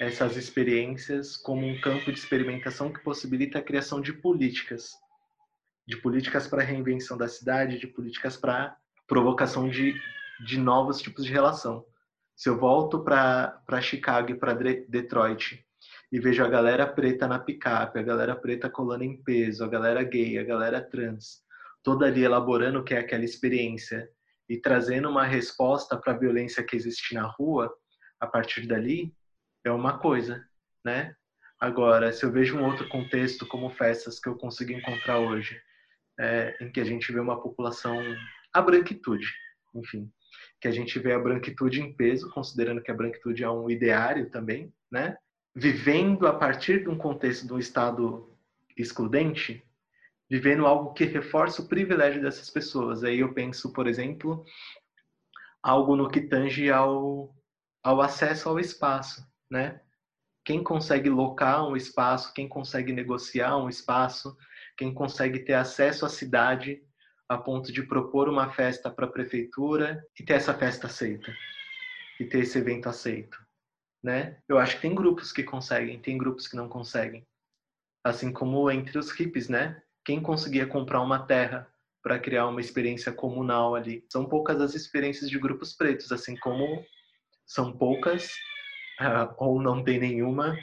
[0.00, 4.92] essas experiências como um campo de experimentação que possibilita a criação de políticas
[5.88, 8.76] de políticas para reinvenção da cidade, de políticas para
[9.06, 9.98] provocação de,
[10.44, 11.82] de novos tipos de relação.
[12.36, 15.64] Se eu volto para Chicago e para Detroit
[16.12, 20.02] e vejo a galera preta na picape, a galera preta colando em peso, a galera
[20.02, 21.42] gay, a galera trans,
[21.82, 24.06] toda ali elaborando o que é aquela experiência
[24.46, 27.74] e trazendo uma resposta para a violência que existe na rua,
[28.20, 29.10] a partir dali,
[29.64, 30.44] é uma coisa,
[30.84, 31.14] né?
[31.60, 35.60] Agora, se eu vejo um outro contexto como festas que eu consigo encontrar hoje,
[36.18, 38.00] é, em que a gente vê uma população,
[38.52, 39.26] a branquitude,
[39.74, 40.10] enfim,
[40.60, 44.30] que a gente vê a branquitude em peso, considerando que a branquitude é um ideário
[44.30, 45.16] também, né?
[45.54, 48.32] Vivendo a partir de um contexto de um Estado
[48.76, 49.64] excludente,
[50.30, 53.02] vivendo algo que reforça o privilégio dessas pessoas.
[53.02, 54.44] Aí eu penso, por exemplo,
[55.62, 57.34] algo no que tange ao,
[57.82, 59.80] ao acesso ao espaço, né?
[60.44, 64.36] Quem consegue locar um espaço, quem consegue negociar um espaço,
[64.76, 66.82] quem consegue ter acesso à cidade
[67.28, 71.30] a ponto de propor uma festa para a prefeitura e ter essa festa aceita
[72.18, 73.38] e ter esse evento aceito,
[74.02, 74.38] né?
[74.48, 77.26] Eu acho que tem grupos que conseguem, tem grupos que não conseguem.
[78.02, 79.82] Assim como entre os hippies, né?
[80.04, 81.70] Quem conseguia comprar uma terra
[82.02, 84.06] para criar uma experiência comunal ali.
[84.10, 86.82] São poucas as experiências de grupos pretos, assim como
[87.46, 88.30] são poucas
[89.00, 90.58] uh, ou não tem nenhuma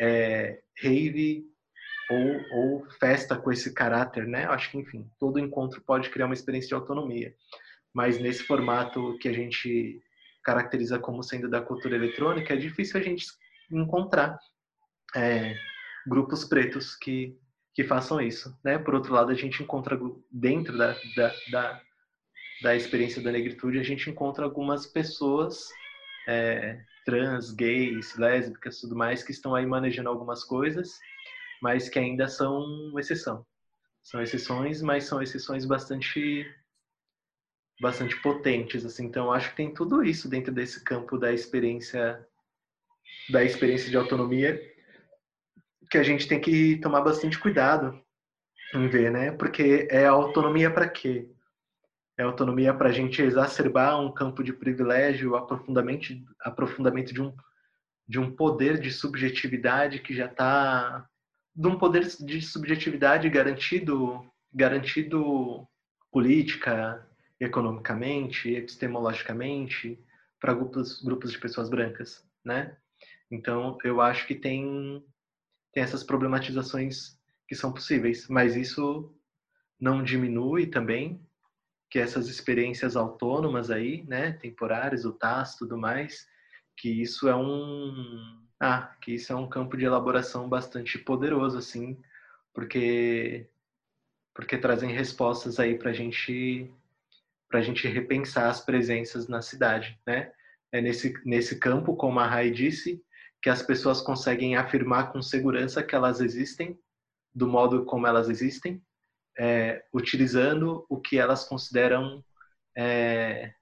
[0.00, 1.44] é, rave
[2.10, 4.46] ou, ou festa com esse caráter, né?
[4.46, 7.34] Acho que, enfim, todo encontro pode criar uma experiência de autonomia.
[7.92, 10.00] Mas nesse formato que a gente
[10.44, 13.26] caracteriza como sendo da cultura eletrônica, é difícil a gente
[13.70, 14.38] encontrar
[15.14, 15.56] é,
[16.06, 17.36] grupos pretos que,
[17.74, 18.56] que façam isso.
[18.62, 18.78] Né?
[18.78, 19.98] Por outro lado, a gente encontra
[20.30, 21.82] dentro da, da, da,
[22.62, 25.68] da experiência da negritude, a gente encontra algumas pessoas
[26.26, 30.98] é, trans, gays, lésbicas, tudo mais, que estão aí manejando algumas coisas
[31.60, 32.64] mas que ainda são
[32.98, 33.44] exceção.
[34.02, 36.46] São exceções, mas são exceções bastante
[37.80, 39.04] bastante potentes, assim.
[39.04, 42.26] Então, acho que tem tudo isso dentro desse campo da experiência
[43.28, 44.60] da experiência de autonomia
[45.90, 48.00] que a gente tem que tomar bastante cuidado
[48.74, 49.30] em ver, né?
[49.32, 51.30] Porque é autonomia para quê?
[52.18, 57.36] É autonomia para a gente exacerbar um campo de privilégio, aprofundamento, aprofundamento de um,
[58.08, 61.06] de um poder de subjetividade que já está
[61.54, 65.66] de um poder de subjetividade garantido garantido
[66.10, 67.06] política,
[67.38, 69.98] economicamente, epistemologicamente
[70.40, 72.76] para grupos grupos de pessoas brancas, né?
[73.30, 75.04] Então eu acho que tem
[75.72, 79.14] tem essas problematizações que são possíveis, mas isso
[79.78, 81.20] não diminui também
[81.90, 86.26] que essas experiências autônomas aí, né, temporárias, o TAS, tudo mais,
[86.76, 91.98] que isso é um ah, que isso é um campo de elaboração bastante poderoso assim,
[92.54, 93.48] porque
[94.34, 96.70] porque trazem respostas aí para gente
[97.48, 100.32] para gente repensar as presenças na cidade, né?
[100.72, 103.02] É nesse nesse campo, como a Rai disse,
[103.42, 106.78] que as pessoas conseguem afirmar com segurança que elas existem,
[107.34, 108.82] do modo como elas existem,
[109.38, 112.24] é, utilizando o que elas consideram
[112.76, 113.52] é,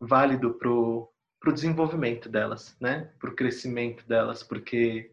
[0.00, 1.12] válido para o
[1.52, 3.12] desenvolvimento delas, né?
[3.18, 5.12] para o crescimento delas, porque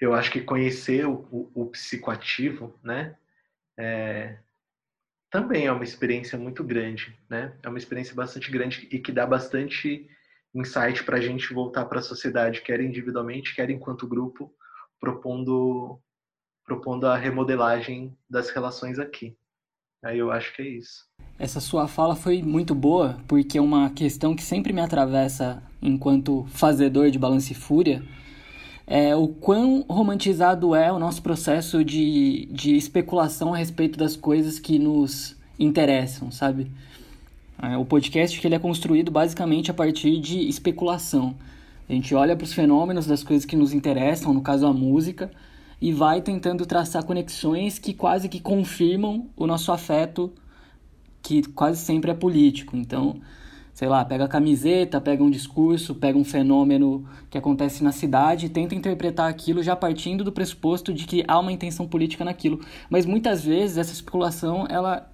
[0.00, 3.16] eu acho que conhecer o, o, o psicoativo né?
[3.78, 4.38] É,
[5.30, 7.56] também é uma experiência muito grande, né?
[7.62, 10.08] É uma experiência bastante grande e que dá bastante
[10.52, 14.52] insight para a gente voltar para a sociedade, quer individualmente, quer enquanto grupo,
[14.98, 16.00] propondo,
[16.70, 19.36] propondo a remodelagem das relações aqui.
[20.04, 21.04] Aí eu acho que é isso.
[21.36, 26.46] Essa sua fala foi muito boa, porque é uma questão que sempre me atravessa enquanto
[26.50, 28.04] fazedor de Balance e Fúria,
[28.86, 34.60] é o quão romantizado é o nosso processo de, de especulação a respeito das coisas
[34.60, 36.70] que nos interessam, sabe?
[37.60, 41.34] É, o podcast que ele é construído basicamente a partir de especulação.
[41.88, 45.32] A gente olha para os fenômenos das coisas que nos interessam, no caso a música,
[45.80, 50.32] e vai tentando traçar conexões que quase que confirmam o nosso afeto,
[51.22, 52.76] que quase sempre é político.
[52.76, 53.16] Então,
[53.72, 58.46] sei lá, pega a camiseta, pega um discurso, pega um fenômeno que acontece na cidade
[58.46, 62.60] e tenta interpretar aquilo já partindo do pressuposto de que há uma intenção política naquilo.
[62.90, 65.10] Mas muitas vezes essa especulação ela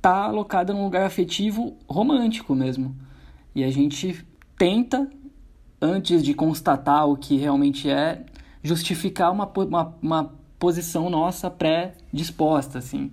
[0.00, 2.96] tá alocada num lugar afetivo romântico mesmo.
[3.54, 4.24] E a gente
[4.56, 5.10] tenta,
[5.80, 8.24] antes de constatar o que realmente é,
[8.62, 13.10] justificar uma, uma, uma posição nossa pré-disposta, assim.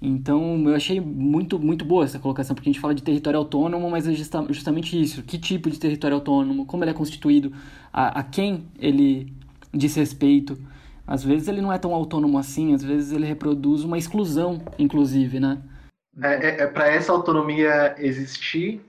[0.00, 3.88] Então, eu achei muito, muito boa essa colocação, porque a gente fala de território autônomo,
[3.88, 5.22] mas é justamente isso.
[5.22, 6.66] Que tipo de território autônomo?
[6.66, 7.52] Como ele é constituído?
[7.92, 9.32] A, a quem ele
[9.72, 10.58] diz respeito?
[11.06, 15.38] Às vezes ele não é tão autônomo assim, às vezes ele reproduz uma exclusão, inclusive,
[15.38, 15.62] né?
[16.20, 18.80] É, é, é para essa autonomia existir,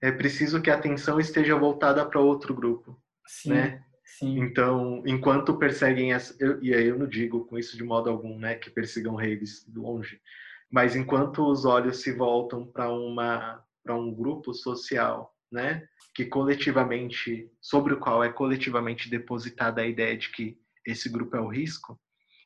[0.00, 2.96] é preciso que a atenção esteja voltada para outro grupo,
[3.26, 3.82] sim, né?
[4.06, 4.38] Sim.
[4.38, 8.38] Então, enquanto perseguem essa, eu, e aí eu não digo com isso de modo algum,
[8.38, 10.20] né, que persigam raves longe,
[10.70, 17.48] mas enquanto os olhos se voltam para uma para um grupo social, né, que coletivamente
[17.60, 22.00] sobre o qual é coletivamente depositada a ideia de que esse grupo é o risco,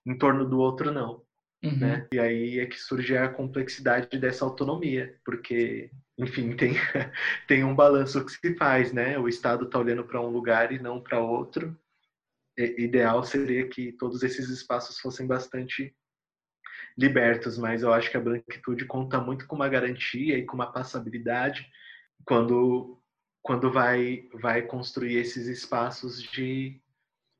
[0.06, 1.22] em torno do outro não.
[1.62, 1.78] Uhum.
[1.78, 2.08] Né?
[2.12, 5.90] E aí é que surge a complexidade dessa autonomia, porque,
[6.20, 6.74] enfim, tem,
[7.48, 9.18] tem um balanço que se faz, né?
[9.18, 11.78] O Estado está olhando para um lugar e não para outro.
[12.58, 15.96] Ideal seria que todos esses espaços fossem bastante
[16.96, 20.70] libertos, mas eu acho que a branquitude conta muito com uma garantia e com uma
[20.70, 21.66] passabilidade
[22.24, 22.98] quando
[23.42, 26.78] quando vai vai construir esses espaços de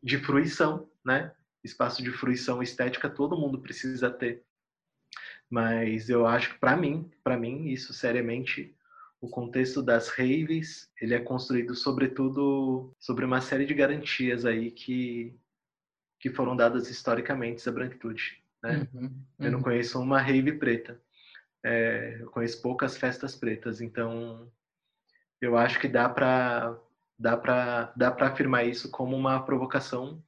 [0.02, 1.34] de fruição, né?
[1.62, 4.42] espaço de fruição estética todo mundo precisa ter.
[5.50, 8.74] Mas eu acho que para mim, para mim isso seriamente
[9.20, 15.36] o contexto das raves, ele é construído sobretudo sobre uma série de garantias aí que
[16.18, 18.86] que foram dadas historicamente à branquitude, né?
[18.92, 19.24] Uhum, uhum.
[19.40, 19.64] Eu não uhum.
[19.64, 21.00] conheço uma rave preta.
[21.64, 24.50] É, eu conheço poucas festas pretas, então
[25.40, 26.78] eu acho que dá para
[27.18, 30.22] dá para dá para afirmar isso como uma provocação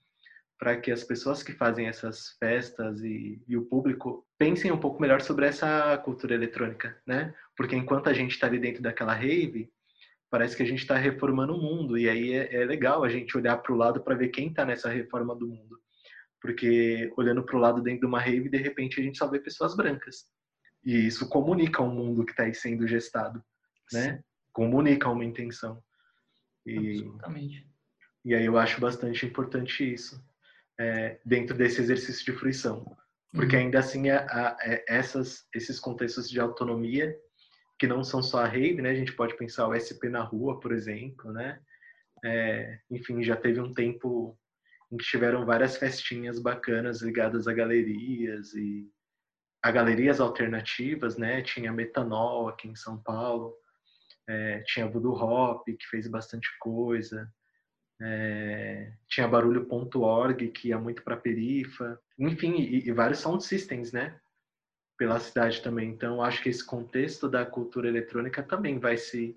[0.58, 5.00] para que as pessoas que fazem essas festas e, e, o público pensem um pouco
[5.00, 7.32] melhor sobre essa cultura eletrônica, né?
[7.56, 9.70] Porque enquanto a gente está ali dentro daquela rave,
[10.28, 13.36] parece que a gente está reformando o mundo e aí é, é legal a gente
[13.36, 15.78] olhar para o lado para ver quem está nessa reforma do mundo,
[16.40, 19.38] porque olhando para o lado dentro de uma rave, de repente a gente só vê
[19.38, 20.26] pessoas brancas
[20.84, 23.40] e isso comunica um mundo que está aí sendo gestado,
[23.92, 24.24] né?
[24.52, 25.80] Comunica uma intenção.
[26.66, 27.64] E, Absolutamente.
[28.24, 30.20] E aí eu acho bastante importante isso
[30.80, 32.96] é, dentro desse exercício de fruição.
[33.34, 33.62] Porque uhum.
[33.62, 37.16] ainda assim, a, a, a, é, essas, esses contextos de autonomia,
[37.78, 38.90] que não são só a rave, né?
[38.90, 41.60] A gente pode pensar o SP na rua, por exemplo, né?
[42.24, 44.38] É, enfim, já teve um tempo
[44.92, 48.88] em que tiveram várias festinhas bacanas ligadas a galerias e
[49.62, 51.40] a galerias alternativas, né?
[51.42, 53.56] Tinha Metanol aqui em São Paulo,
[54.28, 57.28] é, tinha Voodoo Hop, que fez bastante coisa,
[58.04, 64.18] é, tinha Barulho.org, que ia muito para perifa, enfim, e, e, vários sound systems, né?
[64.98, 65.90] Pela cidade também.
[65.90, 69.36] Então, acho que esse contexto da cultura eletrônica também vai se,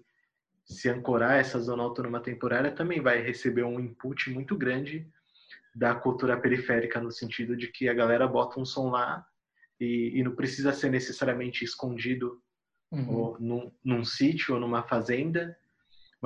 [0.65, 5.07] se ancorar, essa zona autônoma temporária também vai receber um input muito grande
[5.75, 9.25] da cultura periférica, no sentido de que a galera bota um som lá
[9.79, 12.41] e, e não precisa ser necessariamente escondido
[12.91, 13.09] uhum.
[13.09, 15.57] ou num, num sítio ou numa fazenda,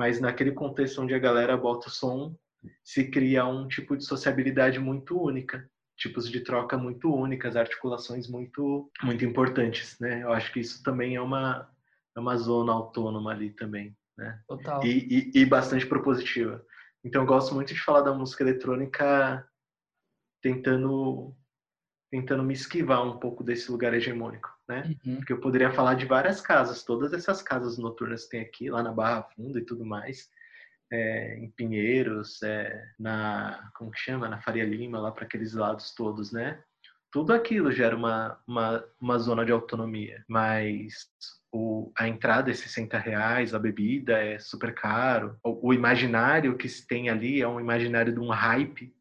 [0.00, 2.34] mas naquele contexto onde a galera bota o som,
[2.82, 8.90] se cria um tipo de sociabilidade muito única, tipos de troca muito únicas, articulações muito
[9.02, 10.22] muito importantes, né?
[10.22, 11.70] Eu acho que isso também é uma
[12.16, 14.40] é uma zona autônoma ali também, né?
[14.48, 14.82] Total.
[14.86, 16.64] E, e, e bastante propositiva.
[17.04, 19.46] Então eu gosto muito de falar da música eletrônica
[20.40, 21.36] tentando
[22.10, 24.96] tentando me esquivar um pouco desse lugar hegemônico, né?
[25.06, 25.16] Uhum.
[25.16, 28.82] Porque eu poderia falar de várias casas, todas essas casas noturnas que tem aqui, lá
[28.82, 30.28] na Barra Funda e tudo mais,
[30.92, 35.94] é, em Pinheiros, é, na como que chama, na Faria Lima, lá para aqueles lados
[35.94, 36.60] todos, né?
[37.12, 41.08] Tudo aquilo gera uma, uma, uma zona de autonomia, mas
[41.52, 46.68] o, a entrada é 60 reais, a bebida é super caro, o, o imaginário que
[46.68, 48.92] se tem ali é um imaginário de um hype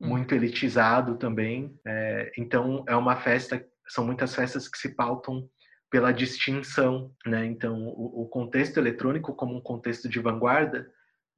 [0.00, 0.08] Hum.
[0.08, 1.78] muito elitizado também.
[1.86, 5.48] É, então é uma festa, são muitas festas que se pautam
[5.90, 7.46] pela distinção, né?
[7.46, 10.90] Então o, o, contexto eletrônico como um contexto de vanguarda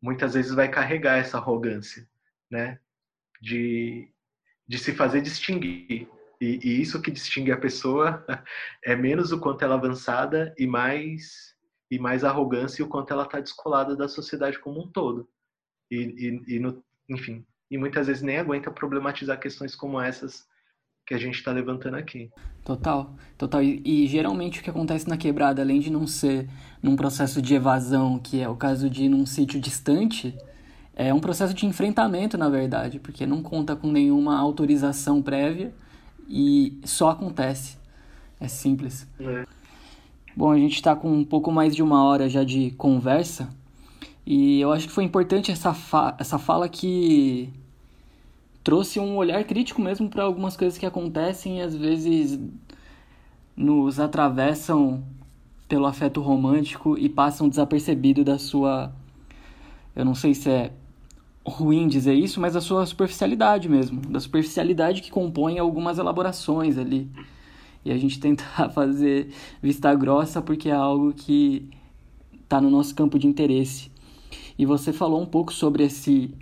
[0.02, 2.08] muitas vezes vai carregar essa arrogância,
[2.50, 2.80] né?
[3.40, 4.12] De,
[4.66, 6.08] de se fazer distinguir.
[6.40, 8.24] E, e isso que distingue a pessoa
[8.84, 11.56] é menos o quanto ela é avançada e mais
[11.90, 15.28] e mais arrogância e o quanto ela está descolada da sociedade como um todo.
[15.90, 20.46] E, e, e no, enfim, e muitas vezes nem aguenta problematizar questões como essas
[21.06, 22.30] que a gente está levantando aqui.
[22.62, 23.62] Total, total.
[23.62, 26.46] E, e, geralmente o que acontece na quebrada, além de não ser
[26.82, 30.36] num processo de evasão, que é o caso de ir num sítio distante,
[30.94, 35.72] é um processo de enfrentamento, na verdade, porque não conta com nenhuma autorização prévia
[36.28, 37.78] e só acontece.
[38.38, 39.08] É simples.
[39.18, 39.46] É.
[40.36, 43.48] Bom, a gente está com um pouco mais de uma hora já de conversa.
[44.30, 47.50] E eu acho que foi importante essa, fa essa fala que
[48.62, 52.38] trouxe um olhar crítico mesmo para algumas coisas que acontecem e às vezes
[53.56, 55.02] nos atravessam
[55.66, 58.92] pelo afeto romântico e passam desapercebido da sua.
[59.96, 60.72] Eu não sei se é
[61.42, 67.08] ruim dizer isso, mas da sua superficialidade mesmo, da superficialidade que compõe algumas elaborações ali.
[67.82, 71.66] E a gente tenta fazer vista grossa porque é algo que
[72.44, 73.96] está no nosso campo de interesse.
[74.58, 76.34] E você falou um pouco sobre esse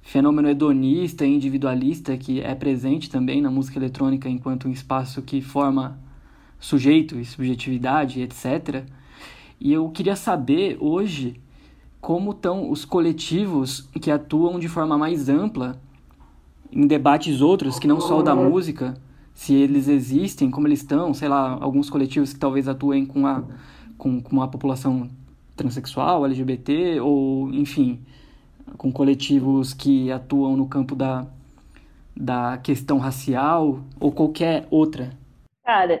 [0.00, 5.42] fenômeno hedonista e individualista que é presente também na música eletrônica enquanto um espaço que
[5.42, 6.00] forma
[6.58, 8.84] sujeito e subjetividade, etc.
[9.60, 11.38] E eu queria saber hoje
[12.00, 15.78] como estão os coletivos que atuam de forma mais ampla
[16.72, 18.94] em debates outros que não só o da música,
[19.34, 23.44] se eles existem, como eles estão, sei lá, alguns coletivos que talvez atuem com a
[23.98, 25.10] com, com população
[25.60, 28.00] transexual, LGBT, ou, enfim,
[28.78, 31.26] com coletivos que atuam no campo da,
[32.16, 35.10] da questão racial ou qualquer outra?
[35.62, 36.00] Cara,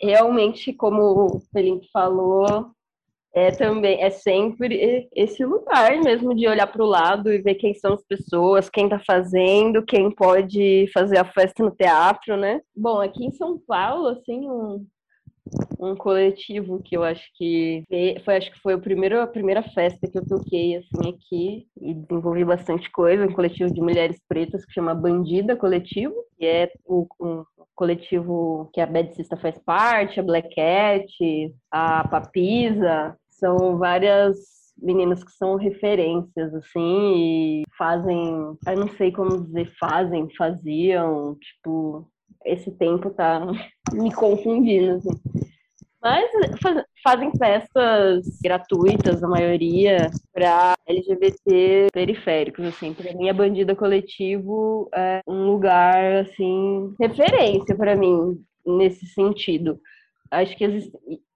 [0.00, 2.70] realmente, como o Felipe falou,
[3.32, 7.74] é também é sempre esse lugar mesmo de olhar para o lado e ver quem
[7.74, 12.60] são as pessoas, quem está fazendo, quem pode fazer a festa no teatro, né?
[12.76, 14.86] Bom, aqui em São Paulo, assim, um,
[15.78, 17.84] um coletivo que eu acho que
[18.24, 21.94] foi acho que foi o primeiro, a primeira festa que eu toquei assim aqui e
[21.94, 27.06] desenvolvi bastante coisa, um coletivo de mulheres pretas que chama Bandida Coletivo, que é o,
[27.20, 27.44] um
[27.74, 35.22] coletivo que a Bad Sista faz parte, a Black Cat, a Papisa, são várias meninas
[35.22, 42.08] que são referências, assim, e fazem, eu não sei como dizer, fazem, faziam, tipo,
[42.44, 43.40] esse tempo tá
[43.92, 45.44] me confundindo, assim.
[46.02, 46.30] Mas
[47.02, 52.92] fazem festas gratuitas, a maioria, para LGBT periféricos, assim.
[52.92, 59.80] Para mim, a Bandida Coletivo é um lugar, assim, referência para mim, nesse sentido.
[60.30, 60.64] Acho que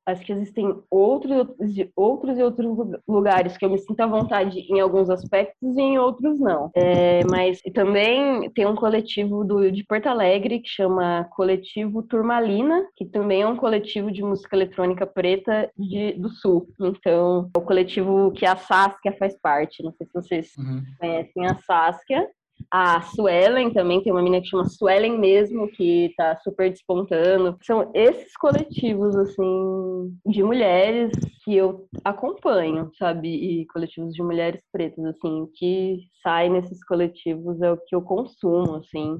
[0.08, 1.46] Acho que existem outros,
[1.94, 5.98] outros e outros lugares que eu me sinto à vontade em alguns aspectos e em
[5.98, 6.70] outros não.
[6.74, 13.04] É, mas também tem um coletivo do, de Porto Alegre que chama Coletivo Turmalina, que
[13.04, 16.66] também é um coletivo de música eletrônica preta de, do Sul.
[16.80, 19.82] Então, é o coletivo que a Saskia faz parte.
[19.82, 20.82] Não sei se vocês uhum.
[20.98, 22.26] conhecem a Saskia.
[22.70, 27.56] A Suelen também, tem uma menina que chama Suelen mesmo, que tá super despontando.
[27.62, 31.12] São esses coletivos, assim, de mulheres
[31.44, 33.28] que eu acompanho, sabe?
[33.28, 38.76] E coletivos de mulheres pretas, assim, que sai nesses coletivos é o que eu consumo,
[38.76, 39.18] assim.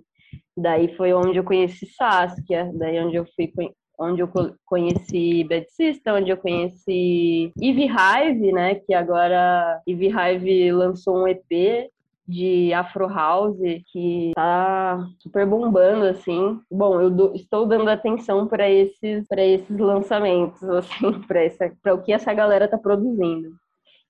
[0.57, 3.51] Daí foi onde eu conheci Saskia, daí onde eu fui
[3.99, 4.31] onde eu
[4.65, 11.27] conheci Bad System, onde eu conheci Eve Hive, né, que agora Eve Hive lançou um
[11.27, 11.91] EP
[12.29, 13.57] de Afro House
[13.91, 16.61] que tá super bombando assim.
[16.71, 21.41] Bom, eu do, estou dando atenção para esses para esses lançamentos assim, para
[21.83, 23.51] para o que essa galera tá produzindo.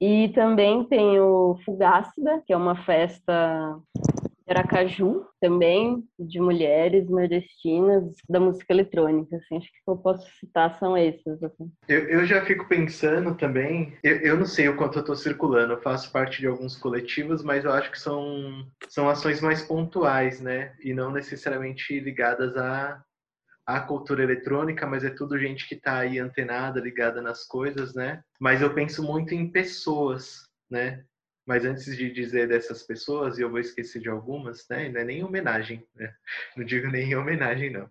[0.00, 3.76] E também tem o Fugácida, que é uma festa
[4.52, 9.36] Aracaju, também, de mulheres nordestinas da música eletrônica.
[9.36, 11.42] Assim, acho que eu posso citar são esses.
[11.42, 11.70] Assim.
[11.88, 15.72] Eu, eu já fico pensando também, eu, eu não sei o quanto eu estou circulando,
[15.74, 20.40] eu faço parte de alguns coletivos, mas eu acho que são, são ações mais pontuais,
[20.40, 20.74] né?
[20.82, 23.02] E não necessariamente ligadas à,
[23.66, 28.22] à cultura eletrônica, mas é tudo gente que está aí antenada, ligada nas coisas, né?
[28.40, 31.04] Mas eu penso muito em pessoas, né?
[31.48, 34.90] Mas antes de dizer dessas pessoas, e eu vou esquecer de algumas, né?
[34.90, 36.14] Não é nem homenagem, né?
[36.54, 37.88] Não digo nem homenagem, não.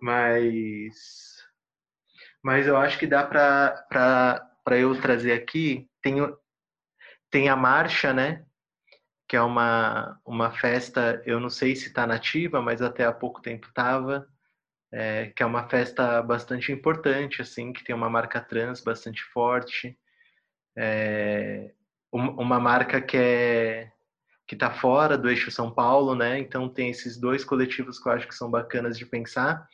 [0.00, 1.46] Mas,
[2.42, 5.88] mas eu acho que dá para eu trazer aqui.
[6.02, 6.16] Tem,
[7.30, 8.44] tem a marcha, né?
[9.28, 13.40] Que é uma, uma festa, eu não sei se está nativa, mas até há pouco
[13.40, 14.26] tempo estava.
[14.90, 19.96] É, que é uma festa bastante importante, assim, que tem uma marca trans bastante forte.
[20.76, 21.72] É,
[22.16, 23.92] uma marca que é
[24.46, 26.38] que está fora do eixo São Paulo, né?
[26.38, 29.68] Então tem esses dois coletivos que eu acho que são bacanas de pensar,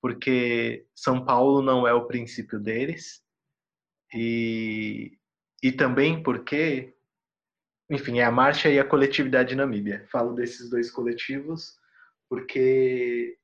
[0.00, 3.22] porque São Paulo não é o princípio deles
[4.14, 5.18] e
[5.62, 6.92] e também porque,
[7.88, 10.04] enfim, é a marcha e a coletividade Namíbia.
[10.10, 11.78] Falo desses dois coletivos
[12.28, 13.38] porque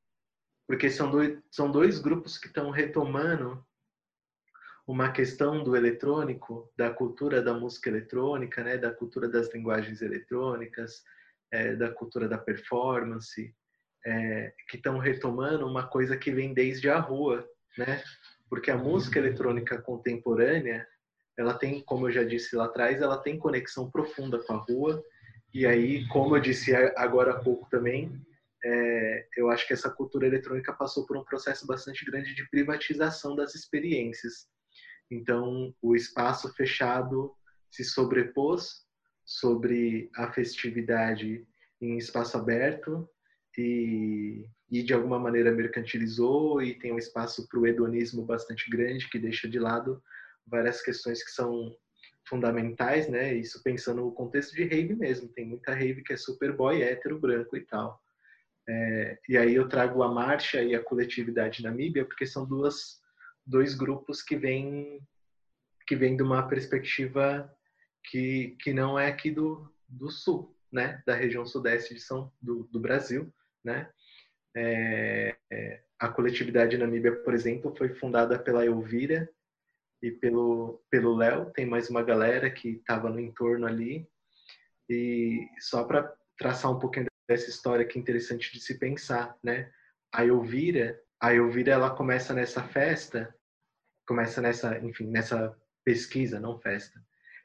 [0.66, 3.64] porque são dois, são dois grupos que estão retomando
[4.89, 11.03] uma questão do eletrônico, da cultura da música eletrônica, né, da cultura das linguagens eletrônicas,
[11.53, 13.55] é, da cultura da performance,
[14.07, 18.03] é, que estão retomando uma coisa que vem desde a rua, né?
[18.49, 20.89] Porque a música eletrônica contemporânea,
[21.36, 25.05] ela tem, como eu já disse lá atrás, ela tem conexão profunda com a rua.
[25.53, 28.11] E aí, como eu disse agora há pouco também,
[28.64, 33.36] é, eu acho que essa cultura eletrônica passou por um processo bastante grande de privatização
[33.36, 34.49] das experiências.
[35.11, 37.33] Então, o espaço fechado
[37.71, 38.87] se sobrepôs
[39.25, 41.47] sobre a festividade
[41.81, 43.09] em espaço aberto
[43.57, 49.09] e, e de alguma maneira mercantilizou e tem um espaço para o hedonismo bastante grande
[49.09, 50.03] que deixa de lado
[50.47, 51.77] várias questões que são
[52.27, 53.35] fundamentais, né?
[53.35, 55.29] Isso pensando no contexto de rave mesmo.
[55.29, 58.01] Tem muita rave que é super boy, hétero, branco e tal.
[58.69, 63.01] É, e aí eu trago a marcha e a coletividade Namíbia porque são duas
[63.49, 65.01] dois grupos que vêm
[65.87, 67.51] que vem de uma perspectiva
[68.05, 72.65] que, que não é aqui do, do sul, né, da região sudeste de São, do,
[72.65, 73.33] do Brasil,
[73.65, 73.91] né.
[74.55, 79.29] É, é, a coletividade Namíbia, por exemplo, foi fundada pela Elvira
[80.03, 81.51] e pelo pelo Léo.
[81.53, 84.09] Tem mais uma galera que estava no entorno ali.
[84.89, 89.70] E só para traçar um pouquinho dessa história que é interessante de se pensar, né?
[90.12, 93.35] A Elvira, a Elvira ela começa nessa festa
[94.09, 95.55] começa nessa, enfim, nessa
[95.85, 96.98] pesquisa, não festa,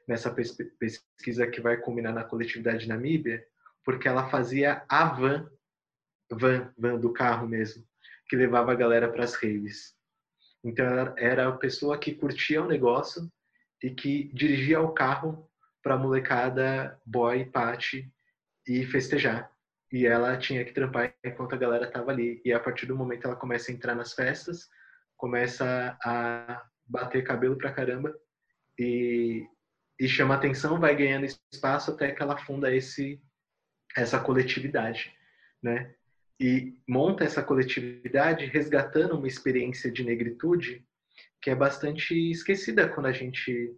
[0.08, 0.34] nessa
[0.78, 3.46] pesquisa que vai culminar na coletividade Namíbia,
[3.84, 5.46] porque ela fazia a van,
[6.32, 7.86] van, van do carro mesmo,
[8.26, 9.94] que levava a galera para as raves.
[10.64, 13.30] Então ela era a pessoa que curtia o negócio
[13.82, 15.46] e que dirigia o carro
[15.82, 18.10] para a molecada boy, party
[18.66, 19.52] e festejar.
[19.92, 22.40] E ela tinha que trampar enquanto a galera tava ali.
[22.42, 24.70] E a partir do momento ela começa a entrar nas festas,
[25.16, 28.14] começa a bater cabelo pra caramba
[28.78, 29.46] e,
[29.98, 33.20] e chama atenção, vai ganhando espaço até que ela funda esse
[33.96, 35.14] essa coletividade,
[35.62, 35.94] né?
[36.40, 40.84] E monta essa coletividade resgatando uma experiência de negritude
[41.40, 43.72] que é bastante esquecida quando a gente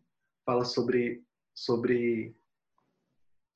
[0.44, 1.22] fala sobre
[1.54, 2.34] sobre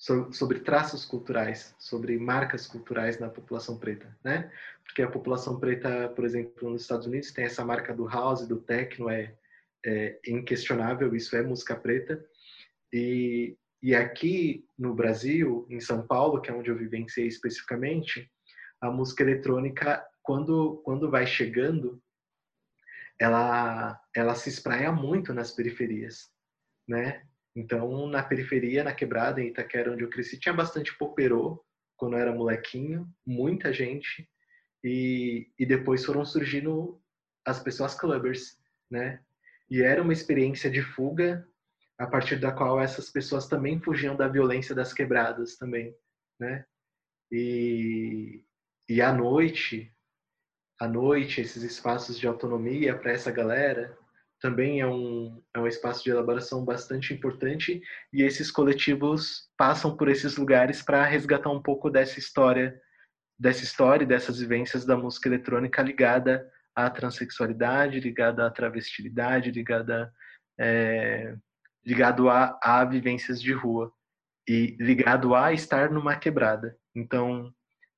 [0.01, 4.51] sobre traços culturais, sobre marcas culturais na população preta, né?
[4.83, 8.59] Porque a população preta, por exemplo, nos Estados Unidos tem essa marca do house, do
[8.59, 9.37] techno, é,
[9.85, 12.25] é inquestionável, isso é música preta.
[12.91, 18.27] E, e aqui no Brasil, em São Paulo, que é onde eu vivenciei especificamente,
[18.81, 22.03] a música eletrônica, quando, quando vai chegando,
[23.19, 26.31] ela, ela se espraia muito nas periferias,
[26.89, 27.23] né?
[27.55, 31.65] Então, na periferia, na quebrada, em Itaquera, onde eu cresci, tinha bastante poperô,
[31.97, 34.29] quando eu era molequinho, muita gente,
[34.83, 37.01] e, e depois foram surgindo
[37.45, 38.59] as pessoas clubbers,
[38.91, 39.21] né?
[39.71, 41.47] E era uma experiência de fuga
[41.99, 45.95] a partir da qual essas pessoas também fugiam da violência das quebradas também,
[46.39, 46.65] né?
[47.31, 48.43] E,
[48.89, 49.93] e à noite,
[50.81, 53.97] à noite, esses espaços de autonomia para essa galera
[54.41, 60.09] também é um, é um espaço de elaboração bastante importante e esses coletivos passam por
[60.09, 62.81] esses lugares para resgatar um pouco dessa história,
[63.39, 70.13] dessa história e dessas vivências da música eletrônica ligada à transexualidade, ligada à travestilidade, ligada
[70.59, 71.37] é,
[71.85, 73.93] ligado a, a vivências de rua
[74.49, 76.77] e ligado a estar numa quebrada.
[76.95, 77.53] Então,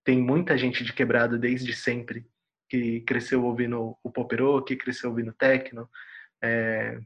[0.05, 2.27] tem muita gente de quebrada desde sempre
[2.69, 5.89] que cresceu ouvindo o poperô, que cresceu ouvindo techno,
[6.43, 6.99] é,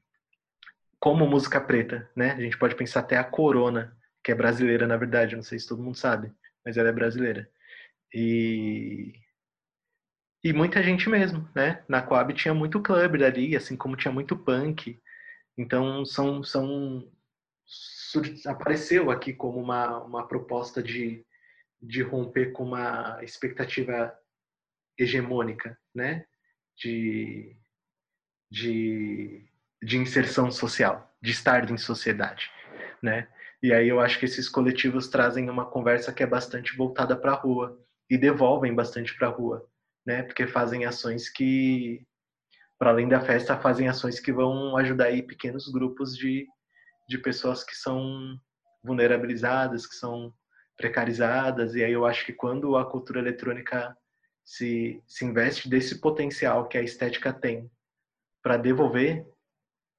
[0.98, 2.32] como música preta, né?
[2.32, 5.68] A gente pode pensar até a Corona, que é brasileira, na verdade, não sei se
[5.68, 6.32] todo mundo sabe,
[6.64, 7.48] mas ela é brasileira.
[8.12, 9.12] E
[10.44, 11.84] e muita gente mesmo, né?
[11.88, 15.00] Na Coab tinha muito club dali, assim como tinha muito punk,
[15.56, 17.10] então, são, são
[18.46, 21.24] apareceu aqui como uma, uma proposta de,
[21.80, 24.16] de romper com uma expectativa
[24.98, 26.26] hegemônica, né?
[26.76, 27.56] De,
[28.50, 29.44] de,
[29.82, 32.50] de inserção social, de estar em sociedade,
[33.02, 33.28] né?
[33.62, 37.32] E aí eu acho que esses coletivos trazem uma conversa que é bastante voltada para
[37.32, 39.66] a rua e devolvem bastante para a rua,
[40.06, 40.22] né?
[40.22, 42.06] Porque fazem ações que
[42.78, 46.46] para além da festa, fazem ações que vão ajudar aí pequenos grupos de,
[47.08, 48.38] de pessoas que são
[48.84, 50.32] vulnerabilizadas, que são
[50.76, 51.74] precarizadas.
[51.74, 53.96] E aí eu acho que quando a cultura eletrônica
[54.44, 57.70] se, se investe desse potencial que a estética tem
[58.46, 59.26] para devolver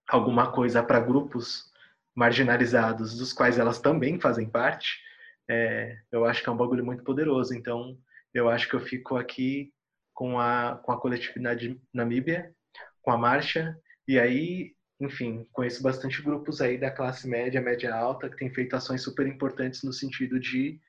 [0.08, 1.70] alguma coisa para grupos
[2.16, 5.02] marginalizados, dos quais elas também fazem parte,
[5.50, 7.54] é, eu acho que é um bagulho muito poderoso.
[7.54, 8.00] Então,
[8.34, 9.74] eu acho que eu fico aqui
[10.14, 12.56] com a, com a coletividade Namíbia
[13.02, 13.78] com a marcha.
[14.08, 18.78] E aí, enfim, conheço bastante grupos aí da classe média, média alta, que têm feito
[18.78, 20.80] ações super importantes no sentido de,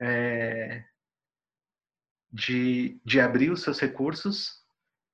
[0.00, 0.82] é,
[2.32, 4.61] de, de abrir os seus recursos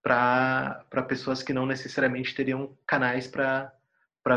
[0.09, 3.73] para pessoas que não necessariamente teriam canais para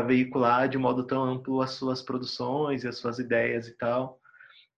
[0.06, 4.20] veicular de modo tão amplo as suas produções e as suas ideias e tal.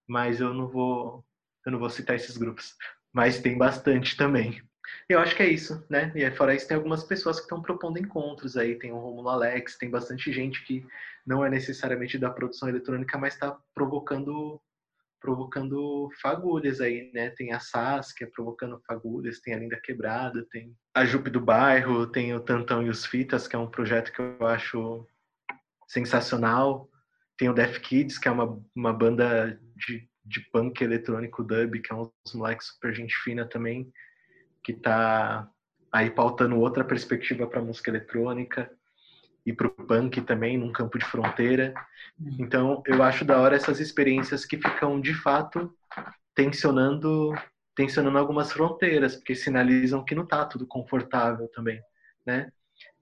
[0.06, 1.24] Mas eu não vou
[1.66, 2.76] eu não vou citar esses grupos,
[3.12, 4.62] mas tem bastante também.
[5.08, 6.12] Eu acho que é isso, né?
[6.14, 8.78] E fora isso, tem algumas pessoas que estão propondo encontros aí.
[8.78, 10.86] Tem o Romulo Alex, tem bastante gente que
[11.26, 14.60] não é necessariamente da produção eletrônica, mas está provocando
[15.24, 17.30] provocando fagulhas aí, né?
[17.30, 22.34] Tem a Saskia provocando fagulhas, tem a Linda Quebrada, tem a Jupe do Bairro, tem
[22.34, 25.06] o Tantão e os Fitas, que é um projeto que eu acho
[25.88, 26.90] sensacional.
[27.38, 31.90] Tem o Def Kids, que é uma, uma banda de, de punk eletrônico dub, que
[31.90, 33.90] é uns moleques super gente fina também
[34.62, 35.48] que está
[35.90, 38.70] aí pautando outra perspectiva para música eletrônica
[39.44, 41.74] e para o punk também, num campo de fronteira.
[42.18, 42.36] Uhum.
[42.38, 45.72] Então, eu acho da hora essas experiências que ficam, de fato,
[46.34, 47.34] tensionando,
[47.76, 51.80] tensionando algumas fronteiras, porque sinalizam que não está tudo confortável também,
[52.26, 52.50] né?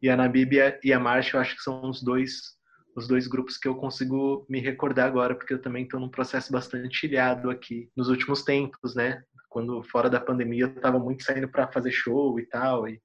[0.00, 2.60] E a Namíbia e a Marcha, eu acho que são os dois
[2.94, 6.52] os dois grupos que eu consigo me recordar agora, porque eu também estou num processo
[6.52, 9.22] bastante ilhado aqui nos últimos tempos, né?
[9.52, 13.00] quando fora da pandemia eu estava muito saindo para fazer show e tal, e,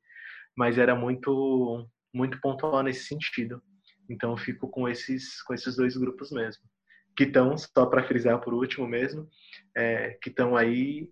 [0.56, 1.86] mas era muito
[2.18, 3.62] muito pontual nesse sentido.
[4.10, 6.64] Então eu fico com esses com esses dois grupos mesmo,
[7.16, 9.30] que estão só para frisar por último mesmo,
[9.76, 11.10] é, que estão aí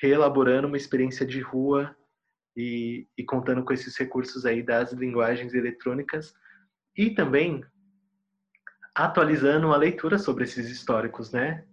[0.00, 1.94] reelaborando uma experiência de rua
[2.56, 6.32] e, e contando com esses recursos aí das linguagens eletrônicas
[6.96, 7.64] e também
[8.94, 11.64] atualizando a leitura sobre esses históricos, né?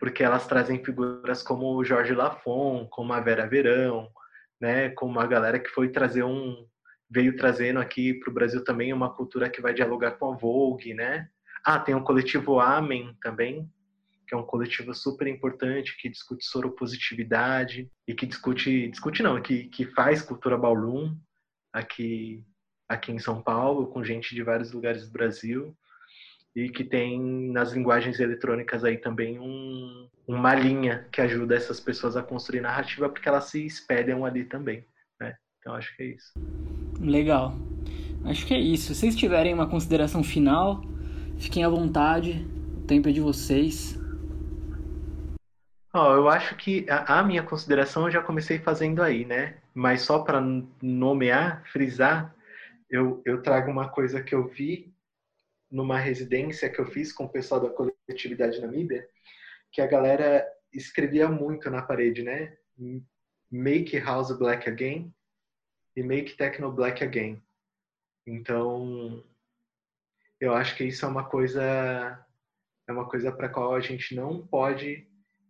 [0.00, 4.08] porque elas trazem figuras como o Jorge Lafon, como a Vera Verão,
[4.58, 6.66] né, como a galera que foi trazer um
[7.10, 10.94] veio trazendo aqui para o Brasil também uma cultura que vai dialogar com a Vogue,
[10.94, 11.28] né?
[11.64, 13.68] Ah, tem o coletivo Amen também,
[14.26, 19.64] que é um coletivo super importante que discute soropositividade e que discute, discute não, que,
[19.64, 21.16] que faz cultura ballroom
[21.72, 22.44] aqui
[22.88, 25.76] aqui em São Paulo com gente de vários lugares do Brasil
[26.56, 27.20] e que tem
[27.52, 33.08] nas linguagens eletrônicas aí também um, uma linha que ajuda essas pessoas a construir narrativa
[33.08, 34.84] porque elas se espelham ali também?
[35.60, 36.32] Então acho que é isso.
[36.98, 37.54] Legal.
[38.24, 38.94] acho que é isso.
[38.94, 40.82] Se vocês tiverem uma consideração final,
[41.38, 42.46] fiquem à vontade.
[42.78, 43.98] O tempo é de vocês.
[45.92, 49.58] Oh, eu acho que a, a, minha consideração eu já comecei fazendo aí, né?
[49.74, 50.40] Mas só para
[50.80, 52.34] nomear, frisar,
[52.88, 54.94] eu, eu trago uma coisa que eu vi
[55.70, 59.06] numa residência que eu fiz com o pessoal da coletividade Namíbia,
[59.70, 62.56] que a galera escrevia muito na parede, né?
[63.50, 65.12] Make House Black Again
[65.96, 67.42] e Make Techno Black Again.
[68.26, 69.24] Então,
[70.40, 72.26] eu acho que isso é uma coisa
[72.88, 75.06] é uma coisa para qual a gente não pode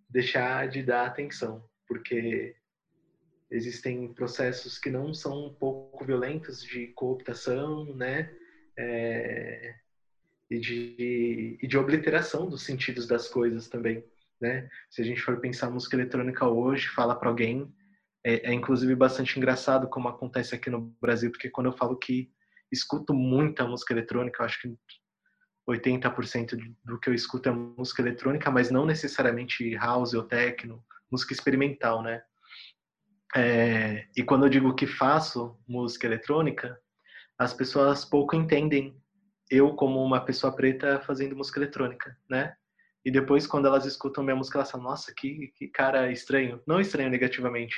[0.08, 2.54] deixar de dar atenção, porque
[3.50, 8.30] existem processos que não são um pouco violentos de cooptação, né?
[8.76, 9.74] É,
[10.50, 14.04] e, de, e de obliteração dos sentidos das coisas também,
[14.40, 14.68] né?
[14.90, 17.72] Se a gente for pensar música eletrônica hoje, fala para alguém,
[18.24, 22.30] é, é, inclusive bastante engraçado como acontece aqui no Brasil, porque quando eu falo que
[22.70, 24.76] escuto muita música eletrônica, eu acho que
[25.68, 31.32] 80% do que eu escuto é música eletrônica, mas não necessariamente house ou techno, música
[31.32, 32.22] experimental, né?
[33.34, 36.78] É, e quando eu digo que faço música eletrônica,
[37.38, 39.00] as pessoas pouco entendem
[39.48, 42.54] eu como uma pessoa preta fazendo música eletrônica, né?
[43.04, 46.62] E depois, quando elas escutam minha música, elas falam, nossa, que, que cara estranho.
[46.66, 47.74] Não estranho negativamente,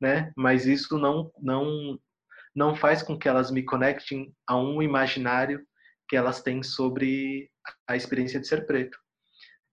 [0.00, 0.32] né?
[0.36, 1.98] Mas isso não, não,
[2.54, 5.64] não faz com que elas me conectem a um imaginário
[6.08, 7.50] que elas têm sobre
[7.86, 8.98] a experiência de ser preto.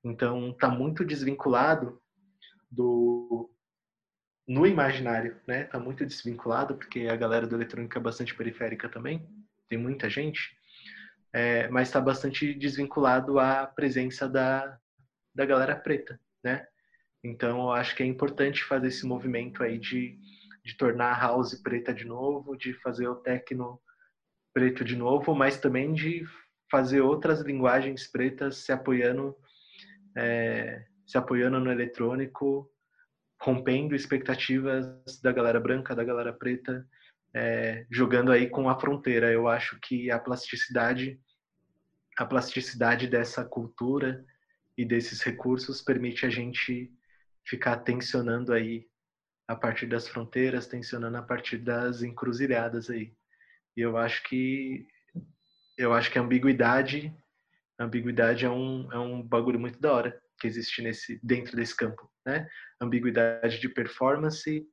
[0.03, 2.01] Então, está muito desvinculado
[2.69, 3.49] do
[4.47, 5.65] no imaginário, né?
[5.65, 9.25] Tá muito desvinculado porque a galera do eletrônica é bastante periférica também,
[9.69, 10.57] tem muita gente,
[11.31, 14.77] é, mas está bastante desvinculado à presença da
[15.33, 16.67] da galera preta, né?
[17.23, 20.17] Então, eu acho que é importante fazer esse movimento aí de,
[20.63, 23.79] de tornar a house preta de novo, de fazer o techno
[24.53, 26.25] preto de novo, mas também de
[26.69, 29.35] fazer outras linguagens pretas se apoiando
[30.17, 32.69] é, se apoiando no eletrônico,
[33.41, 34.87] rompendo expectativas
[35.21, 36.87] da galera branca, da galera preta,
[37.33, 39.31] é, jogando aí com a fronteira.
[39.31, 41.19] Eu acho que a plasticidade,
[42.17, 44.23] a plasticidade dessa cultura
[44.77, 46.91] e desses recursos permite a gente
[47.45, 48.87] ficar tensionando aí
[49.47, 53.13] a partir das fronteiras, tensionando a partir das encruzilhadas aí.
[53.75, 54.87] E eu acho que
[55.77, 57.13] eu acho que a ambiguidade,
[57.79, 61.75] a ambiguidade é um é um bagulho muito da hora que existe nesse dentro desse
[61.75, 62.47] campo, né?
[62.79, 64.65] Ambiguidade de performance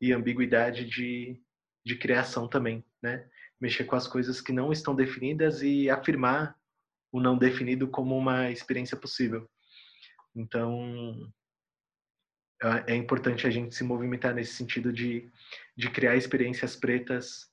[0.00, 1.40] e ambiguidade de
[1.84, 3.28] de criação também, né?
[3.60, 6.56] Mexer com as coisas que não estão definidas e afirmar
[7.12, 9.48] o não definido como uma experiência possível.
[10.34, 11.32] Então,
[12.62, 15.28] é, é importante a gente se movimentar nesse sentido de,
[15.76, 17.50] de criar experiências pretas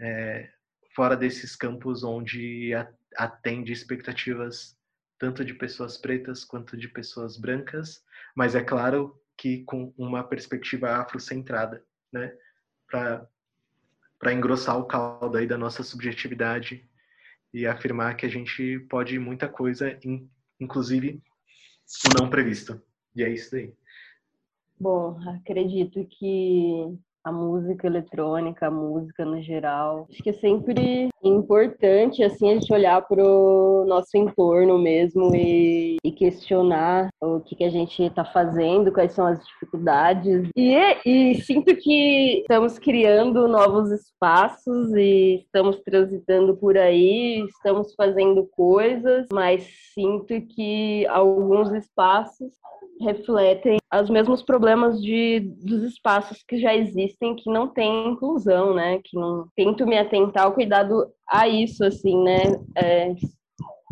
[0.00, 0.50] é,
[0.94, 2.72] fora desses campos onde
[3.16, 4.76] atende expectativas
[5.18, 8.04] tanto de pessoas pretas quanto de pessoas brancas,
[8.34, 12.34] mas é claro que com uma perspectiva afrocentrada, né?
[12.88, 16.88] Para engrossar o caldo aí da nossa subjetividade
[17.52, 19.98] e afirmar que a gente pode muita coisa,
[20.60, 21.22] inclusive
[22.06, 22.80] o não previsto.
[23.14, 23.74] E é isso aí.
[24.78, 30.06] Bom, acredito que a música eletrônica, a música no geral.
[30.08, 35.96] Acho que é sempre importante assim a gente olhar para o nosso entorno mesmo e,
[36.04, 40.48] e, questionar o que, que a gente está fazendo, quais são as dificuldades.
[40.54, 48.46] E, e sinto que estamos criando novos espaços e estamos transitando por aí, estamos fazendo
[48.52, 52.52] coisas, mas sinto que alguns espaços
[53.00, 59.00] refletem os mesmos problemas de, dos espaços que já existem que não tem inclusão, né?
[59.04, 62.42] Que não tento me atentar ao cuidado a isso, assim, né?
[62.76, 63.14] É,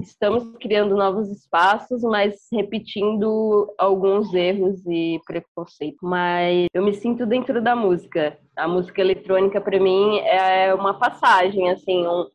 [0.01, 6.01] estamos criando novos espaços, mas repetindo alguns erros e preconceitos.
[6.03, 8.39] Mas eu me sinto dentro da música.
[8.57, 12.27] A música eletrônica para mim é uma passagem, assim, um,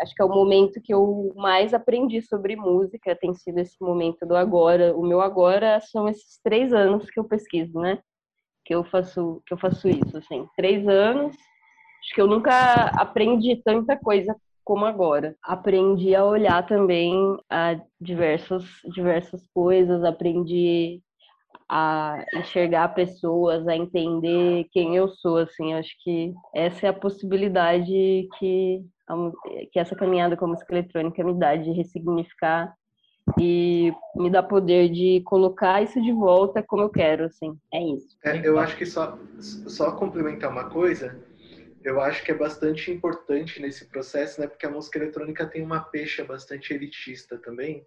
[0.00, 4.26] acho que é o momento que eu mais aprendi sobre música, tem sido esse momento
[4.26, 4.96] do agora.
[4.96, 7.98] O meu agora são esses três anos que eu pesquiso, né?
[8.64, 11.36] Que eu faço, que eu faço isso, assim, três anos.
[12.02, 15.36] Acho que eu nunca aprendi tanta coisa como agora.
[15.42, 17.14] Aprendi a olhar também
[17.50, 18.64] a diversas,
[18.94, 21.02] diversas coisas, aprendi
[21.68, 28.28] a enxergar pessoas, a entender quem eu sou, assim, acho que essa é a possibilidade
[28.38, 28.84] que
[29.72, 32.74] que essa caminhada com a música eletrônica me dá de ressignificar
[33.38, 37.56] e me dá poder de colocar isso de volta como eu quero, assim.
[37.72, 38.16] É isso.
[38.24, 41.20] É, eu acho que só, só complementar uma coisa,
[41.84, 44.46] eu acho que é bastante importante nesse processo, né?
[44.46, 47.86] Porque a música eletrônica tem uma pecha bastante elitista também.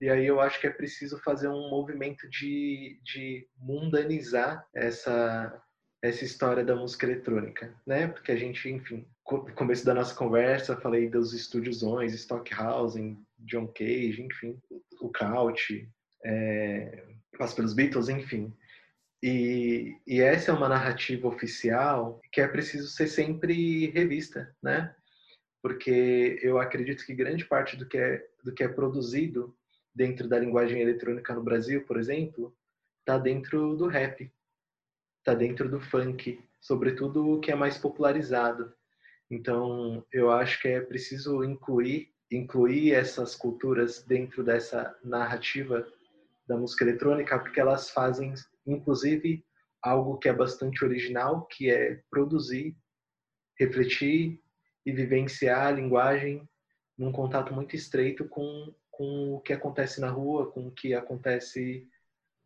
[0.00, 5.62] E aí eu acho que é preciso fazer um movimento de, de mundanizar essa,
[6.02, 8.08] essa história da música eletrônica, né?
[8.08, 14.22] Porque a gente, enfim, no começo da nossa conversa, falei dos estúdiozões, Stockhausen, John Cage,
[14.22, 14.58] enfim,
[15.00, 15.88] o Kraut,
[16.24, 17.04] é,
[17.38, 18.52] Passa pelos Beatles, enfim.
[19.22, 24.94] E, e essa é uma narrativa oficial que é preciso ser sempre revista, né?
[25.62, 29.54] Porque eu acredito que grande parte do que é, do que é produzido
[29.94, 32.54] dentro da linguagem eletrônica no Brasil, por exemplo,
[33.00, 34.30] está dentro do rap,
[35.20, 38.72] está dentro do funk, sobretudo o que é mais popularizado.
[39.30, 45.84] Então, eu acho que é preciso incluir incluir essas culturas dentro dessa narrativa
[46.46, 48.32] da música eletrônica, porque elas fazem
[48.66, 49.44] inclusive
[49.82, 52.76] algo que é bastante original, que é produzir,
[53.58, 54.40] refletir
[54.86, 56.48] e vivenciar a linguagem
[56.96, 61.88] num contato muito estreito com, com o que acontece na rua, com o que acontece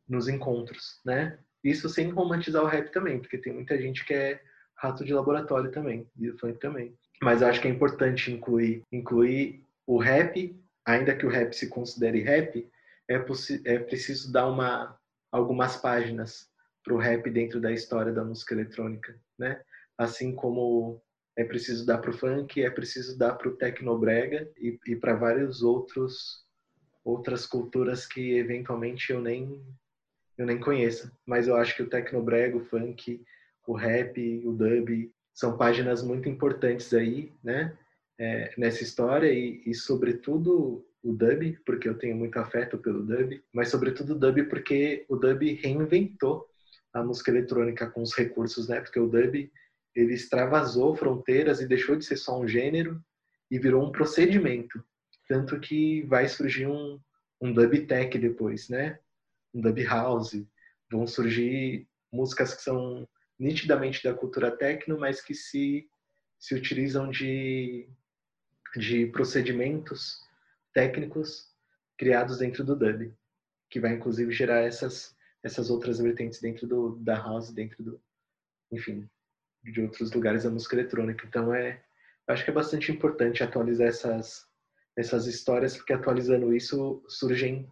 [0.09, 1.39] nos encontros, né?
[1.65, 4.41] Isso sem romantizar o rap também, porque tem muita gente que é
[4.77, 6.95] rato de laboratório também, e o funk também.
[7.23, 10.55] Mas acho que é importante incluir, incluir o rap,
[10.85, 12.69] ainda que o rap se considere rap,
[13.09, 13.15] é,
[13.65, 14.99] é preciso dar uma
[15.33, 16.49] algumas páginas
[16.85, 19.61] para o rap dentro da história da música eletrônica, né?
[19.99, 21.03] Assim como
[21.37, 25.17] é preciso dar para o funk, é preciso dar para o tecnobrega e, e para
[25.17, 26.45] vários outros
[27.05, 29.63] outras culturas que eventualmente eu nem
[30.37, 31.11] eu nem conheço.
[31.27, 33.25] Mas eu acho que o tecnobrega, o funk,
[33.67, 37.77] o rap, o dub são páginas muito importantes aí, né?
[38.17, 43.43] É, nessa história e, e sobretudo o dub, porque eu tenho muito afeto pelo dub,
[43.53, 46.47] mas sobretudo o dub porque o dub reinventou
[46.93, 48.81] a música eletrônica com os recursos, né?
[48.81, 49.51] Porque o dub
[49.95, 53.03] ele extravasou fronteiras e deixou de ser só um gênero
[53.51, 54.83] e virou um procedimento,
[55.29, 56.99] tanto que vai surgir um,
[57.41, 58.99] um dub tech depois, né?
[59.55, 60.45] Um dub house,
[60.91, 63.09] vão surgir músicas que são
[63.39, 65.89] nitidamente da cultura techno, mas que se
[66.39, 67.89] se utilizam de
[68.77, 70.21] de procedimentos
[70.73, 71.49] técnicos
[71.97, 73.15] criados dentro do dub,
[73.71, 78.01] que vai inclusive gerar essas essas outras vertentes dentro do da house, dentro do,
[78.73, 79.09] enfim,
[79.63, 81.27] de outros lugares da música eletrônica.
[81.27, 81.83] Então é,
[82.29, 84.47] acho que é bastante importante atualizar essas
[84.97, 87.69] essas histórias, porque atualizando isso surgem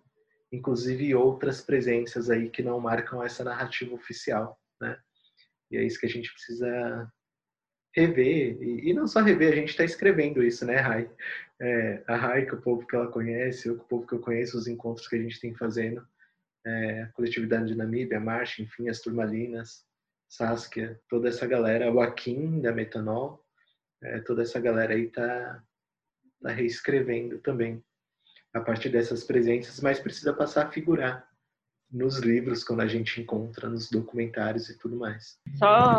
[0.53, 4.99] inclusive outras presenças aí que não marcam essa narrativa oficial, né?
[5.70, 7.11] E é isso que a gente precisa
[7.97, 11.11] rever, e, e não só rever, a gente está escrevendo isso, né, Rai?
[11.61, 14.15] É, a Rai, que é o povo que ela conhece, eu, que o povo que
[14.15, 16.07] eu conheço, os encontros que a gente tem fazendo,
[16.66, 19.85] é, a coletividade de Namíbia, a Marcha, enfim, as turmalinas,
[20.29, 23.45] Saskia, toda essa galera, o Akin da Metanol,
[24.03, 25.62] é, toda essa galera aí tá,
[26.43, 27.83] tá reescrevendo também
[28.55, 31.27] a partir dessas presenças, mas precisa passar a figurar
[31.93, 35.37] nos livros, quando a gente encontra, nos documentários e tudo mais.
[35.57, 35.97] Só,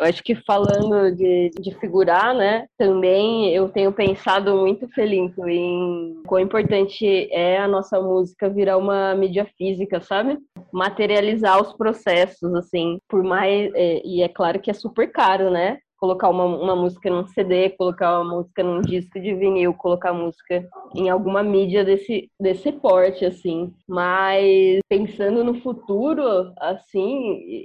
[0.00, 6.22] eu acho que falando de, de figurar, né, também eu tenho pensado muito, Felinto, em
[6.26, 10.38] quão importante é a nossa música virar uma mídia física, sabe?
[10.72, 13.70] Materializar os processos, assim, por mais.
[13.74, 15.78] É, e é claro que é super caro, né?
[16.04, 20.68] Colocar uma, uma música num CD, colocar uma música num disco de vinil, colocar música
[20.94, 23.72] em alguma mídia desse, desse porte, assim.
[23.88, 27.64] Mas pensando no futuro, assim,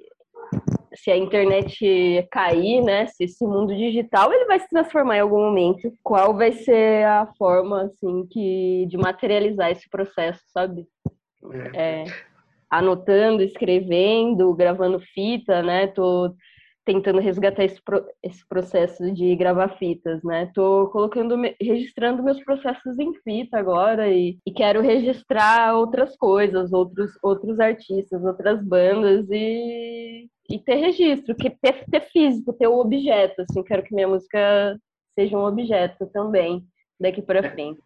[0.96, 5.42] se a internet cair, né, se esse mundo digital ele vai se transformar em algum
[5.42, 10.88] momento, qual vai ser a forma assim que de materializar esse processo, sabe?
[11.76, 12.06] É,
[12.70, 15.88] anotando, escrevendo, gravando fita, né?
[15.88, 16.34] Tô
[16.90, 20.52] tentando resgatar esse, pro, esse processo de gravar fitas, né?
[20.56, 27.12] Tô colocando, registrando meus processos em fita agora e, e quero registrar outras coisas, outros,
[27.22, 32.80] outros artistas, outras bandas e, e ter registro, que ter, ter físico, ter o um
[32.80, 34.76] objeto, assim, quero que minha música
[35.14, 36.66] seja um objeto também
[37.00, 37.84] daqui para frente.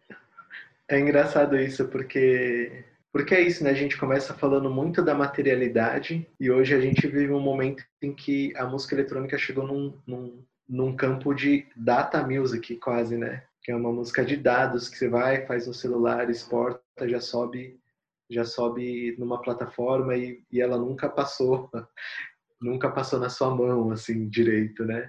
[0.88, 3.70] É engraçado isso, porque porque é isso, né?
[3.70, 8.12] A gente começa falando muito da materialidade e hoje a gente vive um momento em
[8.12, 13.44] que a música eletrônica chegou num, num, num campo de data music, quase, né?
[13.62, 17.78] Que é uma música de dados que você vai, faz no celular, exporta, já sobe,
[18.28, 21.70] já sobe numa plataforma e, e ela nunca passou,
[22.60, 25.08] nunca passou na sua mão, assim, direito, né?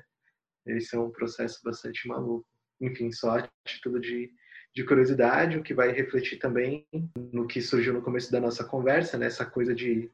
[0.67, 2.45] Esse é um processo bastante maluco.
[2.79, 4.31] Enfim, só a título de
[4.75, 6.85] de curiosidade, o que vai refletir também
[7.31, 9.29] no que surgiu no começo da nossa conversa, né?
[9.51, 10.11] coisa de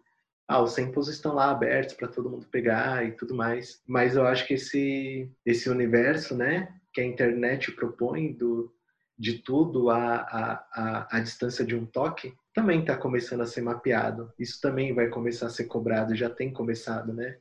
[0.48, 3.82] ah, os samples estão lá abertos para todo mundo pegar e tudo mais.
[3.88, 8.72] Mas eu acho que esse, esse universo, né, que a internet propõe do,
[9.18, 13.62] de tudo a, a, a, a distância de um toque, também está começando a ser
[13.62, 14.32] mapeado.
[14.38, 17.38] Isso também vai começar a ser cobrado, já tem começado, né?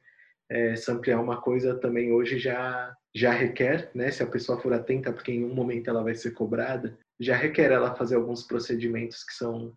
[0.48, 4.10] É, samplear uma coisa também hoje já já requer, né?
[4.10, 7.70] Se a pessoa for atenta, porque em um momento ela vai ser cobrada, já requer
[7.70, 9.76] ela fazer alguns procedimentos que são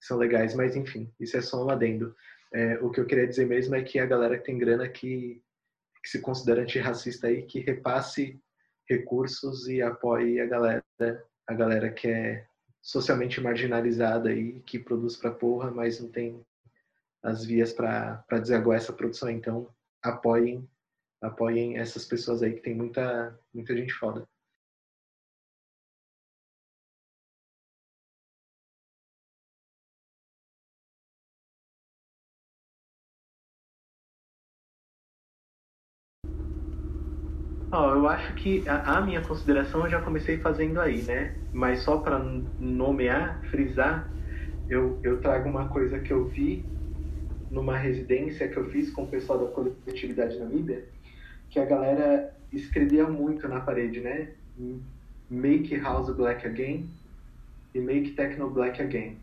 [0.00, 0.54] que são legais.
[0.54, 2.14] Mas enfim, isso é só um adendo.
[2.52, 5.42] É, o que eu queria dizer mesmo é que a galera que tem grana que,
[6.02, 8.40] que se considera antirracista aí, que repasse
[8.88, 10.84] recursos e apoie a galera,
[11.46, 12.46] a galera que é
[12.80, 16.42] socialmente marginalizada aí, que produz pra porra, mas não tem
[17.22, 19.28] as vias para desaguar essa produção.
[19.28, 19.68] Então,
[20.02, 20.66] apoiem,
[21.20, 24.26] apoiem essas pessoas aí que tem muita, muita gente foda.
[37.70, 41.34] Oh, eu acho que a, a, minha consideração eu já comecei fazendo aí, né?
[41.52, 42.18] Mas só para
[42.58, 44.10] nomear, frisar,
[44.66, 46.64] eu, eu trago uma coisa que eu vi
[47.50, 50.82] numa residência que eu fiz com o pessoal da coletividade Namíbia,
[51.50, 54.32] que a galera escrevia muito na parede, né?
[55.28, 56.88] Make House Black Again
[57.74, 59.18] e Make Techno Black Again.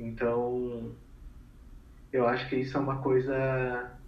[0.00, 0.92] Então,
[2.12, 3.98] eu acho que isso é uma coisa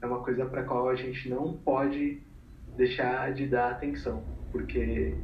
[0.00, 2.23] é uma coisa para qual a gente não pode
[2.76, 4.22] deixar de dar atenção,
[4.52, 5.14] porque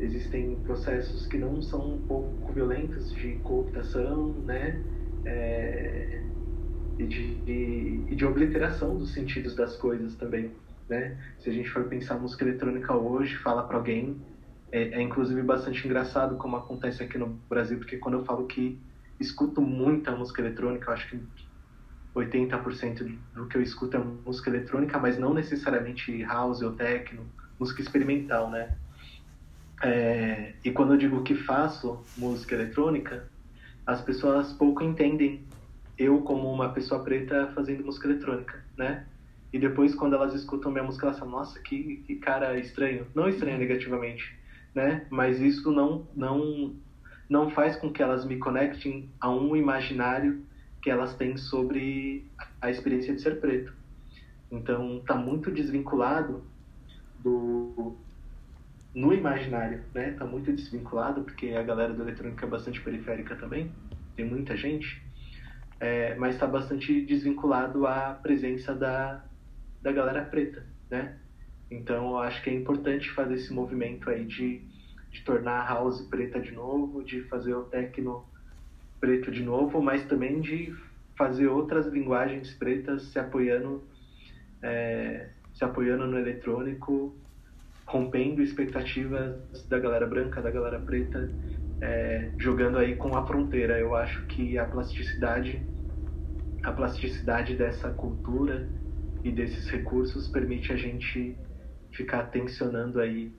[0.00, 4.80] existem processos que não são um pouco violentos de cooptação, né?
[5.24, 6.22] É,
[6.98, 10.50] e, de, e de obliteração dos sentidos das coisas também,
[10.88, 11.16] né?
[11.38, 14.20] Se a gente for pensar música eletrônica hoje, fala para alguém,
[14.70, 18.78] é, é, inclusive bastante engraçado como acontece aqui no Brasil, porque quando eu falo que
[19.20, 21.20] escuto muita música eletrônica, eu acho que
[22.18, 27.26] 80% do que eu escuto é música eletrônica, mas não necessariamente house ou techno,
[27.58, 28.76] música experimental, né?
[29.82, 33.28] É, e quando eu digo que faço música eletrônica,
[33.86, 35.46] as pessoas pouco entendem
[35.96, 39.06] eu como uma pessoa preta fazendo música eletrônica, né?
[39.52, 43.06] E depois quando elas escutam minha música, elas falam, nossa, que, que cara estranho.
[43.14, 44.36] Não estranho negativamente,
[44.74, 45.06] né?
[45.10, 46.74] Mas isso não, não,
[47.28, 50.44] não faz com que elas me conectem a um imaginário
[50.82, 52.26] que elas têm sobre
[52.60, 53.72] a experiência de ser preto.
[54.50, 56.44] Então, está muito desvinculado
[57.20, 57.96] do
[58.94, 60.12] no imaginário, né?
[60.12, 63.70] Tá muito desvinculado porque a galera do eletrônico é bastante periférica também,
[64.16, 65.02] tem muita gente,
[65.78, 69.22] é, mas está bastante desvinculado à presença da
[69.80, 71.18] da galera preta, né?
[71.70, 74.62] Então, eu acho que é importante fazer esse movimento aí de,
[75.10, 78.24] de tornar a house preta de novo, de fazer o techno
[79.00, 80.74] preto de novo, mas também de
[81.16, 83.88] fazer outras linguagens pretas se apoiando
[84.62, 87.16] é, se apoiando no eletrônico,
[87.86, 91.32] rompendo expectativas da galera branca, da galera preta,
[91.80, 93.78] é, jogando aí com a fronteira.
[93.78, 95.66] Eu acho que a plasticidade,
[96.64, 98.70] a plasticidade dessa cultura
[99.24, 101.36] e desses recursos permite a gente
[101.92, 103.32] ficar tensionando aí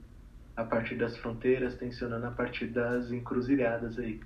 [0.56, 4.20] a partir das fronteiras, tensionando a partir das encruzilhadas aí.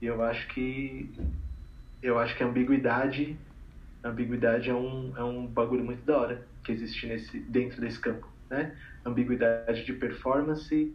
[0.00, 1.10] E eu acho que
[2.02, 3.36] eu acho que a ambiguidade
[4.06, 7.98] a ambiguidade é um, é um bagulho muito da hora que existe nesse, dentro desse
[7.98, 8.76] campo, né?
[9.04, 10.94] Ambiguidade de performance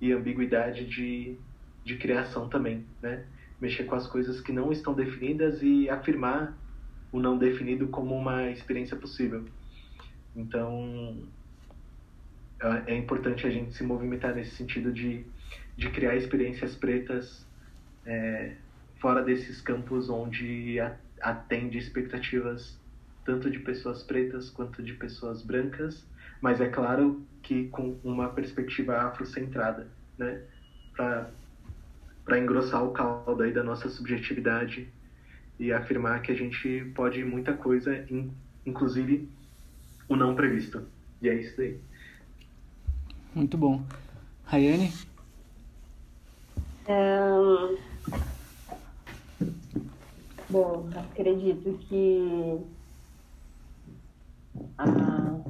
[0.00, 1.38] e ambiguidade de,
[1.82, 3.24] de criação também, né?
[3.60, 6.54] Mexer com as coisas que não estão definidas e afirmar
[7.10, 9.44] o não definido como uma experiência possível.
[10.36, 11.16] Então,
[12.60, 15.24] é, é importante a gente se movimentar nesse sentido de,
[15.76, 17.46] de criar experiências pretas
[18.06, 18.54] é,
[19.00, 20.78] fora desses campos onde
[21.20, 22.80] atende expectativas
[23.24, 26.04] tanto de pessoas pretas quanto de pessoas brancas,
[26.40, 29.88] mas é claro que com uma perspectiva afrocentrada,
[30.18, 30.42] né?
[30.94, 34.88] Para engrossar o caldo aí da nossa subjetividade
[35.58, 38.04] e afirmar que a gente pode muita coisa,
[38.66, 39.28] inclusive
[40.08, 40.84] o não previsto.
[41.20, 41.78] E é isso aí.
[43.34, 43.82] Muito bom.
[44.44, 44.92] Rayane?
[46.88, 47.78] Um,
[50.52, 52.60] bom, acredito que
[54.76, 55.40] a,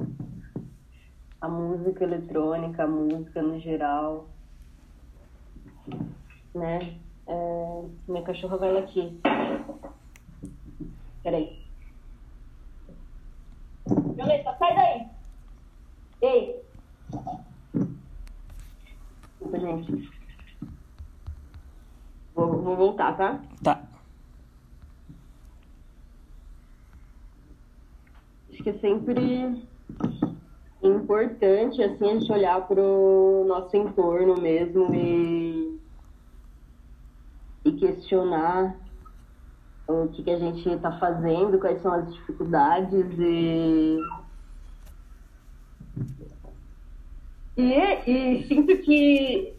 [1.41, 4.29] a música eletrônica, a música no geral,
[6.55, 6.97] né?
[7.27, 9.13] É, minha cachorra vai latir.
[11.21, 11.63] Peraí.
[13.85, 15.07] Violeta, sai daí!
[16.21, 16.63] Ei!
[19.39, 20.12] Desculpa, gente.
[22.35, 23.41] Vou, vou voltar, tá?
[23.63, 23.83] Tá.
[28.83, 29.63] sempre
[30.81, 35.79] importante assim a gente olhar para o nosso entorno mesmo e,
[37.63, 38.75] e questionar
[39.87, 43.97] o que, que a gente está fazendo, quais são as dificuldades e
[47.55, 47.71] e,
[48.07, 49.53] e sinto que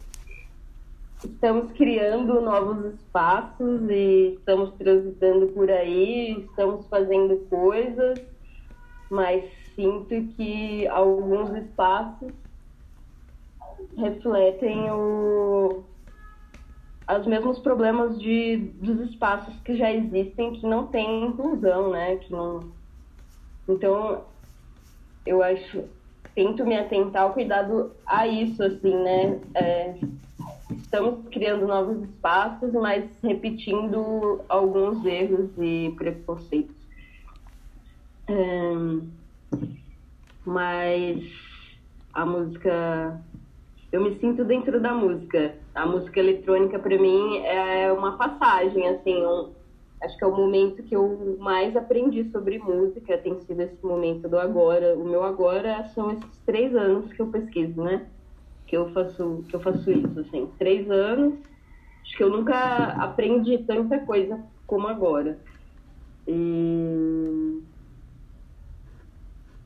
[1.25, 8.19] estamos criando novos espaços e estamos transitando por aí, estamos fazendo coisas,
[9.09, 9.43] mas
[9.75, 12.31] sinto que alguns espaços
[13.97, 15.83] refletem o,
[17.19, 22.17] os mesmos problemas de, dos espaços que já existem que não têm inclusão, né?
[22.17, 22.71] Que não...
[23.67, 24.23] Então,
[25.25, 25.83] eu acho,
[26.33, 29.39] tento me atentar ao cuidado a isso, assim, né?
[29.55, 29.95] É,
[30.71, 36.75] estamos criando novos espaços, mas repetindo alguns erros e preconceitos.
[40.45, 41.23] Mas
[42.15, 43.21] a música.
[43.91, 45.55] Eu me sinto dentro da música.
[45.75, 49.23] A música eletrônica, para mim, é uma passagem, assim.
[49.25, 49.51] Um,
[50.01, 54.27] acho que é o momento que eu mais aprendi sobre música, tem sido esse momento
[54.27, 54.97] do agora.
[54.97, 58.05] O meu agora são esses três anos que eu pesquiso, né?
[58.67, 60.49] Que eu faço, que eu faço isso, assim.
[60.57, 61.35] Três anos.
[62.03, 65.39] Acho que eu nunca aprendi tanta coisa como agora.
[66.27, 67.61] E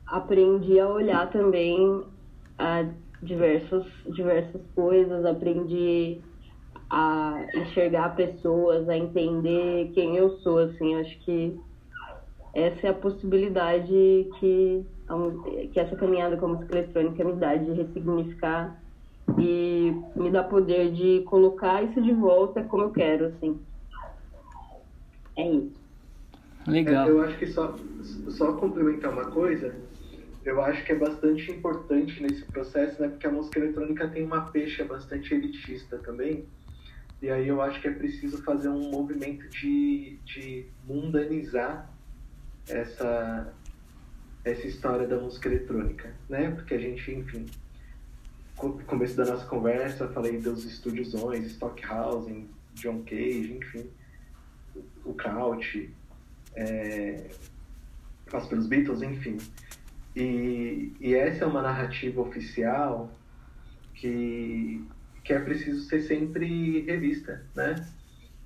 [0.06, 2.02] aprendi a olhar também
[2.58, 2.84] a
[3.22, 6.20] diversas, diversas coisas, aprendi
[6.90, 11.58] a enxergar pessoas, a entender quem eu sou, assim, acho que
[12.52, 14.84] essa é a possibilidade que,
[15.72, 18.82] que essa caminhada com a música eletrônica me dá de ressignificar
[19.38, 23.58] e me dá poder de colocar isso de volta como eu quero, assim.
[25.36, 25.80] É isso.
[26.66, 27.08] Legal.
[27.08, 27.76] É, eu acho que só,
[28.28, 29.74] só complementar uma coisa,
[30.44, 33.08] eu acho que é bastante importante nesse processo, né?
[33.08, 36.44] Porque a música eletrônica tem uma peixe bastante elitista também.
[37.22, 41.90] E aí eu acho que é preciso fazer um movimento de, de mundanizar
[42.68, 43.52] essa,
[44.44, 46.50] essa história da música eletrônica, né?
[46.50, 47.46] Porque a gente, enfim,
[48.60, 53.90] começo da nossa conversa, falei dos estúdiozões, Stockhausen, John Cage, enfim,
[55.04, 55.90] o Kraut,
[56.54, 57.30] é,
[58.26, 59.38] Faz pelos Beatles, enfim.
[60.14, 63.10] E, e essa é uma narrativa oficial
[63.94, 64.84] que,
[65.24, 67.74] que é preciso ser sempre revista, né?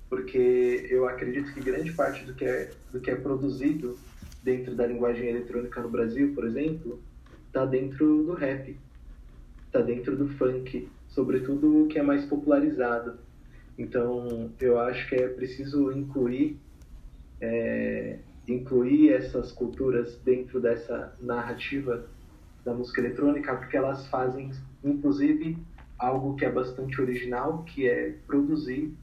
[0.09, 3.97] Porque eu acredito que grande parte do que é, do que é produzido
[4.43, 6.99] dentro da linguagem eletrônica no Brasil, por exemplo,
[7.47, 8.75] está dentro do rap,
[9.75, 13.19] está dentro do funk, sobretudo o que é mais popularizado.
[13.77, 16.57] Então, eu acho que é preciso incluir
[17.41, 22.07] é, incluir essas culturas dentro dessa narrativa
[22.63, 24.51] da música eletrônica, porque elas fazem,
[24.83, 25.57] inclusive,
[25.97, 28.93] algo que é bastante original, que é produzir,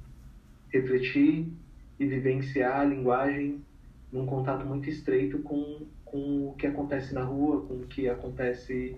[0.71, 1.53] refletir
[1.99, 3.63] e vivenciar a linguagem
[4.11, 8.97] num contato muito estreito com, com o que acontece na rua, com o que acontece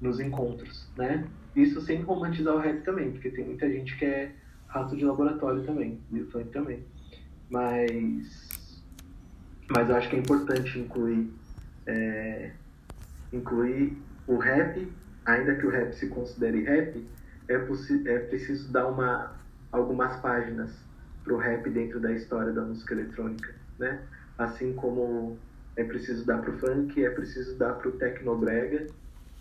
[0.00, 1.26] nos encontros, né?
[1.54, 4.32] Isso sem romantizar o rap também, porque tem muita gente que é
[4.66, 6.84] rato de laboratório também, e o funk também.
[7.48, 8.54] Mas
[9.72, 11.32] mas eu acho que é importante incluir,
[11.86, 12.50] é,
[13.32, 13.96] incluir
[14.26, 14.92] o rap,
[15.24, 17.06] ainda que o rap se considere rap,
[17.48, 19.32] é, é preciso dar uma,
[19.72, 20.70] algumas páginas
[21.22, 24.02] para o rap dentro da história da música eletrônica, né?
[24.36, 25.38] Assim como
[25.76, 28.86] é preciso dar para o funk, é preciso dar para o tecnobrega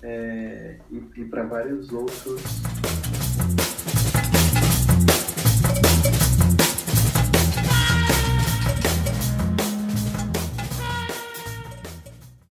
[0.03, 2.41] é, e, e para vários outros